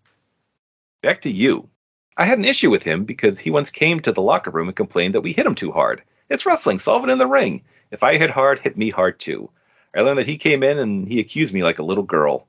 Back 1.00 1.20
to 1.20 1.30
you. 1.30 1.68
I 2.16 2.24
had 2.24 2.38
an 2.38 2.44
issue 2.44 2.70
with 2.70 2.82
him 2.82 3.04
because 3.04 3.38
he 3.38 3.52
once 3.52 3.70
came 3.70 4.00
to 4.00 4.10
the 4.10 4.20
locker 4.20 4.50
room 4.50 4.66
and 4.66 4.74
complained 4.76 5.14
that 5.14 5.20
we 5.20 5.32
hit 5.32 5.46
him 5.46 5.54
too 5.54 5.70
hard. 5.70 6.02
It's 6.28 6.44
wrestling, 6.44 6.80
solve 6.80 7.04
it 7.04 7.10
in 7.10 7.18
the 7.18 7.26
ring. 7.28 7.62
If 7.92 8.02
I 8.02 8.16
hit 8.16 8.30
hard, 8.30 8.58
hit 8.58 8.76
me 8.76 8.90
hard 8.90 9.20
too. 9.20 9.48
I 9.96 10.00
learned 10.00 10.18
that 10.18 10.26
he 10.26 10.38
came 10.38 10.64
in 10.64 10.78
and 10.80 11.06
he 11.06 11.20
accused 11.20 11.54
me 11.54 11.62
like 11.62 11.78
a 11.78 11.84
little 11.84 12.02
girl. 12.02 12.48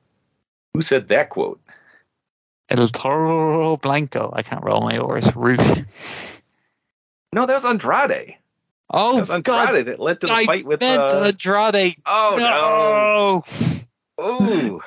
Who 0.73 0.81
said 0.81 1.09
that 1.09 1.29
quote? 1.29 1.61
El 2.69 2.87
Toro 2.87 3.77
Blanco. 3.77 4.33
I 4.35 4.41
can't 4.41 4.63
roll 4.63 4.81
my 4.81 4.97
R's. 4.97 5.35
Roosh. 5.35 5.59
No, 7.33 7.45
that 7.45 7.53
was 7.53 7.65
Andrade. 7.65 8.35
Oh, 8.89 9.13
that 9.13 9.21
was 9.21 9.29
Andrade 9.29 9.45
God. 9.45 9.85
that 9.85 9.99
led 9.99 10.21
to 10.21 10.27
the 10.27 10.33
I 10.33 10.45
fight 10.45 10.65
with. 10.65 10.81
meant 10.81 11.01
Uh, 11.01 11.25
Andrade. 11.27 11.97
oh 12.07 12.35
no. 12.39 13.43
no! 14.17 14.23
Ooh, 14.25 14.81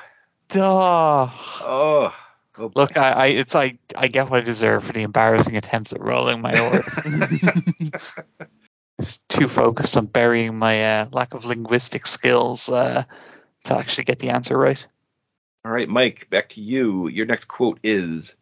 Duh. 0.55 1.29
oh. 1.61 2.15
oh 2.57 2.71
Look, 2.73 2.95
I, 2.95 3.09
I, 3.09 3.25
it's 3.27 3.53
like 3.53 3.77
I 3.95 4.07
get 4.07 4.29
what 4.29 4.39
I 4.39 4.43
deserve 4.43 4.85
for 4.85 4.93
the 4.93 5.01
embarrassing 5.01 5.57
attempts 5.57 5.91
at 5.91 5.99
rolling 5.99 6.41
my 6.41 6.51
R's. 6.57 7.47
Just 9.01 9.27
too 9.27 9.49
focused 9.49 9.97
on 9.97 10.05
burying 10.05 10.57
my 10.57 11.01
uh, 11.01 11.07
lack 11.11 11.33
of 11.33 11.43
linguistic 11.43 12.07
skills 12.07 12.69
uh, 12.69 13.03
to 13.65 13.77
actually 13.77 14.05
get 14.05 14.19
the 14.19 14.29
answer 14.29 14.57
right. 14.57 14.85
All 15.65 15.71
right, 15.71 15.89
Mike, 15.89 16.29
back 16.29 16.49
to 16.49 16.61
you. 16.61 17.09
Your 17.09 17.25
next 17.25 17.45
quote 17.45 17.79
is 17.83 18.37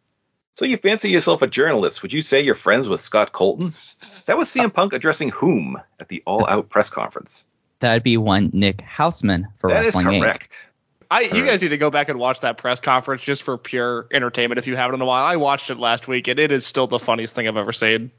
So 0.54 0.64
you 0.64 0.76
fancy 0.76 1.10
yourself 1.10 1.42
a 1.42 1.48
journalist. 1.48 2.02
Would 2.02 2.12
you 2.12 2.22
say 2.22 2.42
you're 2.42 2.54
friends 2.54 2.86
with 2.86 3.00
Scott 3.00 3.32
Colton? 3.32 3.74
That 4.26 4.38
was 4.38 4.48
CM 4.48 4.72
Punk 4.72 4.92
addressing 4.92 5.30
whom 5.30 5.76
at 5.98 6.08
the 6.08 6.22
All 6.24 6.46
Out 6.48 6.68
press 6.68 6.88
conference? 6.88 7.46
That'd 7.80 8.04
be 8.04 8.16
one 8.16 8.50
Nick 8.52 8.78
Hausman 8.78 9.46
for 9.58 9.70
That 9.70 9.80
is 9.80 9.86
Wrestling 9.86 10.06
Inc. 10.06 10.20
correct. 10.20 10.68
I, 11.10 11.20
you 11.22 11.44
guys 11.44 11.62
need 11.62 11.68
to 11.68 11.76
go 11.76 11.90
back 11.90 12.08
and 12.08 12.18
watch 12.18 12.40
that 12.40 12.56
press 12.56 12.80
conference 12.80 13.22
just 13.22 13.42
for 13.42 13.56
pure 13.58 14.06
entertainment 14.12 14.58
if 14.58 14.66
you 14.66 14.76
haven't 14.76 14.96
in 14.96 15.00
a 15.00 15.04
while. 15.04 15.24
I 15.24 15.36
watched 15.36 15.70
it 15.70 15.78
last 15.78 16.08
week 16.08 16.28
and 16.28 16.38
it 16.38 16.52
is 16.52 16.66
still 16.66 16.86
the 16.86 16.98
funniest 16.98 17.34
thing 17.34 17.48
I've 17.48 17.56
ever 17.56 17.72
seen. 17.72 18.10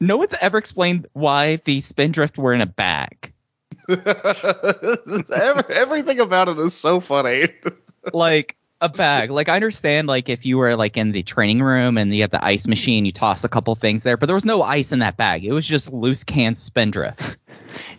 No 0.00 0.16
one's 0.16 0.34
ever 0.40 0.58
explained 0.58 1.06
why 1.12 1.56
the 1.64 1.80
Spindrift 1.80 2.36
were 2.38 2.52
in 2.52 2.60
a 2.60 2.66
bag. 2.66 3.32
Every- 3.88 5.74
Everything 5.74 6.20
about 6.20 6.48
it 6.48 6.58
is 6.58 6.74
so 6.74 7.00
funny. 7.00 7.48
like 8.12 8.56
a 8.80 8.88
bag. 8.88 9.30
Like 9.30 9.48
I 9.48 9.54
understand, 9.54 10.08
like 10.08 10.28
if 10.28 10.44
you 10.46 10.58
were 10.58 10.76
like 10.76 10.96
in 10.96 11.12
the 11.12 11.22
training 11.22 11.62
room 11.62 11.96
and 11.96 12.14
you 12.14 12.22
have 12.22 12.30
the 12.30 12.44
ice 12.44 12.66
machine, 12.66 13.04
you 13.06 13.12
toss 13.12 13.44
a 13.44 13.48
couple 13.48 13.74
things 13.74 14.02
there, 14.02 14.16
but 14.16 14.26
there 14.26 14.34
was 14.34 14.44
no 14.44 14.62
ice 14.62 14.92
in 14.92 14.98
that 14.98 15.16
bag. 15.16 15.44
It 15.44 15.52
was 15.52 15.66
just 15.66 15.92
loose 15.92 16.24
can 16.24 16.54
Spindrift. 16.54 17.38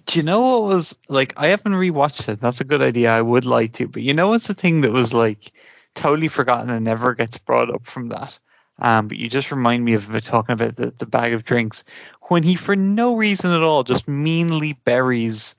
Do 0.05 0.19
you 0.19 0.23
know 0.23 0.41
what 0.41 0.63
was 0.63 0.97
like? 1.09 1.33
I 1.37 1.47
haven't 1.47 1.73
rewatched 1.73 2.29
it. 2.29 2.39
That's 2.39 2.61
a 2.61 2.65
good 2.65 2.81
idea. 2.81 3.11
I 3.11 3.21
would 3.21 3.45
like 3.45 3.73
to, 3.73 3.87
but 3.87 4.03
you 4.03 4.13
know 4.13 4.29
what's 4.29 4.47
the 4.47 4.53
thing 4.53 4.81
that 4.81 4.91
was 4.91 5.13
like 5.13 5.51
totally 5.95 6.27
forgotten 6.27 6.69
and 6.69 6.85
never 6.85 7.15
gets 7.15 7.37
brought 7.37 7.73
up 7.73 7.85
from 7.85 8.09
that. 8.09 8.37
Um, 8.77 9.07
but 9.07 9.17
you 9.17 9.29
just 9.29 9.51
remind 9.51 9.85
me 9.85 9.93
of 9.93 10.09
talking 10.21 10.53
about 10.53 10.75
the, 10.75 10.91
the 10.91 11.05
bag 11.05 11.33
of 11.33 11.45
drinks 11.45 11.85
when 12.23 12.43
he, 12.43 12.55
for 12.55 12.75
no 12.75 13.15
reason 13.15 13.51
at 13.51 13.63
all, 13.63 13.83
just 13.83 14.07
meanly 14.07 14.73
buries 14.73 15.55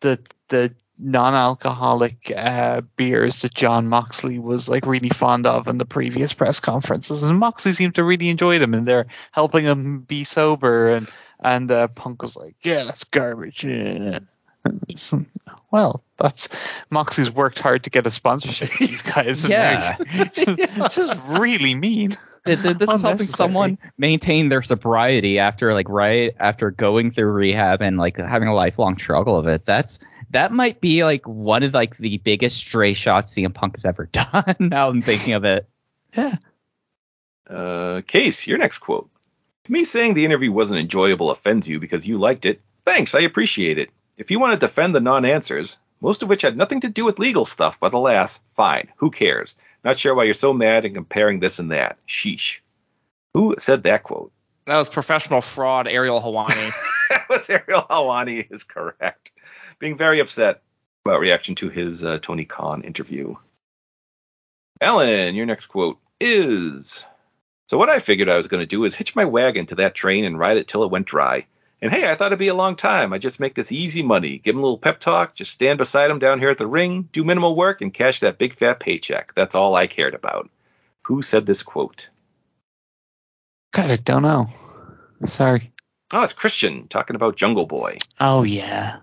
the 0.00 0.18
the 0.48 0.74
non-alcoholic 0.98 2.32
uh, 2.34 2.80
beers 2.96 3.42
that 3.42 3.54
Jon 3.54 3.86
Moxley 3.86 4.38
was 4.38 4.68
like 4.68 4.86
really 4.86 5.10
fond 5.10 5.46
of 5.46 5.68
in 5.68 5.78
the 5.78 5.84
previous 5.84 6.32
press 6.32 6.58
conferences, 6.58 7.22
and 7.22 7.38
Moxley 7.38 7.72
seemed 7.72 7.94
to 7.96 8.04
really 8.04 8.28
enjoy 8.28 8.58
them, 8.58 8.74
and 8.74 8.86
they're 8.86 9.06
helping 9.30 9.64
him 9.64 10.00
be 10.00 10.24
sober, 10.24 10.94
and 10.94 11.08
and 11.42 11.70
uh, 11.70 11.88
Punk 11.88 12.22
was 12.22 12.36
like, 12.36 12.56
"Yeah, 12.62 12.84
that's 12.84 13.04
garbage." 13.04 13.64
Yeah. 13.64 14.18
Well, 15.72 16.02
that's 16.18 16.48
Moxie's 16.90 17.30
worked 17.30 17.58
hard 17.58 17.84
to 17.84 17.90
get 17.90 18.06
a 18.06 18.10
sponsorship. 18.10 18.70
with 18.70 18.78
These 18.88 19.02
guys, 19.02 19.44
Yeah. 19.46 19.96
they're- 19.98 21.20
really 21.28 21.74
mean. 21.74 22.16
Th- 22.46 22.62
th- 22.62 22.76
This 22.78 22.88
is 22.90 23.02
helping 23.02 23.26
someone 23.26 23.78
maintain 23.98 24.48
their 24.48 24.62
sobriety 24.62 25.38
after 25.40 25.74
like 25.74 25.88
right 25.88 26.34
after 26.38 26.70
going 26.70 27.10
through 27.10 27.32
rehab 27.32 27.82
and 27.82 27.96
like 27.98 28.16
having 28.16 28.48
a 28.48 28.54
lifelong 28.54 28.96
struggle 28.96 29.36
of 29.36 29.48
it. 29.48 29.64
That's 29.66 29.98
that 30.30 30.52
might 30.52 30.80
be 30.80 31.04
like 31.04 31.26
one 31.28 31.62
of 31.64 31.74
like 31.74 31.96
the 31.98 32.18
biggest 32.18 32.56
stray 32.56 32.94
shots 32.94 33.34
CM 33.34 33.52
Punk 33.52 33.74
has 33.76 33.84
ever 33.84 34.06
done. 34.12 34.54
now 34.60 34.88
I'm 34.88 35.02
thinking 35.02 35.34
of 35.34 35.44
it. 35.44 35.68
Yeah. 36.16 36.36
Uh, 37.50 38.00
Case, 38.06 38.46
your 38.46 38.58
next 38.58 38.78
quote. 38.78 39.10
If 39.66 39.70
me 39.70 39.82
saying 39.82 40.14
the 40.14 40.24
interview 40.24 40.52
wasn't 40.52 40.78
enjoyable 40.78 41.32
offends 41.32 41.66
you 41.66 41.80
because 41.80 42.06
you 42.06 42.18
liked 42.18 42.46
it, 42.46 42.60
thanks, 42.84 43.16
I 43.16 43.22
appreciate 43.22 43.78
it. 43.78 43.90
If 44.16 44.30
you 44.30 44.38
want 44.38 44.52
to 44.52 44.64
defend 44.64 44.94
the 44.94 45.00
non 45.00 45.24
answers, 45.24 45.76
most 46.00 46.22
of 46.22 46.28
which 46.28 46.42
had 46.42 46.56
nothing 46.56 46.82
to 46.82 46.88
do 46.88 47.04
with 47.04 47.18
legal 47.18 47.44
stuff, 47.44 47.80
but 47.80 47.92
alas, 47.92 48.44
fine, 48.50 48.92
who 48.98 49.10
cares? 49.10 49.56
Not 49.82 49.98
sure 49.98 50.14
why 50.14 50.22
you're 50.22 50.34
so 50.34 50.52
mad 50.52 50.84
and 50.84 50.94
comparing 50.94 51.40
this 51.40 51.58
and 51.58 51.72
that. 51.72 51.98
Sheesh. 52.06 52.60
Who 53.34 53.56
said 53.58 53.82
that 53.82 54.04
quote? 54.04 54.30
That 54.66 54.76
was 54.76 54.88
professional 54.88 55.40
fraud 55.40 55.88
Ariel 55.88 56.20
Helwani. 56.20 56.70
that 57.10 57.28
was 57.28 57.50
Ariel 57.50 57.86
Helwani 57.90 58.48
is 58.48 58.62
correct. 58.62 59.32
Being 59.80 59.96
very 59.96 60.20
upset 60.20 60.62
about 61.04 61.18
reaction 61.18 61.56
to 61.56 61.70
his 61.70 62.04
uh, 62.04 62.18
Tony 62.22 62.44
Khan 62.44 62.82
interview. 62.82 63.34
Ellen, 64.80 65.34
your 65.34 65.46
next 65.46 65.66
quote 65.66 65.98
is 66.20 67.04
So 67.68 67.78
what 67.78 67.90
I 67.90 67.98
figured 67.98 68.28
I 68.28 68.36
was 68.36 68.46
going 68.48 68.60
to 68.60 68.66
do 68.66 68.84
is 68.84 68.94
hitch 68.94 69.16
my 69.16 69.24
wagon 69.24 69.66
to 69.66 69.74
that 69.76 69.94
train 69.94 70.24
and 70.24 70.38
ride 70.38 70.56
it 70.56 70.68
till 70.68 70.84
it 70.84 70.90
went 70.90 71.06
dry. 71.06 71.46
And 71.82 71.92
hey, 71.92 72.08
I 72.08 72.14
thought 72.14 72.26
it'd 72.26 72.38
be 72.38 72.48
a 72.48 72.54
long 72.54 72.76
time. 72.76 73.12
I 73.12 73.18
just 73.18 73.40
make 73.40 73.54
this 73.54 73.72
easy 73.72 74.02
money. 74.02 74.38
Give 74.38 74.54
him 74.54 74.60
a 74.60 74.62
little 74.62 74.78
pep 74.78 74.98
talk, 74.98 75.34
just 75.34 75.52
stand 75.52 75.78
beside 75.78 76.10
him 76.10 76.18
down 76.18 76.38
here 76.38 76.50
at 76.50 76.58
the 76.58 76.66
ring, 76.66 77.08
do 77.12 77.22
minimal 77.24 77.54
work, 77.54 77.82
and 77.82 77.92
cash 77.92 78.20
that 78.20 78.38
big 78.38 78.54
fat 78.54 78.80
paycheck. 78.80 79.34
That's 79.34 79.54
all 79.54 79.74
I 79.74 79.86
cared 79.86 80.14
about. 80.14 80.48
Who 81.02 81.22
said 81.22 81.44
this 81.44 81.62
quote? 81.62 82.08
God, 83.72 83.90
I 83.90 83.96
don't 83.96 84.22
know. 84.22 84.48
Sorry. 85.26 85.72
Oh, 86.12 86.24
it's 86.24 86.32
Christian 86.32 86.88
talking 86.88 87.16
about 87.16 87.36
Jungle 87.36 87.66
Boy. 87.66 87.96
Oh 88.20 88.42
yeah. 88.42 88.98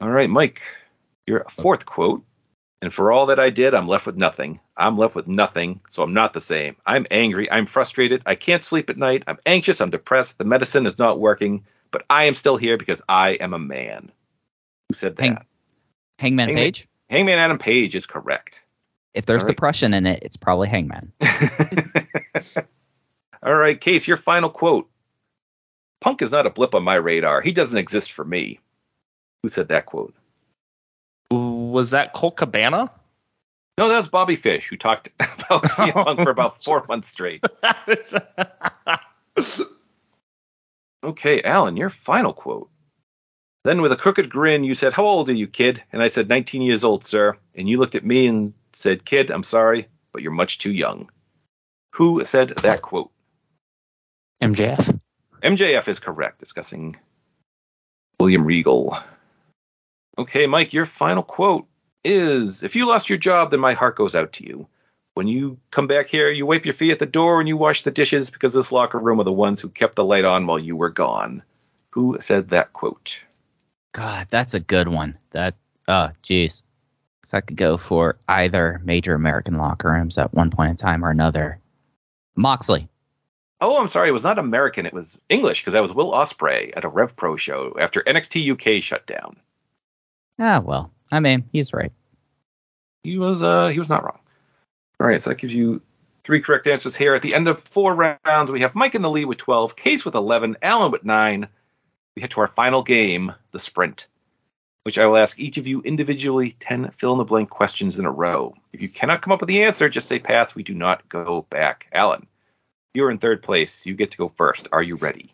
All 0.00 0.10
right, 0.10 0.28
Mike, 0.28 0.62
your 1.26 1.44
fourth 1.48 1.86
quote. 1.86 2.24
And 2.82 2.92
for 2.92 3.12
all 3.12 3.26
that 3.26 3.38
I 3.38 3.50
did, 3.50 3.74
I'm 3.74 3.86
left 3.86 4.06
with 4.06 4.16
nothing. 4.16 4.58
I'm 4.76 4.98
left 4.98 5.14
with 5.14 5.28
nothing, 5.28 5.80
so 5.90 6.02
I'm 6.02 6.14
not 6.14 6.32
the 6.32 6.40
same. 6.40 6.74
I'm 6.84 7.06
angry. 7.12 7.48
I'm 7.48 7.66
frustrated. 7.66 8.22
I 8.26 8.34
can't 8.34 8.64
sleep 8.64 8.90
at 8.90 8.96
night. 8.98 9.22
I'm 9.28 9.38
anxious. 9.46 9.80
I'm 9.80 9.90
depressed. 9.90 10.38
The 10.38 10.44
medicine 10.44 10.86
is 10.86 10.98
not 10.98 11.20
working, 11.20 11.64
but 11.92 12.04
I 12.10 12.24
am 12.24 12.34
still 12.34 12.56
here 12.56 12.76
because 12.76 13.00
I 13.08 13.30
am 13.34 13.54
a 13.54 13.58
man. 13.58 14.10
Who 14.88 14.94
said 14.94 15.14
that? 15.16 15.22
Hang- 15.22 15.38
Hangman 16.18 16.48
Hangman- 16.48 16.64
Page. 16.64 16.88
Hangman 17.08 17.38
Adam 17.38 17.58
Page 17.58 17.94
is 17.94 18.04
correct. 18.04 18.64
If 19.14 19.26
there's 19.26 19.42
All 19.42 19.46
right. 19.48 19.54
depression 19.54 19.94
in 19.94 20.06
it, 20.06 20.20
it's 20.22 20.36
probably 20.36 20.68
Hangman. 20.68 21.12
All 23.44 23.54
right, 23.54 23.80
Case, 23.80 24.08
your 24.08 24.16
final 24.16 24.50
quote. 24.50 24.88
Punk 26.00 26.22
is 26.22 26.32
not 26.32 26.46
a 26.46 26.50
blip 26.50 26.74
on 26.74 26.82
my 26.82 26.94
radar. 26.96 27.42
He 27.42 27.52
doesn't 27.52 27.78
exist 27.78 28.10
for 28.10 28.24
me. 28.24 28.58
Who 29.42 29.48
said 29.48 29.68
that 29.68 29.86
quote? 29.86 30.14
Was 31.72 31.90
that 31.90 32.12
Colt 32.12 32.36
Cabana? 32.36 32.90
No, 33.78 33.88
that 33.88 33.96
was 33.96 34.08
Bobby 34.08 34.36
Fish, 34.36 34.68
who 34.68 34.76
talked 34.76 35.08
about 35.18 35.64
CM 35.64 35.94
Punk 35.94 36.20
oh. 36.20 36.24
for 36.24 36.30
about 36.30 36.62
four 36.62 36.84
months 36.88 37.08
straight. 37.08 37.44
Okay, 41.04 41.42
Alan, 41.42 41.76
your 41.76 41.90
final 41.90 42.32
quote. 42.32 42.70
Then, 43.64 43.82
with 43.82 43.92
a 43.92 43.96
crooked 43.96 44.30
grin, 44.30 44.64
you 44.64 44.74
said, 44.74 44.92
How 44.92 45.04
old 45.04 45.28
are 45.30 45.34
you, 45.34 45.46
kid? 45.46 45.82
And 45.92 46.02
I 46.02 46.08
said, 46.08 46.28
19 46.28 46.62
years 46.62 46.84
old, 46.84 47.04
sir. 47.04 47.36
And 47.54 47.68
you 47.68 47.78
looked 47.78 47.94
at 47.94 48.04
me 48.04 48.26
and 48.26 48.54
said, 48.72 49.04
Kid, 49.04 49.30
I'm 49.30 49.42
sorry, 49.42 49.88
but 50.12 50.22
you're 50.22 50.32
much 50.32 50.58
too 50.58 50.72
young. 50.72 51.10
Who 51.94 52.24
said 52.24 52.50
that 52.62 52.82
quote? 52.82 53.10
MJF. 54.42 55.00
MJF 55.42 55.88
is 55.88 56.00
correct, 56.00 56.38
discussing 56.38 56.96
William 58.18 58.44
Regal. 58.44 58.96
Okay, 60.18 60.46
Mike, 60.46 60.72
your 60.72 60.86
final 60.86 61.22
quote 61.22 61.66
is 62.04 62.62
If 62.62 62.76
you 62.76 62.86
lost 62.86 63.08
your 63.08 63.18
job, 63.18 63.50
then 63.50 63.60
my 63.60 63.74
heart 63.74 63.96
goes 63.96 64.14
out 64.14 64.32
to 64.34 64.46
you. 64.46 64.68
When 65.14 65.28
you 65.28 65.58
come 65.70 65.86
back 65.86 66.06
here, 66.06 66.30
you 66.30 66.46
wipe 66.46 66.64
your 66.64 66.74
feet 66.74 66.92
at 66.92 66.98
the 66.98 67.06
door 67.06 67.38
and 67.38 67.48
you 67.48 67.56
wash 67.56 67.82
the 67.82 67.90
dishes 67.90 68.30
because 68.30 68.54
this 68.54 68.72
locker 68.72 68.98
room 68.98 69.20
are 69.20 69.24
the 69.24 69.32
ones 69.32 69.60
who 69.60 69.68
kept 69.68 69.96
the 69.96 70.04
light 70.04 70.24
on 70.24 70.46
while 70.46 70.58
you 70.58 70.74
were 70.74 70.90
gone. 70.90 71.42
Who 71.90 72.18
said 72.20 72.48
that 72.50 72.72
quote? 72.72 73.20
God, 73.92 74.28
that's 74.30 74.54
a 74.54 74.60
good 74.60 74.88
one. 74.88 75.18
That 75.32 75.54
oh 75.86 76.10
jeez. 76.22 76.62
So 77.24 77.38
I 77.38 77.40
could 77.42 77.56
go 77.56 77.76
for 77.76 78.16
either 78.26 78.80
major 78.84 79.14
American 79.14 79.54
locker 79.54 79.90
rooms 79.90 80.18
at 80.18 80.34
one 80.34 80.50
point 80.50 80.70
in 80.70 80.76
time 80.76 81.04
or 81.04 81.10
another. 81.10 81.60
Moxley. 82.34 82.88
Oh, 83.60 83.80
I'm 83.80 83.88
sorry, 83.88 84.08
it 84.08 84.12
was 84.12 84.24
not 84.24 84.40
American, 84.40 84.86
it 84.86 84.92
was 84.92 85.20
English 85.28 85.60
because 85.60 85.74
that 85.74 85.82
was 85.82 85.94
Will 85.94 86.10
Ospreay 86.10 86.72
at 86.76 86.84
a 86.84 86.90
RevPro 86.90 87.38
show 87.38 87.76
after 87.78 88.00
NXT 88.00 88.50
UK 88.50 88.82
shut 88.82 89.06
down. 89.06 89.36
Ah 90.38 90.60
well. 90.60 90.92
I 91.10 91.20
mean, 91.20 91.44
he's 91.52 91.72
right. 91.72 91.92
He 93.02 93.18
was 93.18 93.42
uh 93.42 93.68
he 93.68 93.78
was 93.78 93.88
not 93.88 94.04
wrong. 94.04 94.18
All 95.00 95.06
right, 95.06 95.20
so 95.20 95.30
that 95.30 95.38
gives 95.38 95.54
you 95.54 95.82
three 96.22 96.40
correct 96.40 96.66
answers 96.66 96.96
here. 96.96 97.14
At 97.14 97.22
the 97.22 97.34
end 97.34 97.48
of 97.48 97.60
four 97.60 97.94
rounds, 97.94 98.52
we 98.52 98.60
have 98.60 98.74
Mike 98.74 98.94
in 98.94 99.02
the 99.02 99.10
lead 99.10 99.24
with 99.24 99.38
12, 99.38 99.74
Case 99.74 100.04
with 100.04 100.14
11, 100.14 100.58
Alan 100.62 100.92
with 100.92 101.04
9. 101.04 101.48
We 102.14 102.22
head 102.22 102.30
to 102.32 102.40
our 102.40 102.46
final 102.46 102.82
game, 102.82 103.32
the 103.50 103.58
sprint, 103.58 104.06
which 104.84 104.98
I 104.98 105.06
will 105.06 105.16
ask 105.16 105.40
each 105.40 105.58
of 105.58 105.66
you 105.66 105.80
individually 105.80 106.54
10 106.58 106.90
fill 106.90 107.12
in 107.12 107.18
the 107.18 107.24
blank 107.24 107.50
questions 107.50 107.98
in 107.98 108.04
a 108.04 108.12
row. 108.12 108.54
If 108.72 108.82
you 108.82 108.88
cannot 108.88 109.22
come 109.22 109.32
up 109.32 109.40
with 109.40 109.48
the 109.48 109.64
answer, 109.64 109.88
just 109.88 110.08
say 110.08 110.18
pass. 110.18 110.54
We 110.54 110.62
do 110.62 110.74
not 110.74 111.08
go 111.08 111.46
back. 111.50 111.88
Alan, 111.92 112.26
you're 112.94 113.10
in 113.10 113.18
third 113.18 113.42
place. 113.42 113.86
You 113.86 113.94
get 113.94 114.12
to 114.12 114.18
go 114.18 114.28
first. 114.28 114.68
Are 114.72 114.82
you 114.82 114.96
ready? 114.96 115.32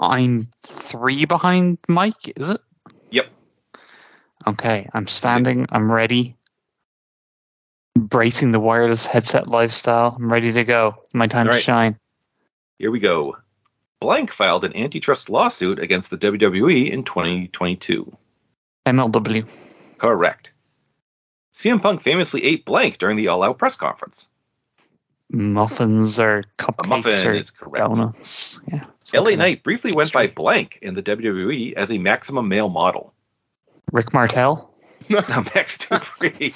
I'm 0.00 0.48
three 0.64 1.24
behind 1.24 1.78
Mike, 1.88 2.32
is 2.36 2.50
it? 2.50 2.60
Yep. 3.10 3.26
Okay, 4.46 4.88
I'm 4.92 5.06
standing. 5.06 5.66
I'm 5.70 5.90
ready. 5.90 6.36
Bracing 7.96 8.52
the 8.52 8.60
wireless 8.60 9.06
headset 9.06 9.48
lifestyle. 9.48 10.14
I'm 10.16 10.32
ready 10.32 10.52
to 10.52 10.64
go. 10.64 11.04
My 11.12 11.26
time 11.26 11.48
All 11.48 11.54
to 11.54 11.60
shine. 11.60 11.98
Here 12.78 12.90
we 12.90 13.00
go. 13.00 13.36
Blank 14.00 14.30
filed 14.30 14.64
an 14.64 14.76
antitrust 14.76 15.30
lawsuit 15.30 15.78
against 15.78 16.10
the 16.10 16.18
WWE 16.18 16.90
in 16.90 17.02
2022. 17.04 18.16
MLW. 18.84 19.48
Correct. 19.98 20.52
CM 21.54 21.80
Punk 21.80 22.02
famously 22.02 22.44
ate 22.44 22.66
blank 22.66 22.98
during 22.98 23.16
the 23.16 23.28
All 23.28 23.42
Out 23.42 23.58
press 23.58 23.76
conference. 23.76 24.28
Muffins 25.30 26.20
or 26.20 26.44
cupcakes 26.58 26.88
muffin 26.88 27.26
or 27.26 27.34
is 27.34 27.50
correct. 27.50 27.78
donuts. 27.78 28.60
Yeah. 28.70 28.84
LA. 29.14 29.30
Knight 29.30 29.62
briefly 29.62 29.92
went 29.92 30.12
by 30.12 30.26
blank 30.28 30.78
in 30.82 30.94
the 30.94 31.02
WWE 31.02 31.72
as 31.72 31.90
a 31.90 31.98
maximum 31.98 32.48
male 32.48 32.68
model. 32.68 33.12
Rick 33.92 34.12
Martel. 34.12 34.72
Now 35.08 35.22
Max 35.54 35.78
Dupree. 35.78 36.52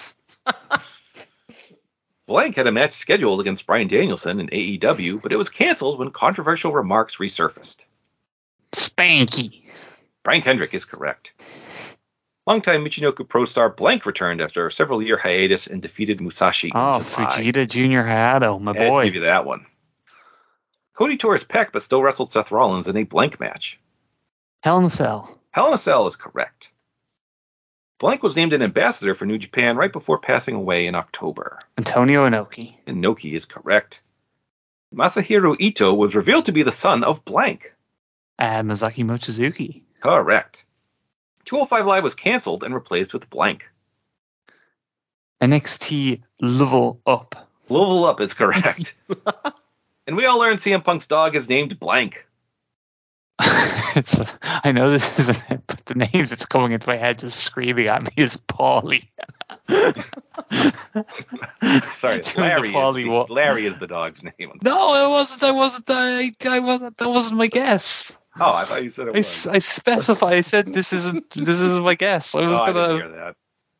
Blank 2.26 2.56
had 2.56 2.66
a 2.66 2.72
match 2.72 2.92
scheduled 2.92 3.40
against 3.40 3.66
Bryan 3.66 3.88
Danielson 3.88 4.40
in 4.40 4.48
AEW, 4.48 5.22
but 5.22 5.32
it 5.32 5.36
was 5.36 5.48
canceled 5.50 5.98
when 5.98 6.10
controversial 6.10 6.72
remarks 6.72 7.16
resurfaced. 7.16 7.84
Spanky. 8.72 9.62
Brian 10.22 10.42
Kendrick 10.42 10.72
is 10.74 10.84
correct. 10.84 11.32
Longtime 12.46 12.84
Michinoku 12.84 13.28
Pro 13.28 13.44
star 13.44 13.68
Blank 13.70 14.06
returned 14.06 14.40
after 14.40 14.66
a 14.66 14.72
several 14.72 15.02
year 15.02 15.16
hiatus 15.18 15.66
and 15.66 15.82
defeated 15.82 16.20
Musashi 16.20 16.70
Oh. 16.74 17.00
Fujita 17.00 17.66
Hayato, 17.68 18.60
my 18.60 18.72
I 18.72 18.76
had 18.76 18.84
to 18.84 18.90
boy. 18.90 19.04
give 19.04 19.14
you 19.16 19.20
that 19.22 19.44
one. 19.44 19.66
Cody 20.94 21.16
tore 21.16 21.34
his 21.34 21.44
pec, 21.44 21.72
but 21.72 21.82
still 21.82 22.02
wrestled 22.02 22.30
Seth 22.30 22.50
Rollins 22.52 22.88
in 22.88 22.96
a 22.96 23.04
blank 23.04 23.40
match. 23.40 23.78
Hell 24.62 24.78
in 24.78 24.84
a 24.84 24.90
Cell. 24.90 25.34
Hell 25.50 25.68
in 25.68 25.74
a 25.74 25.78
Cell 25.78 26.06
is 26.06 26.16
correct. 26.16 26.69
Blank 28.00 28.22
was 28.22 28.34
named 28.34 28.54
an 28.54 28.62
ambassador 28.62 29.14
for 29.14 29.26
New 29.26 29.36
Japan 29.36 29.76
right 29.76 29.92
before 29.92 30.18
passing 30.18 30.54
away 30.54 30.86
in 30.86 30.94
October. 30.94 31.58
Antonio 31.76 32.26
Inoki. 32.26 32.74
Inoki 32.86 33.34
is 33.34 33.44
correct. 33.44 34.00
Masahiro 34.92 35.54
Ito 35.58 35.92
was 35.92 36.16
revealed 36.16 36.46
to 36.46 36.52
be 36.52 36.62
the 36.62 36.72
son 36.72 37.04
of 37.04 37.26
Blank. 37.26 37.76
Uh, 38.38 38.62
Masaaki 38.62 39.04
Mochizuki. 39.04 39.82
Correct. 40.00 40.64
205 41.44 41.86
Live 41.86 42.02
was 42.02 42.14
canceled 42.14 42.64
and 42.64 42.74
replaced 42.74 43.12
with 43.12 43.28
Blank. 43.28 43.70
NXT 45.42 46.22
Level 46.40 47.02
Up. 47.06 47.50
Level 47.68 48.06
Up 48.06 48.22
is 48.22 48.32
correct. 48.32 48.96
and 50.06 50.16
we 50.16 50.24
all 50.24 50.38
learned 50.38 50.58
CM 50.58 50.82
Punk's 50.82 51.06
dog 51.06 51.36
is 51.36 51.50
named 51.50 51.78
Blank. 51.78 52.26
it's, 53.96 54.20
I 54.42 54.72
know 54.72 54.90
this 54.90 55.18
isn't 55.18 55.50
it, 55.50 55.62
but 55.66 55.86
the 55.86 55.94
name 55.94 56.26
that's 56.26 56.46
coming 56.46 56.72
into 56.72 56.88
my 56.88 56.96
head 56.96 57.20
just 57.20 57.40
screaming 57.40 57.86
at 57.86 58.02
me 58.02 58.10
is 58.16 58.36
Paulie. 58.36 59.08
Sorry, 61.92 62.22
Larry 62.36 62.68
is, 62.68 62.94
the, 62.94 63.26
Larry 63.28 63.66
is 63.66 63.78
the 63.78 63.86
dog's 63.86 64.24
name. 64.24 64.58
No, 64.62 65.06
it 65.06 65.10
wasn't. 65.10 65.40
That 65.40 65.54
wasn't. 65.54 65.86
I, 65.88 66.32
I 66.44 66.60
wasn't. 66.60 66.98
That 66.98 67.08
wasn't 67.08 67.38
my 67.38 67.46
guess. 67.46 68.12
Oh, 68.38 68.52
I 68.52 68.64
thought 68.64 68.84
you 68.84 68.90
said 68.90 69.08
it 69.08 69.14
I, 69.14 69.18
was. 69.18 69.46
I 69.46 69.58
specify. 69.60 70.28
I 70.28 70.40
said 70.42 70.66
this 70.66 70.92
isn't. 70.92 71.30
This 71.30 71.60
isn't 71.60 71.82
my 71.82 71.94
guess. 71.94 72.34
I 72.34 72.46
was 72.46 72.58
oh, 72.58 72.66
gonna. 72.66 72.88
didn't 72.88 73.00
hear 73.00 73.24
that. 73.24 73.36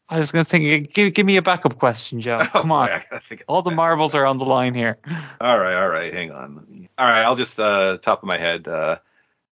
I 0.09 0.21
was 0.21 0.33
gonna 0.33 0.45
think. 0.45 0.93
Give, 0.93 1.13
give 1.13 1.27
me 1.27 1.37
a 1.37 1.43
backup 1.43 1.79
question, 1.79 2.21
Joe. 2.21 2.39
Come 2.39 2.69
boy, 2.69 2.75
on. 2.75 2.89
I 2.89 3.05
of 3.13 3.43
All 3.47 3.63
the 3.63 3.71
marbles 3.71 4.15
are 4.15 4.27
on 4.27 4.39
the 4.39 4.47
line 4.47 4.75
here. 4.75 4.99
All 5.41 5.59
right, 5.59 5.75
all 5.75 5.89
right, 5.89 6.13
hang 6.13 6.33
on. 6.33 6.89
All 6.99 7.07
right, 7.07 7.23
I'll 7.23 7.37
just 7.37 7.61
uh, 7.61 7.99
top 7.99 8.23
of 8.23 8.27
my 8.27 8.39
head. 8.39 8.67
Uh, 8.67 8.99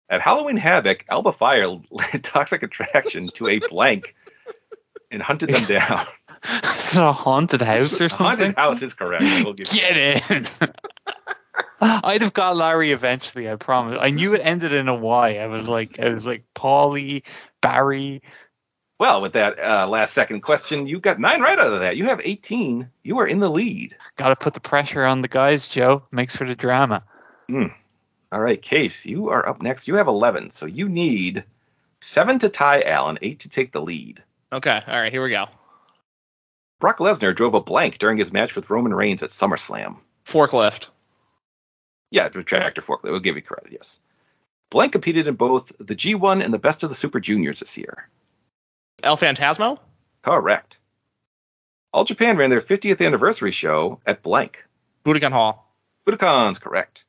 at 0.09 0.21
Halloween 0.21 0.57
Havoc, 0.57 1.05
Alba 1.11 1.33
Fyre 1.33 1.67
led 1.91 2.23
Toxic 2.25 2.63
Attraction 2.63 3.29
to 3.29 3.49
a 3.49 3.59
blank 3.59 4.15
and 5.11 5.23
hunted 5.23 5.51
them 5.51 5.65
down. 5.65 6.05
Is 6.79 6.93
it 6.97 7.01
a 7.03 7.13
haunted 7.13 7.63
house 7.63 8.01
or 8.01 8.07
A 8.07 8.09
something? 8.11 8.27
haunted 8.27 8.57
house 8.57 8.83
is 8.83 8.95
correct. 8.95 9.23
I 9.25 9.43
will 9.43 9.55
give 9.55 9.73
you 9.73 9.81
Get 9.81 10.31
in. 10.31 10.47
I'd 11.81 12.23
have 12.23 12.33
got 12.33 12.57
Larry 12.57 12.93
eventually. 12.93 13.51
I 13.51 13.57
promise. 13.57 13.99
I 14.01 14.11
knew 14.11 14.35
it 14.35 14.41
ended 14.43 14.73
in 14.73 14.89
a 14.89 14.95
Y. 14.95 15.37
I 15.37 15.47
was 15.47 15.69
like, 15.69 15.99
I 16.01 16.09
was 16.09 16.27
like, 16.27 16.45
Paulie, 16.55 17.23
Barry. 17.61 18.23
Well, 18.99 19.21
with 19.21 19.33
that 19.35 19.59
uh, 19.59 19.87
last 19.89 20.15
second 20.15 20.41
question, 20.41 20.87
you 20.87 20.99
got 21.01 21.19
nine 21.19 21.41
right 21.41 21.59
out 21.59 21.73
of 21.73 21.81
that. 21.81 21.97
You 21.97 22.07
have 22.07 22.21
18. 22.25 22.89
You 23.03 23.19
are 23.19 23.27
in 23.27 23.41
the 23.41 23.51
lead. 23.51 23.97
Got 24.17 24.29
to 24.29 24.37
put 24.37 24.55
the 24.55 24.61
pressure 24.61 25.05
on 25.05 25.21
the 25.23 25.29
guys, 25.29 25.69
Joe. 25.69 26.03
Makes 26.11 26.37
for 26.37 26.47
the 26.47 26.55
drama. 26.55 27.05
All 28.35 28.41
right, 28.41 28.61
Case, 28.61 29.07
you 29.07 29.29
are 29.29 29.49
up 29.49 29.63
next. 29.63 29.87
You 29.87 29.95
have 29.95 30.09
11, 30.09 30.51
so 30.51 30.67
you 30.67 30.89
need 30.89 31.45
seven 32.01 32.41
to 32.41 32.49
tie 32.49 32.83
Allen, 32.83 33.17
eight 33.23 33.39
to 33.41 33.49
take 33.49 33.71
the 33.71 33.81
lead. 33.81 34.25
Okay, 34.53 34.83
all 34.89 35.01
right, 35.01 35.13
here 35.13 35.23
we 35.23 35.31
go. 35.31 35.47
Brock 36.81 36.99
Lesnar 36.99 37.33
drove 37.33 37.55
a 37.55 37.61
blank 37.61 37.99
during 37.99 38.17
his 38.17 38.33
match 38.33 38.57
with 38.57 38.71
Roman 38.71 38.93
Reigns 38.93 39.23
at 39.23 39.31
SummerSlam. 39.31 39.99
Forklift. 40.27 40.89
Yeah, 42.11 42.27
tractor 42.27 42.83
forklift. 42.83 43.05
We'll 43.05 43.21
give 43.21 43.37
you 43.37 43.43
credit, 43.43 43.71
yes. 43.71 44.01
Blank 44.69 44.91
competed 44.91 45.29
in 45.29 45.37
both 45.37 45.71
the 45.79 45.95
G1 45.95 46.45
and 46.45 46.53
the 46.53 46.59
Best 46.59 46.83
of 46.83 46.89
the 46.89 46.97
Super 46.97 47.21
Juniors 47.21 47.61
this 47.61 47.79
year. 47.79 48.09
El 49.05 49.17
Phantasmo. 49.17 49.79
Correct. 50.23 50.79
All 51.93 52.03
Japan 52.03 52.37
ran 52.37 52.51
their 52.51 52.61
50th 52.61 53.01
anniversary 53.07 53.53
show 53.53 54.01
at 54.05 54.25
Blank. 54.25 54.67
Budokan 55.05 55.31
Hall. 55.31 55.73
Budokan's 56.05 56.59
correct. 56.59 57.05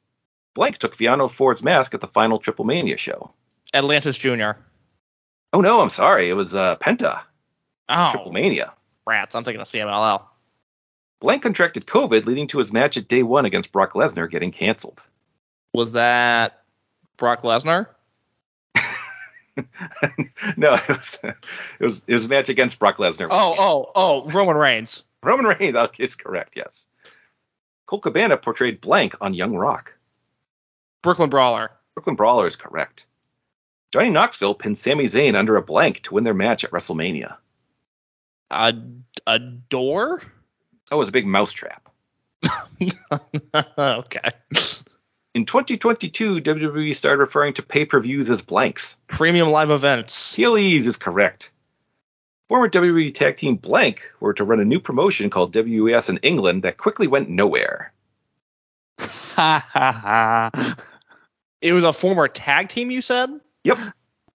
Blank 0.55 0.79
took 0.79 0.95
Villano 0.95 1.25
IV's 1.29 1.61
mask 1.61 1.93
at 1.93 2.01
the 2.01 2.07
final 2.07 2.39
Triplemania 2.39 2.97
show. 2.97 3.31
Atlantis 3.73 4.17
Jr. 4.17 4.51
Oh 5.53 5.61
no, 5.61 5.81
I'm 5.81 5.89
sorry. 5.89 6.29
It 6.29 6.33
was 6.33 6.55
uh, 6.55 6.77
Penta. 6.77 7.21
Oh, 7.87 8.11
Triplemania. 8.15 8.71
rats. 9.05 9.35
I'm 9.35 9.43
thinking 9.43 9.61
of 9.61 9.67
CMLL. 9.67 10.23
Blank 11.19 11.43
contracted 11.43 11.85
COVID, 11.85 12.25
leading 12.25 12.47
to 12.47 12.57
his 12.57 12.73
match 12.73 12.97
at 12.97 13.07
day 13.07 13.21
one 13.23 13.45
against 13.45 13.71
Brock 13.71 13.93
Lesnar 13.93 14.29
getting 14.29 14.51
canceled. 14.51 15.03
Was 15.73 15.91
that 15.93 16.63
Brock 17.17 17.41
Lesnar? 17.43 17.87
no, 20.57 20.73
it 20.73 20.89
was, 20.89 21.19
it 21.23 21.35
was 21.85 22.05
it 22.07 22.13
was 22.13 22.25
a 22.25 22.29
match 22.29 22.49
against 22.49 22.77
Brock 22.79 22.97
Lesnar. 22.97 23.27
Oh, 23.29 23.55
oh, 23.57 23.91
oh, 23.95 24.29
Roman 24.29 24.57
Reigns. 24.57 25.03
Roman 25.23 25.45
Reigns. 25.45 25.75
oh, 25.77 25.89
It's 25.97 26.15
correct. 26.15 26.53
Yes. 26.55 26.85
Colt 27.85 28.01
Cabana 28.01 28.37
portrayed 28.37 28.81
Blank 28.81 29.15
on 29.21 29.33
Young 29.33 29.55
Rock. 29.55 29.94
Brooklyn 31.05 31.29
Brawler. 31.29 31.69
Brooklyn 31.93 32.15
Brawler 32.15 32.47
is 32.47 32.55
correct. 32.55 33.05
Johnny 33.93 34.09
Knoxville 34.09 34.55
pinned 34.55 34.77
Sami 34.77 35.05
Zayn 35.05 35.35
under 35.35 35.55
a 35.55 35.61
blank 35.61 36.01
to 36.03 36.15
win 36.15 36.23
their 36.23 36.33
match 36.33 36.63
at 36.63 36.71
WrestleMania. 36.71 37.37
A 38.49 38.73
a 39.27 39.39
door. 39.39 40.21
That 40.89 40.97
was 40.97 41.07
a 41.07 41.11
big 41.11 41.27
mousetrap. 41.27 41.89
okay. 43.77 44.31
In 45.35 45.45
2022, 45.45 46.41
WWE 46.41 46.95
started 46.95 47.19
referring 47.19 47.53
to 47.53 47.61
pay-per-views 47.61 48.29
as 48.29 48.41
blanks. 48.41 48.97
Premium 49.07 49.49
live 49.49 49.69
events. 49.69 50.35
Heelys 50.35 50.87
is 50.87 50.97
correct. 50.97 51.51
Former 52.47 52.69
WWE 52.69 53.13
tag 53.13 53.37
team 53.37 53.57
Blank 53.57 54.11
were 54.19 54.33
to 54.33 54.43
run 54.43 54.59
a 54.59 54.65
new 54.65 54.79
promotion 54.79 55.29
called 55.29 55.55
WES 55.55 56.09
in 56.09 56.17
England 56.17 56.63
that 56.63 56.77
quickly 56.77 57.07
went 57.07 57.29
nowhere. 57.29 57.93
Ha 58.99 59.67
ha 59.69 59.91
ha. 59.91 60.75
It 61.65 61.73
was 61.73 61.83
a 61.83 61.91
former 61.91 62.27
tag 62.27 62.69
team. 62.69 62.91
You 62.91 63.01
said. 63.01 63.31
Yep. 63.63 63.79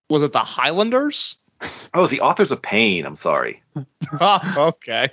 Was 0.09 0.25
it 0.25 0.33
the 0.33 0.41
Highlanders? 0.41 1.37
Oh, 1.63 1.69
it 1.95 2.01
was 2.01 2.11
the 2.11 2.23
Authors 2.23 2.51
of 2.51 2.61
Pain. 2.61 3.07
I'm 3.07 3.15
sorry. 3.15 3.63
oh, 4.21 4.75
okay. 4.81 5.11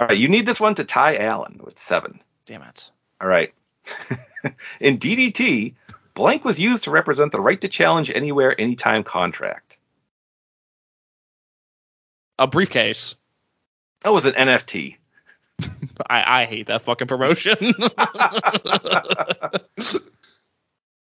All 0.00 0.06
right, 0.06 0.16
you 0.16 0.28
need 0.30 0.46
this 0.46 0.58
one 0.58 0.74
to 0.76 0.84
tie 0.84 1.16
Allen 1.16 1.60
with 1.62 1.78
seven. 1.78 2.20
Damn 2.46 2.62
it. 2.62 2.90
All 3.20 3.28
right. 3.28 3.52
in 4.80 4.96
DDT, 4.96 5.74
blank 6.14 6.42
was 6.42 6.58
used 6.58 6.84
to 6.84 6.90
represent 6.90 7.32
the 7.32 7.40
right 7.40 7.60
to 7.60 7.68
challenge 7.68 8.10
anywhere, 8.10 8.58
anytime 8.58 9.04
contract. 9.04 9.76
A 12.38 12.46
briefcase. 12.46 13.14
That 14.00 14.12
was 14.14 14.24
an 14.24 14.32
NFT. 14.32 14.96
I, 16.08 16.42
I 16.42 16.44
hate 16.46 16.68
that 16.68 16.80
fucking 16.80 17.08
promotion. 17.08 17.74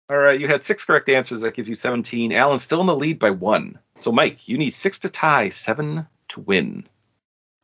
All 0.10 0.18
right, 0.18 0.40
you 0.40 0.48
had 0.48 0.64
six 0.64 0.86
correct 0.86 1.10
answers. 1.10 1.42
That 1.42 1.54
gives 1.54 1.68
you 1.68 1.76
17. 1.76 2.32
Alan's 2.32 2.64
still 2.64 2.80
in 2.82 2.88
the 2.88 2.96
lead 2.96 3.20
by 3.20 3.32
one. 3.32 3.80
So, 4.00 4.12
Mike, 4.12 4.48
you 4.48 4.58
need 4.58 4.70
six 4.70 5.00
to 5.00 5.10
tie, 5.10 5.50
seven 5.50 6.08
to 6.30 6.40
win. 6.40 6.86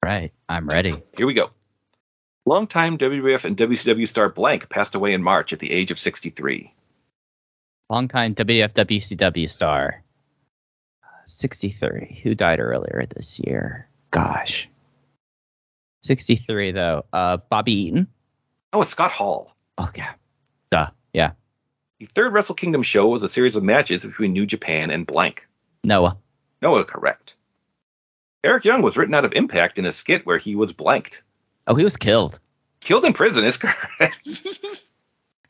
Right. 0.03 0.33
I'm 0.49 0.67
ready. 0.67 1.01
Here 1.15 1.25
we 1.25 1.33
go. 1.33 1.51
Longtime 2.45 2.97
WWF 2.97 3.45
and 3.45 3.55
WCW 3.55 4.05
star 4.05 4.27
Blank 4.27 4.67
passed 4.67 4.95
away 4.95 5.13
in 5.13 5.23
March 5.23 5.53
at 5.53 5.59
the 5.59 5.71
age 5.71 5.91
of 5.91 5.99
63. 5.99 6.73
Longtime 7.89 8.35
WWF 8.35 8.73
WCW 8.73 9.49
star. 9.49 10.03
63. 11.25 12.19
Who 12.23 12.35
died 12.35 12.59
earlier 12.59 13.05
this 13.15 13.39
year? 13.39 13.87
Gosh. 14.11 14.67
63 16.03 16.71
though. 16.73 17.05
Uh, 17.13 17.37
Bobby 17.37 17.73
Eaton. 17.73 18.07
Oh, 18.73 18.81
it's 18.81 18.91
Scott 18.91 19.13
Hall. 19.13 19.55
Okay. 19.79 20.03
Duh. 20.69 20.89
Yeah. 21.13 21.31
The 22.03 22.09
third 22.09 22.33
Wrestle 22.33 22.55
Kingdom 22.55 22.83
show 22.83 23.07
was 23.07 23.23
a 23.23 23.29
series 23.29 23.55
of 23.55 23.63
matches 23.63 24.03
between 24.03 24.33
New 24.33 24.45
Japan 24.45 24.91
and 24.91 25.07
Blank. 25.07 25.47
Noah. 25.85 26.17
Noah, 26.61 26.83
correct. 26.83 27.35
Eric 28.43 28.65
Young 28.65 28.81
was 28.81 28.97
written 28.97 29.13
out 29.13 29.23
of 29.23 29.31
Impact 29.35 29.79
in 29.79 29.85
a 29.85 29.91
skit 29.93 30.25
where 30.25 30.37
he 30.37 30.57
was 30.57 30.73
blanked. 30.73 31.23
Oh, 31.65 31.75
he 31.75 31.85
was 31.85 31.95
killed. 31.95 32.41
Killed 32.81 33.05
in 33.05 33.13
prison 33.13 33.45
is 33.45 33.55
correct. 33.63 34.19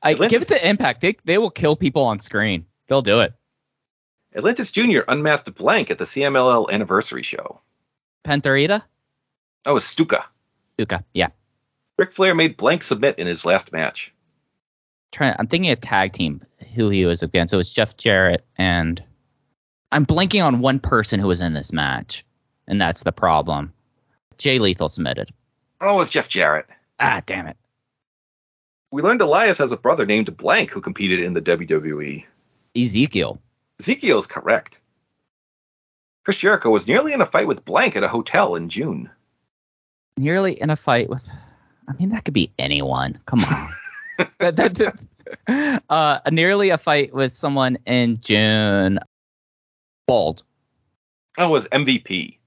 I 0.04 0.12
Atlantis- 0.12 0.30
give 0.30 0.42
it 0.44 0.48
to 0.50 0.70
Impact. 0.70 1.02
They 1.02 1.16
they 1.26 1.40
will 1.40 1.50
kill 1.50 1.76
people 1.76 2.04
on 2.04 2.20
screen. 2.20 2.68
They'll 2.88 3.02
do 3.02 3.22
it. 3.22 3.34
Atlantis 4.36 4.70
Jr. 4.70 5.00
unmasked 5.08 5.56
Blank 5.56 5.90
at 5.90 5.98
the 5.98 6.06
CMLL 6.06 6.70
anniversary 6.70 7.24
show. 7.24 7.62
Pentarita? 8.24 8.84
Oh, 9.66 9.72
it 9.72 9.74
was 9.74 9.86
Stuka. 9.86 10.24
Yeah. 11.16 11.30
Ric 11.98 12.12
Flair 12.12 12.36
made 12.36 12.58
Blank 12.58 12.84
submit 12.84 13.18
in 13.18 13.26
his 13.26 13.44
last 13.44 13.74
match. 13.74 14.14
Trying 15.14 15.36
I'm 15.40 15.48
thinking 15.48 15.72
a 15.72 15.76
tag 15.76 16.12
team 16.12 16.42
who 16.76 16.90
he 16.90 17.06
was 17.06 17.24
against. 17.24 17.52
So 17.52 17.58
it 17.58 17.60
was 17.60 17.70
Jeff 17.70 17.96
Jarrett 17.96 18.44
and 18.58 19.02
I'm 19.92 20.08
blanking 20.08 20.44
on 20.44 20.60
one 20.60 20.80
person 20.80 21.20
who 21.20 21.28
was 21.28 21.40
in 21.40 21.54
this 21.54 21.72
match. 21.72 22.26
And 22.68 22.82
that's 22.82 23.04
the 23.04 23.12
problem. 23.12 23.74
Jay 24.40 24.58
Lethal 24.58 24.90
submitted. 24.90 25.30
Oh, 25.80 25.96
it 25.96 25.98
was 25.98 26.10
Jeff 26.10 26.28
Jarrett. 26.28 26.66
Ah, 27.00 27.22
damn 27.26 27.48
it. 27.48 27.58
We 28.92 29.04
learned 29.04 29.22
Elias 29.22 29.60
has 29.60 29.72
a 29.72 29.78
brother 29.78 30.06
named 30.06 30.36
Blank 30.36 30.72
who 30.72 30.82
competed 30.82 31.20
in 31.20 31.34
the 31.34 31.42
WWE. 31.42 32.26
Ezekiel. 32.76 33.40
Ezekiel 33.80 34.18
is 34.18 34.28
correct. 34.28 34.80
Chris 36.24 36.38
Jericho 36.40 36.72
was 36.72 36.88
nearly 36.88 37.14
in 37.14 37.22
a 37.22 37.26
fight 37.26 37.48
with 37.48 37.66
Blank 37.66 37.96
at 37.96 38.04
a 38.04 38.08
hotel 38.08 38.56
in 38.56 38.70
June. 38.70 39.12
Nearly 40.18 40.60
in 40.60 40.72
a 40.72 40.76
fight 40.76 41.10
with 41.10 41.28
I 41.88 41.94
mean 41.94 42.10
that 42.10 42.26
could 42.26 42.34
be 42.34 42.52
anyone. 42.58 43.20
Come 43.26 43.42
on. 43.42 43.68
that, 44.40 44.56
that, 44.56 44.76
that- 44.76 45.00
uh 45.90 46.20
nearly 46.32 46.70
a 46.70 46.78
fight 46.78 47.14
with 47.14 47.34
someone 47.34 47.78
in 47.86 48.18
June. 48.20 49.00
Bald. 50.06 50.44
That 51.38 51.46
was 51.50 51.68
MVP. 51.70 52.38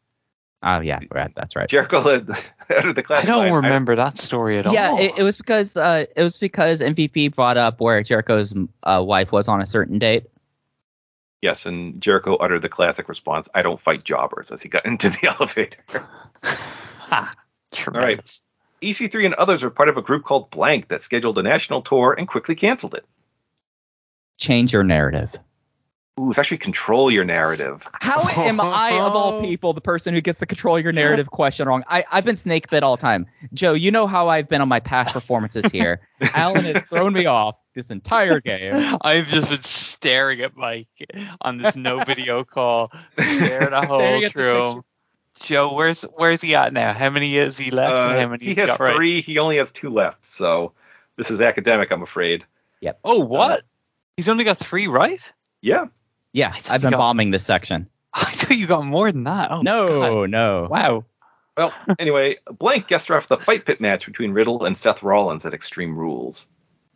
Oh 0.62 0.81
yeah, 0.81 1.01
right, 1.12 1.33
that's 1.35 1.55
right. 1.57 1.69
Jericho 1.69 2.01
led 2.01 2.29
out 2.31 2.87
of 2.87 2.95
the 2.95 3.03
class. 3.05 3.25
I 3.25 3.27
don't 3.27 3.53
remember 3.53 3.97
that 3.97 4.19
story 4.19 4.59
at 4.59 4.67
all. 4.67 4.75
Yeah, 4.75 4.99
it, 4.99 5.19
it 5.19 5.23
was 5.23 5.37
because 5.37 5.77
uh, 5.77 6.07
it 6.14 6.23
was 6.23 6.39
because 6.39 6.81
MVP 6.81 7.35
brought 7.35 7.57
up 7.57 7.81
where 7.81 8.03
Jericho's 8.03 8.55
uh, 8.83 9.03
wife 9.05 9.33
was 9.33 9.49
on 9.49 9.61
a 9.61 9.67
certain 9.67 9.99
date. 9.99 10.25
Yes, 11.43 11.67
and 11.67 12.01
Jericho 12.01 12.35
uttered 12.37 12.62
the 12.62 12.69
classic 12.69 13.09
response, 13.09 13.49
I 13.55 13.62
don't 13.62 13.79
fight 13.79 14.05
jobbers, 14.05 14.51
as 14.51 14.62
he 14.62 14.69
got 14.69 14.85
into 14.87 15.09
the 15.11 15.35
elevator. 15.39 15.83
Ha, 17.09 17.33
right. 17.93 18.41
EC3 18.87 19.26
and 19.26 19.34
others 19.34 19.62
were 19.62 19.70
part 19.70 19.89
of 19.89 19.97
a 19.97 20.03
group 20.03 20.24
called 20.24 20.51
Blank 20.51 20.89
that 20.89 21.01
scheduled 21.01 21.39
a 21.39 21.43
national 21.43 21.82
tour 21.82 22.14
and 22.16 22.28
quickly 22.28 22.55
canceled 22.55 22.95
it. 22.95 23.05
Change 24.39 24.72
your 24.72 24.84
narrative. 24.84 25.34
Ooh, 26.18 26.30
it's 26.30 26.39
actually 26.39 26.59
control 26.59 27.11
your 27.11 27.24
narrative. 27.24 27.87
How 28.01 28.22
am 28.22 28.59
I, 28.59 28.93
of 28.93 29.12
all 29.14 29.41
people, 29.43 29.74
the 29.74 29.82
person 29.82 30.14
who 30.14 30.22
gets 30.22 30.39
the 30.39 30.47
control 30.47 30.78
your 30.78 30.93
narrative 30.93 31.28
question 31.28 31.68
wrong? 31.68 31.84
I, 31.87 32.05
I've 32.11 32.24
been 32.24 32.37
snake 32.37 32.70
bit 32.70 32.82
all 32.82 32.97
the 32.97 33.03
time. 33.03 33.26
Joe, 33.53 33.74
you 33.74 33.91
know 33.91 34.07
how 34.07 34.28
I've 34.28 34.49
been 34.49 34.62
on 34.62 34.68
my 34.68 34.80
past 34.80 35.12
performances 35.12 35.70
here. 35.70 36.01
Alan 36.34 36.64
has 36.64 36.82
thrown 36.84 37.12
me 37.12 37.26
off 37.26 37.57
this 37.74 37.91
entire 37.91 38.41
game. 38.41 38.97
I've 39.03 39.26
just 39.26 39.51
been 39.51 39.61
staring 39.61 40.41
at 40.41 40.57
Mike 40.57 40.89
on 41.43 41.59
this 41.59 41.76
no 41.76 42.03
video 42.03 42.45
call, 42.45 42.93
staring 43.18 43.74
a 43.74 43.87
hole 43.87 43.99
Staring 43.99 44.24
at 44.24 44.32
the 44.32 44.39
through 44.39 44.70
him. 44.70 44.84
Joe, 45.43 45.74
where's 45.74 46.03
where's 46.03 46.41
he 46.41 46.55
at 46.55 46.72
now? 46.72 46.93
How 46.93 47.11
many 47.11 47.37
is 47.37 47.59
he 47.59 47.70
left? 47.70 47.93
and 47.95 48.12
how 48.18 48.26
Uh, 48.26 48.28
many 48.30 48.45
he 48.45 48.55
has 48.55 48.70
got 48.70 48.80
right? 48.80 48.97
three. 48.97 49.20
He 49.20 49.39
only 49.39 49.59
has 49.59 49.72
two 49.72 49.91
left. 49.91 50.24
So 50.24 50.72
this 51.16 51.30
is 51.30 51.41
academic, 51.41 51.91
I'm 51.91 52.03
afraid. 52.03 52.45
Yep. 52.80 53.01
Oh, 53.05 53.20
what? 53.20 53.62
He's 54.16 54.28
only 54.28 54.45
got 54.45 54.59
three 54.59 54.87
right? 54.89 55.30
Yeah. 55.61 55.87
Yeah, 56.32 56.55
I've 56.68 56.82
been 56.82 56.91
got- 56.93 56.99
bombing 56.99 57.30
this 57.30 57.45
section. 57.45 57.89
I 58.14 58.24
thought 58.30 58.57
you 58.57 58.66
got 58.66 58.84
more 58.84 59.11
than 59.12 59.24
that. 59.24 59.51
Oh, 59.51 59.61
No, 59.61 60.01
God. 60.22 60.30
no. 60.30 60.68
Wow. 60.70 61.05
Well, 61.57 61.72
anyway, 61.99 62.37
Blank 62.51 62.87
guest 62.87 63.09
ref 63.11 63.28
the 63.28 63.37
fight 63.39 63.64
pit 63.66 63.80
match 63.80 64.07
between 64.07 64.32
Riddle 64.32 64.64
and 64.64 64.76
Seth 64.76 65.03
Rollins 65.03 65.45
at 65.47 65.53
Extreme 65.55 65.97
Rules. 65.97 66.47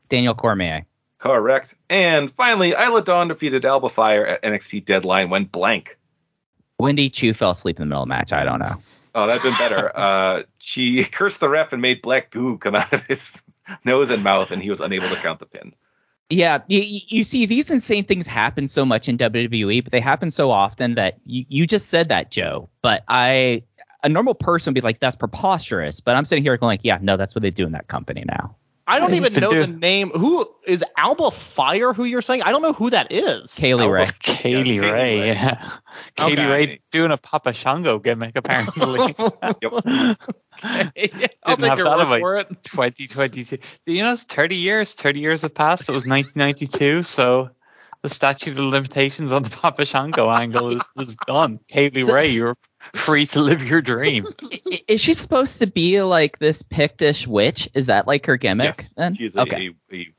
Daniel 0.09 0.35
Cormier. 0.35 0.87
Correct. 1.19 1.75
And 1.91 2.33
finally, 2.33 2.71
Isla 2.71 3.03
Dawn 3.03 3.29
defeated 3.29 3.65
Alba 3.67 3.91
Fyre 3.91 4.25
at 4.27 4.43
NXT 4.43 4.85
Deadline 4.87 5.29
when 5.31 5.45
blank. 5.45 5.99
Wendy 6.81 7.11
Choo 7.11 7.35
fell 7.35 7.51
asleep 7.51 7.79
in 7.79 7.83
the 7.83 7.87
middle 7.87 8.03
of 8.03 8.09
the 8.09 8.15
match. 8.15 8.33
I 8.33 8.45
don't 8.45 8.59
know. 8.59 8.77
Oh, 9.15 9.27
that'd 9.27 9.43
been 9.43 9.57
better. 9.57 9.93
Uh, 10.01 10.43
she 10.59 11.05
cursed 11.05 11.41
the 11.41 11.49
ref 11.49 11.73
and 11.73 11.83
made 11.83 12.01
black 12.01 12.31
goo 12.31 12.57
come 12.57 12.75
out 12.75 12.93
of 12.93 13.07
his 13.07 13.33
nose 13.85 14.11
and 14.11 14.23
mouth, 14.23 14.51
and 14.51 14.63
he 14.63 14.71
was 14.71 14.81
unable 14.81 15.09
to 15.09 15.17
count 15.17 15.41
the 15.41 15.47
pin. 15.47 15.75
Yeah, 16.31 16.61
you, 16.69 16.81
you 17.09 17.25
see, 17.25 17.47
these 17.47 17.71
insane 17.71 18.05
things 18.05 18.27
happen 18.27 18.69
so 18.69 18.85
much 18.85 19.09
in 19.09 19.19
WWE, 19.19 19.83
but 19.83 19.91
they 19.91 20.01
happen 20.01 20.31
so 20.31 20.53
often 20.53 20.95
that 20.95 21.19
you, 21.25 21.45
you 21.49 21.67
just 21.67 21.89
said 21.89 22.11
that, 22.11 22.31
Joe. 22.31 22.71
But 22.83 23.03
I, 23.09 23.65
a 24.05 24.09
normal 24.09 24.35
person 24.35 24.71
would 24.71 24.81
be 24.81 24.87
like, 24.87 25.01
that's 25.01 25.17
preposterous. 25.17 25.99
But 25.99 26.15
I'm 26.15 26.25
sitting 26.25 26.45
here 26.45 26.57
going, 26.57 26.69
like, 26.69 26.85
yeah, 26.85 26.99
no, 27.03 27.17
that's 27.17 27.35
what 27.35 27.43
they 27.43 27.51
do 27.51 27.67
in 27.67 27.73
that 27.73 27.89
company 27.89 28.25
now. 28.27 28.57
I 28.91 28.99
don't 28.99 29.15
even 29.15 29.33
know 29.35 29.51
can 29.51 29.61
the 29.61 29.67
name. 29.79 30.11
Who 30.11 30.47
is 30.67 30.85
Alba 30.97 31.31
Fyre? 31.31 31.93
Who 31.93 32.05
you're 32.05 32.23
saying? 32.23 32.43
I 32.43 32.51
don't 32.51 32.63
know 32.63 32.73
who 32.73 32.91
that 32.91 33.13
is. 33.13 33.55
Kay 33.55 33.75
Lee 33.75 33.87
Ray. 33.87 34.01
Almost- 34.01 34.23
Kaylee 34.23 34.33
Yes, 34.33 34.43
Kay 34.43 34.63
Lee 34.65 34.79
Ray. 34.81 34.93
Ray. 34.93 35.27
Yeah. 35.29 35.71
Kay 36.17 36.35
Lee 36.37 36.45
Ray 36.45 36.81
doing 36.91 37.13
a 37.13 37.17
Papa 37.17 37.53
Shango 37.53 37.99
gimmick 37.99 38.37
apparently. 38.37 39.15
Yep. 39.63 39.73
I'll 40.63 41.57
Didn't 41.57 41.71
take 41.71 41.79
your 41.79 41.97
word 41.97 42.21
for 42.21 42.37
it. 42.39 42.49
2022. 42.65 43.59
You 43.87 44.03
know, 44.03 44.13
it's 44.13 44.25
30 44.25 44.57
years. 44.57 44.93
30 44.93 45.21
years 45.21 45.43
have 45.43 45.55
passed. 45.55 45.89
It 45.89 45.93
was 45.93 46.05
1992, 46.05 47.03
so 47.05 47.51
the 48.03 48.09
statute 48.11 48.59
of 48.59 48.65
limitations 48.65 49.33
on 49.33 49.43
the 49.43 49.51
Papa 49.51 49.87
Shango 49.87 50.29
angle 50.29 50.69
is, 50.71 50.83
is 50.99 51.17
done. 51.27 51.61
Kaylee 51.73 52.05
So- 52.05 52.13
Ray, 52.15 52.29
you're 52.29 52.57
free 52.95 53.27
to 53.27 53.41
live 53.41 53.63
your 53.63 53.81
dream. 53.81 54.27
Is 54.89 55.01
she 55.01 55.15
supposed 55.15 55.61
to 55.61 55.67
be 55.67 56.03
like 56.03 56.39
this 56.39 56.63
Pictish 56.63 57.27
witch? 57.27 57.69
Is 57.75 57.87
that 57.87 58.07
like 58.07 58.27
her 58.27 58.37
gimmick? 58.37 58.77
Yes, 58.77 58.93
then? 58.97 59.15
she's 59.15 59.37
a, 59.37 59.43
okay. 59.43 59.71
a, 59.93 59.97
a 59.97 60.13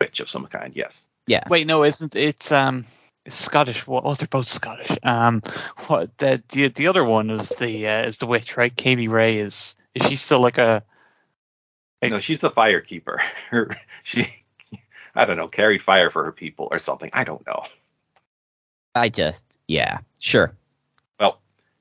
witch 0.00 0.20
of 0.20 0.28
some 0.28 0.46
kind. 0.46 0.74
Yes. 0.76 1.08
yeah. 1.26 1.44
Wait, 1.48 1.66
no, 1.66 1.84
isn't 1.84 2.16
it's 2.16 2.52
um 2.52 2.84
it's 3.24 3.36
Scottish? 3.36 3.86
Well, 3.86 4.02
well, 4.02 4.14
they're 4.14 4.28
both 4.28 4.48
Scottish. 4.48 4.96
Um, 5.02 5.42
what 5.86 6.16
the 6.18 6.42
the, 6.50 6.68
the 6.68 6.86
other 6.88 7.04
one 7.04 7.30
is 7.30 7.50
the 7.58 7.86
uh, 7.86 8.02
is 8.04 8.18
the 8.18 8.26
witch, 8.26 8.56
right? 8.56 8.74
Katie 8.74 9.08
Ray 9.08 9.38
is 9.38 9.76
is 9.94 10.06
she 10.06 10.16
still 10.16 10.40
like 10.40 10.58
a 10.58 10.82
No, 12.02 12.20
she's 12.20 12.40
the 12.40 12.50
fire 12.50 12.80
keeper. 12.80 13.20
She, 14.04 14.26
I 15.14 15.24
don't 15.24 15.36
know, 15.36 15.48
carried 15.48 15.82
fire 15.82 16.10
for 16.10 16.24
her 16.24 16.32
people 16.32 16.68
or 16.70 16.78
something. 16.78 17.10
I 17.12 17.24
don't 17.24 17.44
know. 17.46 17.64
I 18.94 19.08
just, 19.08 19.58
yeah, 19.66 19.98
sure. 20.18 20.52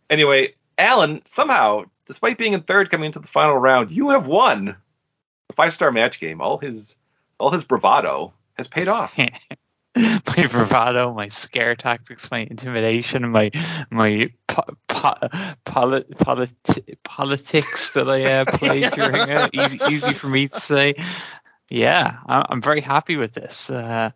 Anyway, 0.10 0.54
Alan, 0.78 1.26
somehow, 1.26 1.84
despite 2.06 2.38
being 2.38 2.54
in 2.54 2.62
third 2.62 2.90
coming 2.90 3.08
into 3.08 3.20
the 3.20 3.28
final 3.28 3.58
round, 3.58 3.92
you 3.92 4.10
have 4.10 4.28
won 4.28 4.76
the 5.48 5.54
five 5.54 5.74
star 5.74 5.92
match 5.92 6.20
game. 6.20 6.42
All 6.42 6.58
his 6.58 6.96
all 7.40 7.52
his 7.52 7.64
bravado 7.66 8.34
has 8.58 8.68
paid 8.68 8.88
off. 8.88 9.18
my 9.98 10.48
bravado, 10.48 11.14
my 11.14 11.28
scare 11.30 11.76
tactics, 11.76 12.30
my 12.32 12.40
intimidation, 12.40 13.30
my 13.30 13.52
my 13.90 14.30
po- 14.48 14.78
po- 14.88 15.30
polit- 15.66 16.10
politi- 16.18 16.98
politics 17.04 17.92
that 17.92 18.10
I 18.10 18.24
uh, 18.24 18.46
played 18.46 18.92
during 18.94 19.30
it. 19.30 19.50
Easy, 19.54 19.80
easy 19.90 20.14
for 20.14 20.28
me 20.28 20.48
to 20.50 20.60
say. 20.60 20.96
Yeah, 21.70 22.18
I- 22.28 22.46
I'm 22.50 22.62
very 22.62 22.82
happy 22.82 23.18
with 23.18 23.34
this. 23.34 23.70
Uh, 23.70 24.12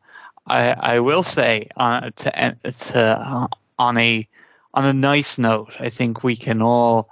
I 0.47 0.71
I 0.73 0.99
will 0.99 1.23
say 1.23 1.67
uh, 1.75 2.11
to 2.15 2.39
en- 2.39 2.59
to 2.63 2.99
uh, 2.99 3.47
on 3.79 3.97
a 3.97 4.27
on 4.73 4.85
a 4.85 4.93
nice 4.93 5.37
note, 5.37 5.73
I 5.79 5.89
think 5.89 6.23
we 6.23 6.35
can 6.35 6.61
all 6.61 7.09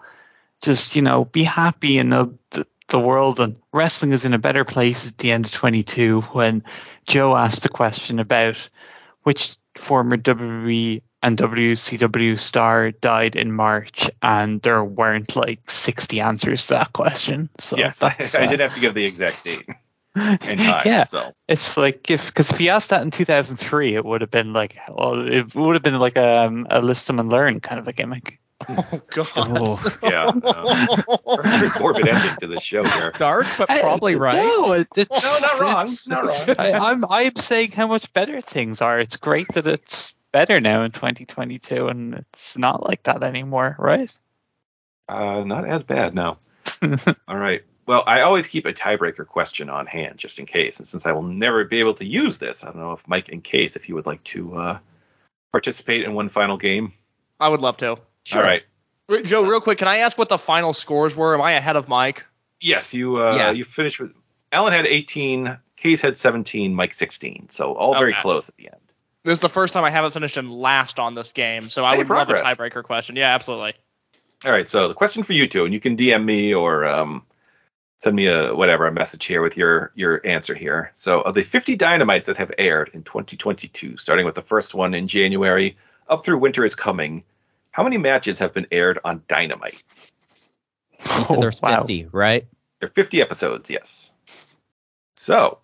just 0.62 0.96
you 0.96 1.02
know 1.02 1.26
be 1.26 1.44
happy 1.44 1.98
in 1.98 2.10
know 2.10 2.38
that 2.52 2.68
the 2.90 3.00
world. 3.00 3.40
And 3.40 3.56
wrestling 3.72 4.12
is 4.12 4.26
in 4.26 4.34
a 4.34 4.40
better 4.40 4.66
place 4.66 5.08
at 5.08 5.18
the 5.18 5.32
end 5.32 5.46
of 5.46 5.52
22 5.52 6.22
when 6.22 6.64
Joe 7.08 7.36
asked 7.36 7.64
the 7.64 7.70
question 7.70 8.20
about 8.20 8.70
which 9.24 9.56
former 9.76 10.18
WWE 10.18 11.02
and 11.22 11.38
WCW 11.38 12.40
star 12.40 12.92
died 12.92 13.36
in 13.36 13.52
March, 13.52 14.10
and 14.22 14.62
there 14.62 14.84
weren't 14.84 15.36
like 15.36 15.70
60 15.70 16.22
answers 16.22 16.68
to 16.68 16.76
that 16.76 16.94
question. 16.94 17.50
So 17.60 17.78
yes, 17.78 18.02
I, 18.04 18.16
I 18.38 18.46
did 18.48 18.60
have 18.62 18.76
to 18.76 18.82
give 18.82 18.94
the 18.94 19.06
exact 19.06 19.44
date 19.44 19.68
time. 20.40 20.82
yeah, 20.86 21.04
So 21.06 21.34
it's 21.48 21.78
like 21.78 22.10
if 22.12 22.28
because 22.28 22.50
if 22.52 22.58
he 22.58 22.70
asked 22.70 22.90
that 22.90 23.02
in 23.02 23.12
2003, 23.12 23.96
it 23.96 24.06
would 24.06 24.22
have 24.22 24.32
been 24.32 24.54
like 24.54 24.78
well, 24.90 25.26
it 25.28 25.54
would 25.56 25.76
have 25.76 25.84
been 25.84 26.00
like 26.00 26.18
um, 26.18 26.68
a 26.70 26.82
list 26.82 27.08
them 27.08 27.20
and 27.20 27.30
learn 27.30 27.60
kind 27.60 27.80
of 27.80 27.88
a 27.88 27.94
gimmick. 27.94 28.40
Oh 29.36 29.82
God. 30.02 30.04
yeah, 30.04 30.32
uh, 30.44 31.42
very 31.44 31.70
morbid 31.80 32.08
ending 32.08 32.36
to 32.42 32.48
this 32.48 32.62
show 32.62 32.84
here. 32.84 33.12
Dark, 33.18 33.48
but 33.58 33.70
probably 33.70 34.16
I- 34.16 34.18
right. 34.18 34.36
No, 34.36 34.74
it's, 34.74 35.24
No, 35.24 35.38
not 35.48 35.60
wrong. 35.62 35.84
it's- 35.84 36.08
Not 36.08 36.26
wrong. 36.26 36.56
I, 36.60 36.74
I'm 36.74 37.06
I'm 37.10 37.36
saying 37.38 37.72
how 37.72 37.88
much 37.88 38.12
better 38.14 38.42
things 38.42 38.82
are. 38.82 39.00
It's 39.00 39.16
great 39.16 39.48
that 39.54 39.66
it's 39.66 40.14
better 40.34 40.60
now 40.60 40.84
in 40.84 40.92
2022, 40.92 41.88
and 41.88 42.14
it's 42.16 42.58
not 42.58 42.86
like 42.86 43.04
that 43.04 43.24
anymore, 43.24 43.76
right? 43.80 44.14
Uh, 45.08 45.44
not 45.46 45.66
as 45.66 45.84
bad, 45.86 46.14
now. 46.14 46.38
All 47.28 47.38
right. 47.38 47.64
Well, 47.90 48.04
I 48.06 48.22
always 48.22 48.46
keep 48.46 48.68
a 48.68 48.72
tiebreaker 48.72 49.26
question 49.26 49.68
on 49.72 49.88
hand 49.88 50.20
just 50.20 50.38
in 50.38 50.46
case. 50.46 50.78
And 50.78 50.88
since 50.88 51.08
I 51.08 51.12
will 51.14 51.24
never 51.24 51.66
be 51.66 51.80
able 51.80 51.96
to 51.96 52.06
use 52.06 52.38
this, 52.38 52.64
I 52.64 52.68
don't 52.68 52.78
know 52.78 52.92
if 52.92 53.08
Mike, 53.08 53.30
in 53.30 53.42
case, 53.42 53.76
if 53.76 53.90
you 53.90 53.96
would 53.96 54.06
like 54.06 54.24
to 54.26 54.56
uh, 54.58 54.80
participate 55.52 56.04
in 56.04 56.14
one 56.14 56.30
final 56.30 56.56
game. 56.56 56.94
I 57.40 57.50
would 57.50 57.62
love 57.62 57.78
to. 57.78 57.98
Sure. 58.26 58.42
All 58.42 58.48
right. 58.48 58.62
Wait, 59.08 59.26
Joe, 59.26 59.42
real 59.44 59.60
quick, 59.60 59.80
can 59.80 59.88
I 59.88 59.98
ask 59.98 60.20
what 60.20 60.30
the 60.30 60.38
final 60.38 60.74
scores 60.74 61.16
were? 61.16 61.34
Am 61.34 61.42
I 61.42 61.54
ahead 61.54 61.78
of 61.78 61.88
Mike? 61.88 62.28
Yes, 62.62 62.94
you 62.94 63.18
uh, 63.20 63.36
Yeah. 63.36 63.52
you 63.54 63.64
finished 63.64 64.00
with 64.00 64.14
Alan 64.52 64.72
had 64.72 64.86
18, 64.86 65.58
Case 65.76 66.02
had 66.02 66.16
17, 66.16 66.76
Mike 66.76 66.94
16. 66.94 67.50
So 67.50 67.74
all 67.74 67.96
very 67.96 68.12
Okay. 68.12 68.22
close 68.22 68.50
at 68.50 68.56
the 68.56 68.68
end. 68.68 68.82
This 69.24 69.34
is 69.34 69.40
the 69.40 69.50
first 69.50 69.74
time 69.74 69.84
I 69.84 69.90
haven't 69.90 70.12
finished 70.12 70.38
in 70.38 70.52
last 70.52 71.00
on 71.00 71.16
this 71.16 71.32
game, 71.32 71.70
so 71.70 71.84
I 71.84 71.94
Hey, 71.94 71.98
would 71.98 72.10
love 72.12 72.30
a 72.30 72.36
tiebreaker 72.36 72.84
question. 72.84 73.16
Yeah, 73.16 73.34
absolutely. 73.34 73.74
All 74.46 74.52
right, 74.52 74.70
so 74.70 74.88
the 74.88 74.94
question 74.94 75.24
for 75.24 75.34
you 75.34 75.48
two, 75.48 75.66
and 75.66 75.74
you 75.74 75.80
can 75.80 75.98
DM 75.98 76.24
me 76.24 76.54
or 76.54 76.86
um, 76.86 77.26
send 78.00 78.16
me 78.16 78.28
a 78.28 78.54
whatever 78.56 78.88
a 78.88 78.92
message 78.92 79.26
here 79.26 79.42
with 79.42 79.58
your 79.58 79.92
your 79.94 80.26
answer 80.26 80.56
here. 80.56 80.92
So 80.94 81.22
of 81.22 81.34
the 81.36 81.42
50 81.42 81.76
dynamites 81.76 82.26
that 82.26 82.38
have 82.38 82.52
aired 82.58 82.92
in 82.94 83.04
2022, 83.04 83.98
starting 83.98 84.26
with 84.26 84.36
the 84.36 84.42
first 84.42 84.74
one 84.74 84.94
in 84.94 85.08
January 85.08 85.78
up 86.08 86.26
through 86.26 86.40
Winter 86.40 86.66
is 86.66 86.76
Coming, 86.76 87.24
how 87.72 87.84
many 87.84 87.98
matches 87.98 88.40
have 88.40 88.54
been 88.54 88.68
aired 88.72 89.00
on 89.04 89.24
Dynamite? 89.28 89.82
You 91.18 91.24
said 91.26 91.42
there's 91.42 91.60
Oh, 91.64 91.68
wow. 91.70 91.80
50, 91.80 92.08
right? 92.12 92.48
There 92.80 92.88
are 92.88 92.92
50 92.92 93.22
episodes, 93.22 93.70
yes. 93.70 94.12
So 95.16 95.60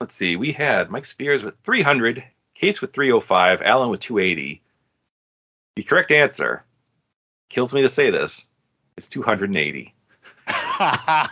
let's 0.00 0.14
see, 0.14 0.36
we 0.36 0.52
had 0.52 0.90
Mike 0.90 1.04
Spears 1.04 1.44
with 1.44 1.54
300, 1.62 2.24
Case 2.54 2.80
with 2.80 2.92
305, 2.92 3.62
Alan 3.62 3.90
with 3.90 4.00
280. 4.00 4.62
The 5.76 5.82
correct 5.82 6.10
answer, 6.10 6.64
kills 7.48 7.74
me 7.74 7.82
to 7.82 7.88
say 7.88 8.10
this, 8.10 8.46
is 8.96 9.08
280. 9.08 9.93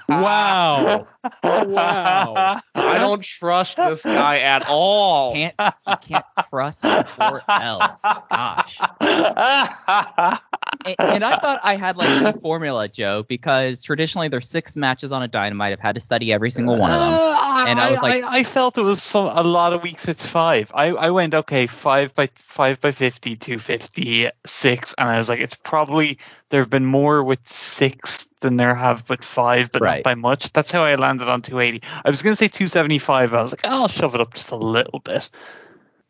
Wow. 0.09 1.07
Wow. 1.43 2.61
I 2.75 2.99
don't 2.99 3.23
trust 3.23 3.77
this 3.77 4.03
guy 4.05 4.39
at 4.39 4.69
all. 4.69 5.33
Can't 5.33 5.55
you 5.59 5.95
can't 6.01 6.25
trust 6.51 6.85
or 6.85 7.43
else. 7.49 8.03
Gosh. 8.31 8.81
And, 10.85 10.97
and 10.99 11.25
I 11.25 11.37
thought 11.37 11.61
I 11.63 11.77
had 11.77 11.97
like 11.97 12.35
a 12.35 12.39
formula, 12.41 12.89
Joe, 12.89 13.23
because 13.23 13.83
traditionally 13.83 14.29
there's 14.29 14.49
six 14.49 14.77
matches 14.77 15.13
on 15.13 15.23
a 15.23 15.29
dynamite. 15.29 15.73
I've 15.73 15.81
had 15.81 15.95
to 15.95 16.01
study 16.01 16.33
every 16.33 16.51
single 16.51 16.77
one 16.79 16.91
of 16.91 16.99
them. 17.01 17.15
Uh, 17.15 17.65
And 17.69 17.81
I 17.81 17.91
was 17.91 18.03
like- 18.03 18.23
I, 18.25 18.39
I 18.41 18.45
felt 18.45 18.79
it 18.79 18.83
was 18.83 19.03
some 19.03 19.27
a 19.27 19.43
lot 19.43 19.73
of 19.73 19.83
weeks. 19.83 20.09
It's 20.09 20.25
five. 20.25 20.71
I, 20.75 20.89
I 20.89 21.11
went 21.11 21.35
okay, 21.35 21.67
five 21.67 22.15
by 22.15 22.29
five 22.49 22.81
by 22.81 22.93
50, 22.93 23.37
250, 23.37 24.31
six, 24.47 24.95
and 24.99 25.09
I 25.09 25.19
was 25.19 25.29
like, 25.29 25.41
it's 25.41 25.55
probably 25.55 26.19
there 26.51 26.61
have 26.61 26.71
been 26.71 26.85
more 26.87 27.23
with 27.23 27.41
six 27.49 28.27
than 28.41 28.57
there 28.57 28.75
have 28.75 29.09
with 29.09 29.25
five, 29.25 29.71
but 29.73 29.83
Right. 29.83 29.97
not 29.99 30.05
by 30.05 30.15
much. 30.15 30.53
That's 30.53 30.71
how 30.73 30.83
I 30.83 30.97
landed 30.97 31.29
on 31.29 31.43
280. 31.43 31.83
I 32.05 32.11
was 32.11 32.23
gonna 32.23 32.37
say 32.37 32.49
275. 32.49 33.33
I 33.33 33.43
was 33.43 33.53
like, 33.53 33.65
I'll 33.65 33.89
shove 33.89 34.15
it 34.15 34.21
up 34.21 34.35
just 34.35 34.51
a 34.51 34.57
little 34.57 34.99
bit. 34.99 35.31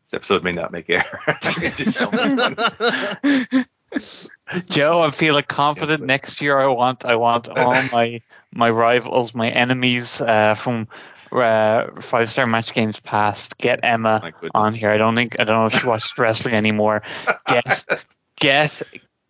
This 0.05 0.15
episode 0.15 0.43
may 0.45 0.53
not 0.53 0.73
make 0.73 0.89
air. 0.91 1.21
Just 3.93 4.23
show 4.25 4.29
this 4.29 4.29
one. 4.53 4.63
Joe, 4.69 5.03
I'm 5.03 5.13
feeling 5.13 5.45
confident. 5.47 6.03
Next 6.03 6.41
year, 6.41 6.59
I 6.59 6.67
want 6.67 7.05
I 7.05 7.17
want 7.17 7.49
all 7.49 7.83
my 7.93 8.21
my 8.53 8.71
rivals, 8.71 9.35
my 9.35 9.51
enemies 9.51 10.21
uh, 10.21 10.55
from 10.55 10.89
uh, 11.31 12.01
five 12.01 12.31
star 12.31 12.47
match 12.47 12.73
games 12.75 13.01
past. 13.01 13.57
Get 13.59 13.81
Emma 13.83 14.33
on 14.55 14.75
here. 14.75 14.91
I 14.91 14.99
don't 14.99 15.15
think 15.15 15.41
I 15.41 15.45
don't 15.45 15.57
know 15.57 15.67
if 15.67 15.81
she 15.81 15.87
watches 15.87 16.13
wrestling 16.19 16.55
anymore. 16.55 17.03
Get 17.47 17.85
get 18.37 18.83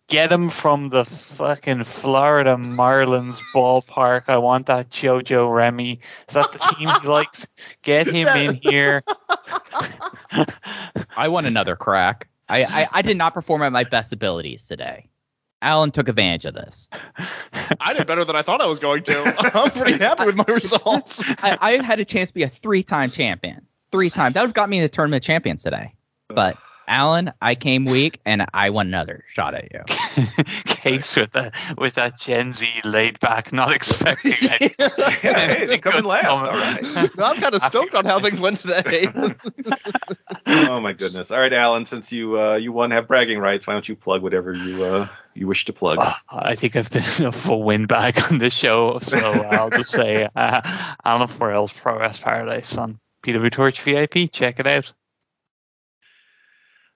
get 0.07 0.31
him 0.31 0.49
from 0.49 0.89
the 0.89 1.05
fucking 1.05 1.85
Florida 1.85 2.55
Marlins 2.55 3.41
ballpark. 3.53 4.23
I 4.27 4.37
want 4.37 4.67
that 4.67 4.89
JoJo 4.89 5.53
Remy. 5.53 5.99
Is 6.27 6.33
that 6.33 6.51
the 6.51 6.59
team 6.59 6.89
he 7.01 7.07
likes? 7.07 7.47
Get 7.81 8.07
him 8.07 8.27
in 8.27 8.55
here. 8.55 9.03
I 11.15 11.27
want 11.29 11.47
another 11.47 11.75
crack. 11.75 12.27
I, 12.53 12.81
I, 12.83 12.87
I 12.91 13.01
did 13.01 13.17
not 13.17 13.33
perform 13.33 13.63
at 13.63 13.71
my 13.71 13.83
best 13.83 14.13
abilities 14.13 14.67
today. 14.67 15.09
Alan 15.59 15.91
took 15.91 16.07
advantage 16.07 16.45
of 16.45 16.53
this. 16.53 16.87
I 17.79 17.93
did 17.93 18.05
better 18.05 18.23
than 18.25 18.35
I 18.35 18.43
thought 18.43 18.61
I 18.61 18.67
was 18.67 18.79
going 18.79 19.01
to. 19.03 19.51
I'm 19.55 19.71
pretty 19.71 19.97
happy 19.97 20.25
with 20.25 20.35
my 20.35 20.45
results. 20.47 21.23
I, 21.27 21.57
I 21.59 21.83
had 21.83 21.99
a 21.99 22.05
chance 22.05 22.29
to 22.29 22.33
be 22.35 22.43
a 22.43 22.49
three 22.49 22.83
time 22.83 23.09
champion. 23.09 23.65
Three 23.91 24.09
times. 24.09 24.33
That 24.35 24.41
would 24.41 24.49
have 24.49 24.53
got 24.53 24.69
me 24.69 24.77
in 24.77 24.83
the 24.83 24.89
tournament 24.89 25.23
of 25.23 25.25
champions 25.25 25.63
today. 25.63 25.95
But 26.27 26.57
Alan, 26.87 27.31
I 27.41 27.55
came 27.55 27.85
weak 27.85 28.19
and 28.25 28.45
I 28.53 28.69
want 28.71 28.87
another 28.87 29.23
shot 29.29 29.53
at 29.53 29.71
you. 29.71 29.81
Case 30.65 31.15
with 31.15 31.31
that 31.31 31.53
with 31.77 31.95
that 31.95 32.19
Gen 32.19 32.51
Z 32.51 32.67
laid 32.83 33.19
back, 33.19 33.53
not 33.53 33.71
expecting 33.75 34.33
it. 34.37 34.75
yeah, 34.79 35.47
hey, 35.47 35.65
they 35.65 35.77
come 35.77 35.95
in 35.95 36.05
last. 36.05 36.27
All 36.27 36.51
right. 36.51 36.83
No, 37.17 37.25
I'm 37.25 37.39
kind 37.39 37.53
of 37.53 37.61
stoked 37.61 37.93
on 37.95 38.05
how 38.05 38.19
things 38.19 38.39
went 38.41 38.57
today. 38.57 39.07
Oh 40.47 40.79
my 40.79 40.93
goodness. 40.93 41.31
All 41.31 41.39
right, 41.39 41.53
Alan. 41.53 41.85
Since 41.85 42.11
you 42.11 42.39
uh, 42.39 42.55
you 42.55 42.71
won 42.71 42.91
have 42.91 43.07
bragging 43.07 43.39
rights, 43.39 43.67
why 43.67 43.73
don't 43.73 43.87
you 43.87 43.95
plug 43.95 44.21
whatever 44.23 44.53
you 44.53 44.83
uh, 44.83 45.07
you 45.33 45.47
wish 45.47 45.65
to 45.65 45.73
plug? 45.73 45.99
Uh, 45.99 46.13
I 46.29 46.55
think 46.55 46.75
I've 46.75 46.89
been 46.89 47.25
a 47.25 47.31
full 47.31 47.63
win 47.63 47.85
back 47.85 48.31
on 48.31 48.37
this 48.39 48.53
show, 48.53 48.99
so 48.99 49.17
I'll 49.17 49.69
just 49.69 49.91
say 49.91 50.27
uh, 50.35 50.61
Alan 51.05 51.27
4L's 51.27 51.73
Progress 51.73 52.19
Paradise 52.19 52.77
on 52.77 52.99
PW 53.23 53.51
Torch 53.51 53.81
VIP. 53.81 54.31
Check 54.31 54.59
it 54.59 54.67
out. 54.67 54.91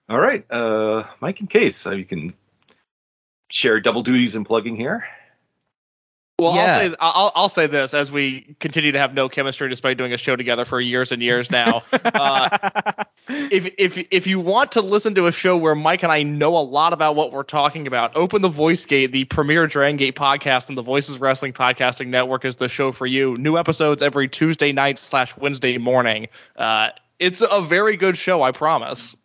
All 0.08 0.20
right, 0.20 0.44
uh, 0.50 1.04
Mike 1.20 1.40
and 1.40 1.50
Case, 1.50 1.86
uh, 1.86 1.90
you 1.90 2.04
can 2.04 2.32
share 3.50 3.80
double 3.80 4.02
duties 4.02 4.36
in 4.36 4.44
plugging 4.44 4.76
here. 4.76 5.06
Well, 6.38 6.54
Yeah. 6.54 6.62
I'll 6.62 6.88
say 6.90 6.96
I'll, 7.00 7.32
I'll 7.34 7.48
say 7.48 7.66
this 7.66 7.94
as 7.94 8.12
we 8.12 8.54
continue 8.60 8.92
to 8.92 8.98
have 9.00 9.12
no 9.12 9.28
chemistry 9.28 9.68
despite 9.68 9.98
doing 9.98 10.12
a 10.12 10.16
show 10.16 10.36
together 10.36 10.64
for 10.64 10.80
years 10.80 11.10
and 11.10 11.20
years 11.20 11.50
now. 11.50 11.82
Uh, 12.18 13.04
if 13.28 13.74
if 13.78 13.98
if 14.10 14.26
you 14.26 14.40
want 14.40 14.72
to 14.72 14.80
listen 14.80 15.14
to 15.16 15.26
a 15.26 15.32
show 15.32 15.56
where 15.56 15.74
Mike 15.74 16.02
and 16.02 16.10
I 16.10 16.22
know 16.22 16.56
a 16.56 16.62
lot 16.62 16.92
about 16.92 17.14
what 17.16 17.32
we're 17.32 17.42
talking 17.42 17.86
about, 17.86 18.16
open 18.16 18.40
the 18.40 18.48
Voice 18.48 18.86
Gate, 18.86 19.12
the 19.12 19.24
premier 19.24 19.66
Dragon 19.66 19.96
Gate 19.96 20.14
podcast 20.14 20.68
and 20.68 20.78
the 20.78 20.82
Voices 20.82 21.18
Wrestling 21.18 21.52
Podcasting 21.52 22.08
Network 22.08 22.44
is 22.44 22.56
the 22.56 22.68
show 22.68 22.92
for 22.92 23.06
you. 23.06 23.36
New 23.36 23.58
episodes 23.58 24.02
every 24.02 24.28
Tuesday 24.28 24.72
night 24.72 24.98
slash 24.98 25.36
Wednesday 25.36 25.76
morning. 25.76 26.28
Uh, 26.56 26.90
it's 27.18 27.42
a 27.42 27.60
very 27.60 27.96
good 27.96 28.16
show, 28.16 28.42
I 28.42 28.52
promise. 28.52 29.16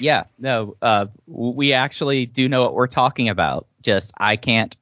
Yeah, 0.00 0.24
no, 0.38 0.76
uh, 0.80 1.06
we 1.26 1.72
actually 1.72 2.26
do 2.26 2.48
know 2.48 2.62
what 2.62 2.74
we're 2.74 2.86
talking 2.86 3.28
about. 3.28 3.66
Just 3.82 4.12
I 4.16 4.36
can't. 4.36 4.76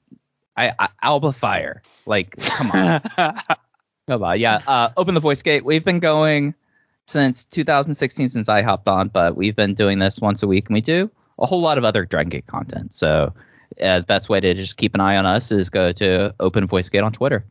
I, 0.56 0.72
I 0.78 0.88
Alba 1.02 1.32
Fyre. 1.32 1.82
Like, 2.06 2.36
come 2.36 2.70
on, 2.70 3.00
come 4.08 4.22
on. 4.22 4.40
Yeah, 4.40 4.60
uh, 4.66 4.90
open 4.96 5.14
the 5.14 5.20
voice 5.20 5.42
gate. 5.42 5.64
We've 5.64 5.84
been 5.84 6.00
going 6.00 6.54
since 7.06 7.44
2016 7.46 8.30
since 8.30 8.48
I 8.48 8.62
hopped 8.62 8.88
on, 8.88 9.08
but 9.08 9.36
we've 9.36 9.56
been 9.56 9.74
doing 9.74 9.98
this 9.98 10.20
once 10.20 10.42
a 10.42 10.46
week, 10.46 10.68
and 10.68 10.74
we 10.74 10.80
do 10.80 11.10
a 11.38 11.46
whole 11.46 11.60
lot 11.60 11.78
of 11.78 11.84
other 11.84 12.04
Dragon 12.04 12.30
Gate 12.30 12.46
content. 12.46 12.94
So 12.94 13.34
uh, 13.80 13.98
the 13.98 14.04
best 14.04 14.28
way 14.28 14.40
to 14.40 14.54
just 14.54 14.76
keep 14.76 14.94
an 14.94 15.00
eye 15.00 15.16
on 15.16 15.26
us 15.26 15.52
is 15.52 15.70
go 15.70 15.92
to 15.92 16.34
Open 16.40 16.66
Voice 16.66 16.88
Gate 16.88 17.02
on 17.02 17.12
Twitter. 17.12 17.44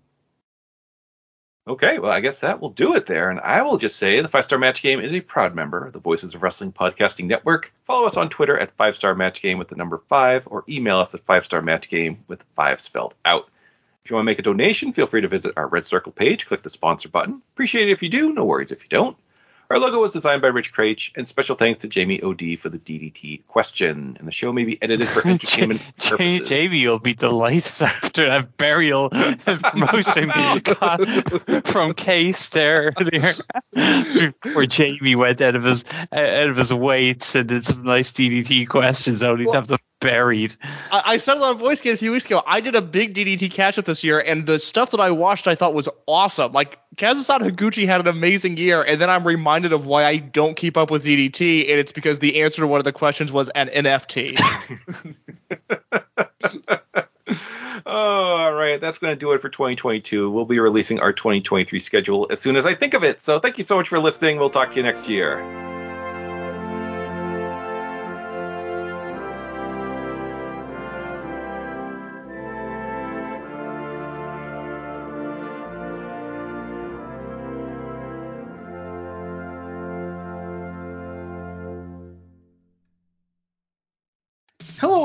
Okay, 1.68 1.98
well, 1.98 2.12
I 2.12 2.20
guess 2.20 2.42
that 2.42 2.62
will 2.62 2.70
do 2.70 2.94
it 2.94 3.08
there. 3.08 3.32
And 3.32 3.40
I 3.40 3.64
will 3.64 3.78
just 3.78 3.98
say 3.98 4.22
the 4.22 4.28
Five 4.28 4.44
Star 4.44 4.60
Match 4.60 4.84
Game 4.84 5.00
is 5.00 5.16
a 5.16 5.22
proud 5.22 5.56
member 5.56 5.84
of 5.84 5.94
the 5.94 6.00
Voices 6.00 6.36
of 6.36 6.44
Wrestling 6.44 6.72
Podcasting 6.72 7.26
Network. 7.26 7.74
Follow 7.86 8.06
us 8.06 8.18
on 8.18 8.30
Twitter 8.30 8.56
at 8.56 8.70
Five 8.70 8.96
Star 8.96 9.16
Match 9.16 9.42
Game 9.42 9.58
with 9.58 9.70
the 9.70 9.76
number 9.76 10.00
five, 10.08 10.48
or 10.48 10.64
email 10.70 11.00
us 11.00 11.16
at 11.16 11.22
Five 11.22 11.44
Star 11.44 11.64
Match 11.64 11.90
Game 11.90 12.24
with 12.28 12.46
five 12.56 12.80
spelled 12.80 13.16
out. 13.26 13.50
If 14.04 14.12
you 14.12 14.16
want 14.16 14.26
to 14.26 14.32
make 14.32 14.38
a 14.38 14.44
donation, 14.44 14.94
feel 14.94 15.08
free 15.08 15.22
to 15.22 15.28
visit 15.28 15.56
our 15.58 15.68
Red 15.68 15.84
Circle 15.84 16.12
page, 16.12 16.46
click 16.46 16.62
the 16.62 16.70
sponsor 16.70 17.10
button. 17.10 17.42
Appreciate 17.56 17.90
it 17.90 17.94
if 17.94 18.04
you 18.04 18.10
do, 18.10 18.32
no 18.32 18.46
worries 18.46 18.72
if 18.72 18.84
you 18.84 18.90
don't. 18.90 19.18
Our 19.70 19.80
logo 19.80 20.00
was 20.00 20.12
designed 20.12 20.42
by 20.42 20.50
Rich 20.50 20.74
Craich, 20.74 21.12
and 21.16 21.28
special 21.28 21.56
thanks 21.56 21.80
to 21.80 21.88
Jamie 21.88 22.22
OD 22.22 22.60
for 22.60 22.70
the 22.70 22.78
DDT 22.78 23.48
question. 23.48 24.16
And 24.20 24.28
the 24.28 24.32
show 24.32 24.54
may 24.54 24.64
be 24.64 24.82
edited 24.82 25.10
for 25.10 25.28
entertainment 25.28 25.82
J- 25.98 26.10
purposes. 26.10 26.48
Jamie 26.48 26.88
will 26.88 27.00
be 27.00 27.16
delighted 27.16 27.82
after 27.82 28.30
that 28.30 28.58
burial 28.58 29.10
and 29.12 29.42
promotion 29.64 30.32
oh, 30.82 31.62
from 31.66 31.94
Case 31.94 32.50
there, 32.50 32.94
there, 33.72 34.32
where 34.54 34.66
Jamie 34.68 35.16
went 35.16 35.42
out 35.42 35.56
of 35.56 35.64
his 35.64 35.84
out 36.12 36.50
of 36.50 36.58
his 36.58 36.74
way 36.74 37.14
to 37.14 37.44
did 37.44 37.66
some 37.66 37.84
nice 37.84 38.12
DDT 38.12 38.68
questions, 38.68 39.24
only 39.24 39.46
to 39.46 39.52
have 39.52 39.68
them 39.68 39.80
buried. 40.06 40.56
I, 40.91 41.03
I 41.06 41.18
said 41.18 41.38
it 41.38 41.44
on 41.44 41.60
VoiceGate 41.60 41.94
a 41.94 41.98
few 41.98 42.11
weeks 42.11 42.26
ago. 42.26 42.41
I 42.45 42.61
did 42.61 42.76
a 42.76 42.82
big 42.82 43.15
DDT 43.15 43.52
catch 43.52 43.77
up 43.77 43.86
this 43.86 44.03
year, 44.03 44.19
and 44.19 44.45
the 44.45 44.60
stuff 44.60 44.91
that 44.91 44.99
I 44.99 45.11
watched 45.11 45.48
I 45.48 45.56
thought 45.56 45.73
was 45.73 45.90
awesome. 46.06 46.52
Like 46.52 46.80
Kazusada 46.95 47.49
Higuchi 47.49 47.88
had 47.88 48.02
an 48.02 48.07
amazing 48.07 48.57
year, 48.57 48.84
and 48.84 48.99
then 48.99 49.10
I'm 49.10 49.26
reminded 49.26 49.73
of 49.73 49.86
why 49.86 50.06
I 50.06 50.18
don't 50.18 50.56
keep 50.56 50.77
up 50.77 50.91
with 50.91 51.06
DDT, 51.06 51.69
and 51.69 51.80
it's 51.80 51.91
because 51.91 52.19
the 52.19 52.44
answer 52.44 52.61
to 52.61 52.68
one 52.68 52.80
of 52.80 52.86
the 52.86 52.94
questions 52.94 53.32
was 53.32 53.49
an 53.49 53.69
NFT. 53.69 54.38
oh, 57.86 57.86
all 57.86 58.53
right. 58.53 58.80
That's 58.80 58.99
going 58.99 59.11
to 59.11 59.19
do 59.19 59.32
it 59.32 59.41
for 59.41 59.49
2022. 59.49 60.30
We'll 60.30 60.45
be 60.45 60.60
releasing 60.60 60.99
our 60.99 61.14
2023 61.14 61.80
schedule 61.80 62.27
as 62.30 62.40
soon 62.40 62.56
as 62.56 62.65
I 62.65 62.73
think 62.73 62.94
of 62.94 63.03
it. 63.03 63.22
So 63.22 63.40
thank 63.40 63.57
you 63.57 63.64
so 63.64 63.77
much 63.77 63.90
for 63.90 63.99
listening. 63.99 64.38
We'll 64.38 64.49
talk 64.49 64.72
to 64.72 64.77
you 64.77 64.84
next 64.84 65.10
year. 65.10 65.85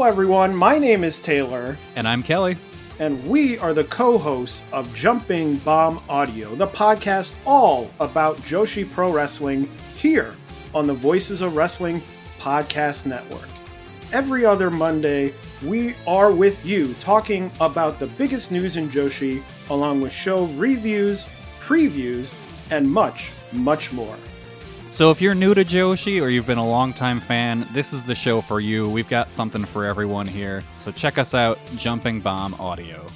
Hello, 0.00 0.08
everyone. 0.08 0.56
My 0.56 0.78
name 0.78 1.04
is 1.04 1.20
Taylor, 1.20 1.76
And 1.94 2.08
I'm 2.08 2.22
Kelly. 2.22 2.56
and 2.98 3.22
we 3.26 3.58
are 3.58 3.74
the 3.74 3.84
co 3.84 4.16
hosts 4.16 4.62
of 4.72 4.94
Jumping 4.94 5.56
Bomb 5.56 6.00
Audio, 6.08 6.54
the 6.54 6.66
podcast 6.66 7.34
all 7.44 7.90
about 8.00 8.38
Joshi 8.38 8.90
Pro 8.90 9.12
Wrestling 9.12 9.68
here 9.96 10.34
on 10.74 10.86
the 10.86 10.94
Voices 10.94 11.42
of 11.42 11.54
Wrestling 11.54 12.00
Podcast 12.38 13.04
Network. 13.04 13.46
Every 14.10 14.46
other 14.46 14.70
Monday, 14.70 15.34
we 15.62 15.94
are 16.06 16.32
with 16.32 16.64
you 16.64 16.94
talking 16.94 17.50
about 17.60 17.98
the 17.98 18.06
biggest 18.06 18.50
news 18.50 18.78
in 18.78 18.88
Joshi, 18.88 19.42
along 19.68 20.00
with 20.00 20.14
show 20.14 20.46
reviews, 20.56 21.26
previews, 21.60 22.32
and 22.70 22.90
much, 22.90 23.32
much 23.52 23.92
more. 23.92 24.16
So 24.90 25.10
if 25.10 25.22
you're 25.22 25.34
new 25.34 25.54
to 25.54 25.64
Joshi 25.64 26.20
or 26.20 26.28
you've 26.28 26.46
been 26.46 26.58
a 26.58 26.66
longtime 26.66 27.20
fan, 27.20 27.66
this 27.72 27.92
is 27.92 28.04
the 28.04 28.14
show 28.14 28.40
for 28.40 28.60
you. 28.60 28.90
We've 28.90 29.08
got 29.08 29.30
something 29.30 29.64
for 29.64 29.86
everyone 29.86 30.26
here. 30.26 30.62
So 30.76 30.90
check 30.90 31.16
us 31.16 31.32
out, 31.32 31.58
Jumping 31.76 32.20
Bomb 32.20 32.54
Audio. 32.54 33.06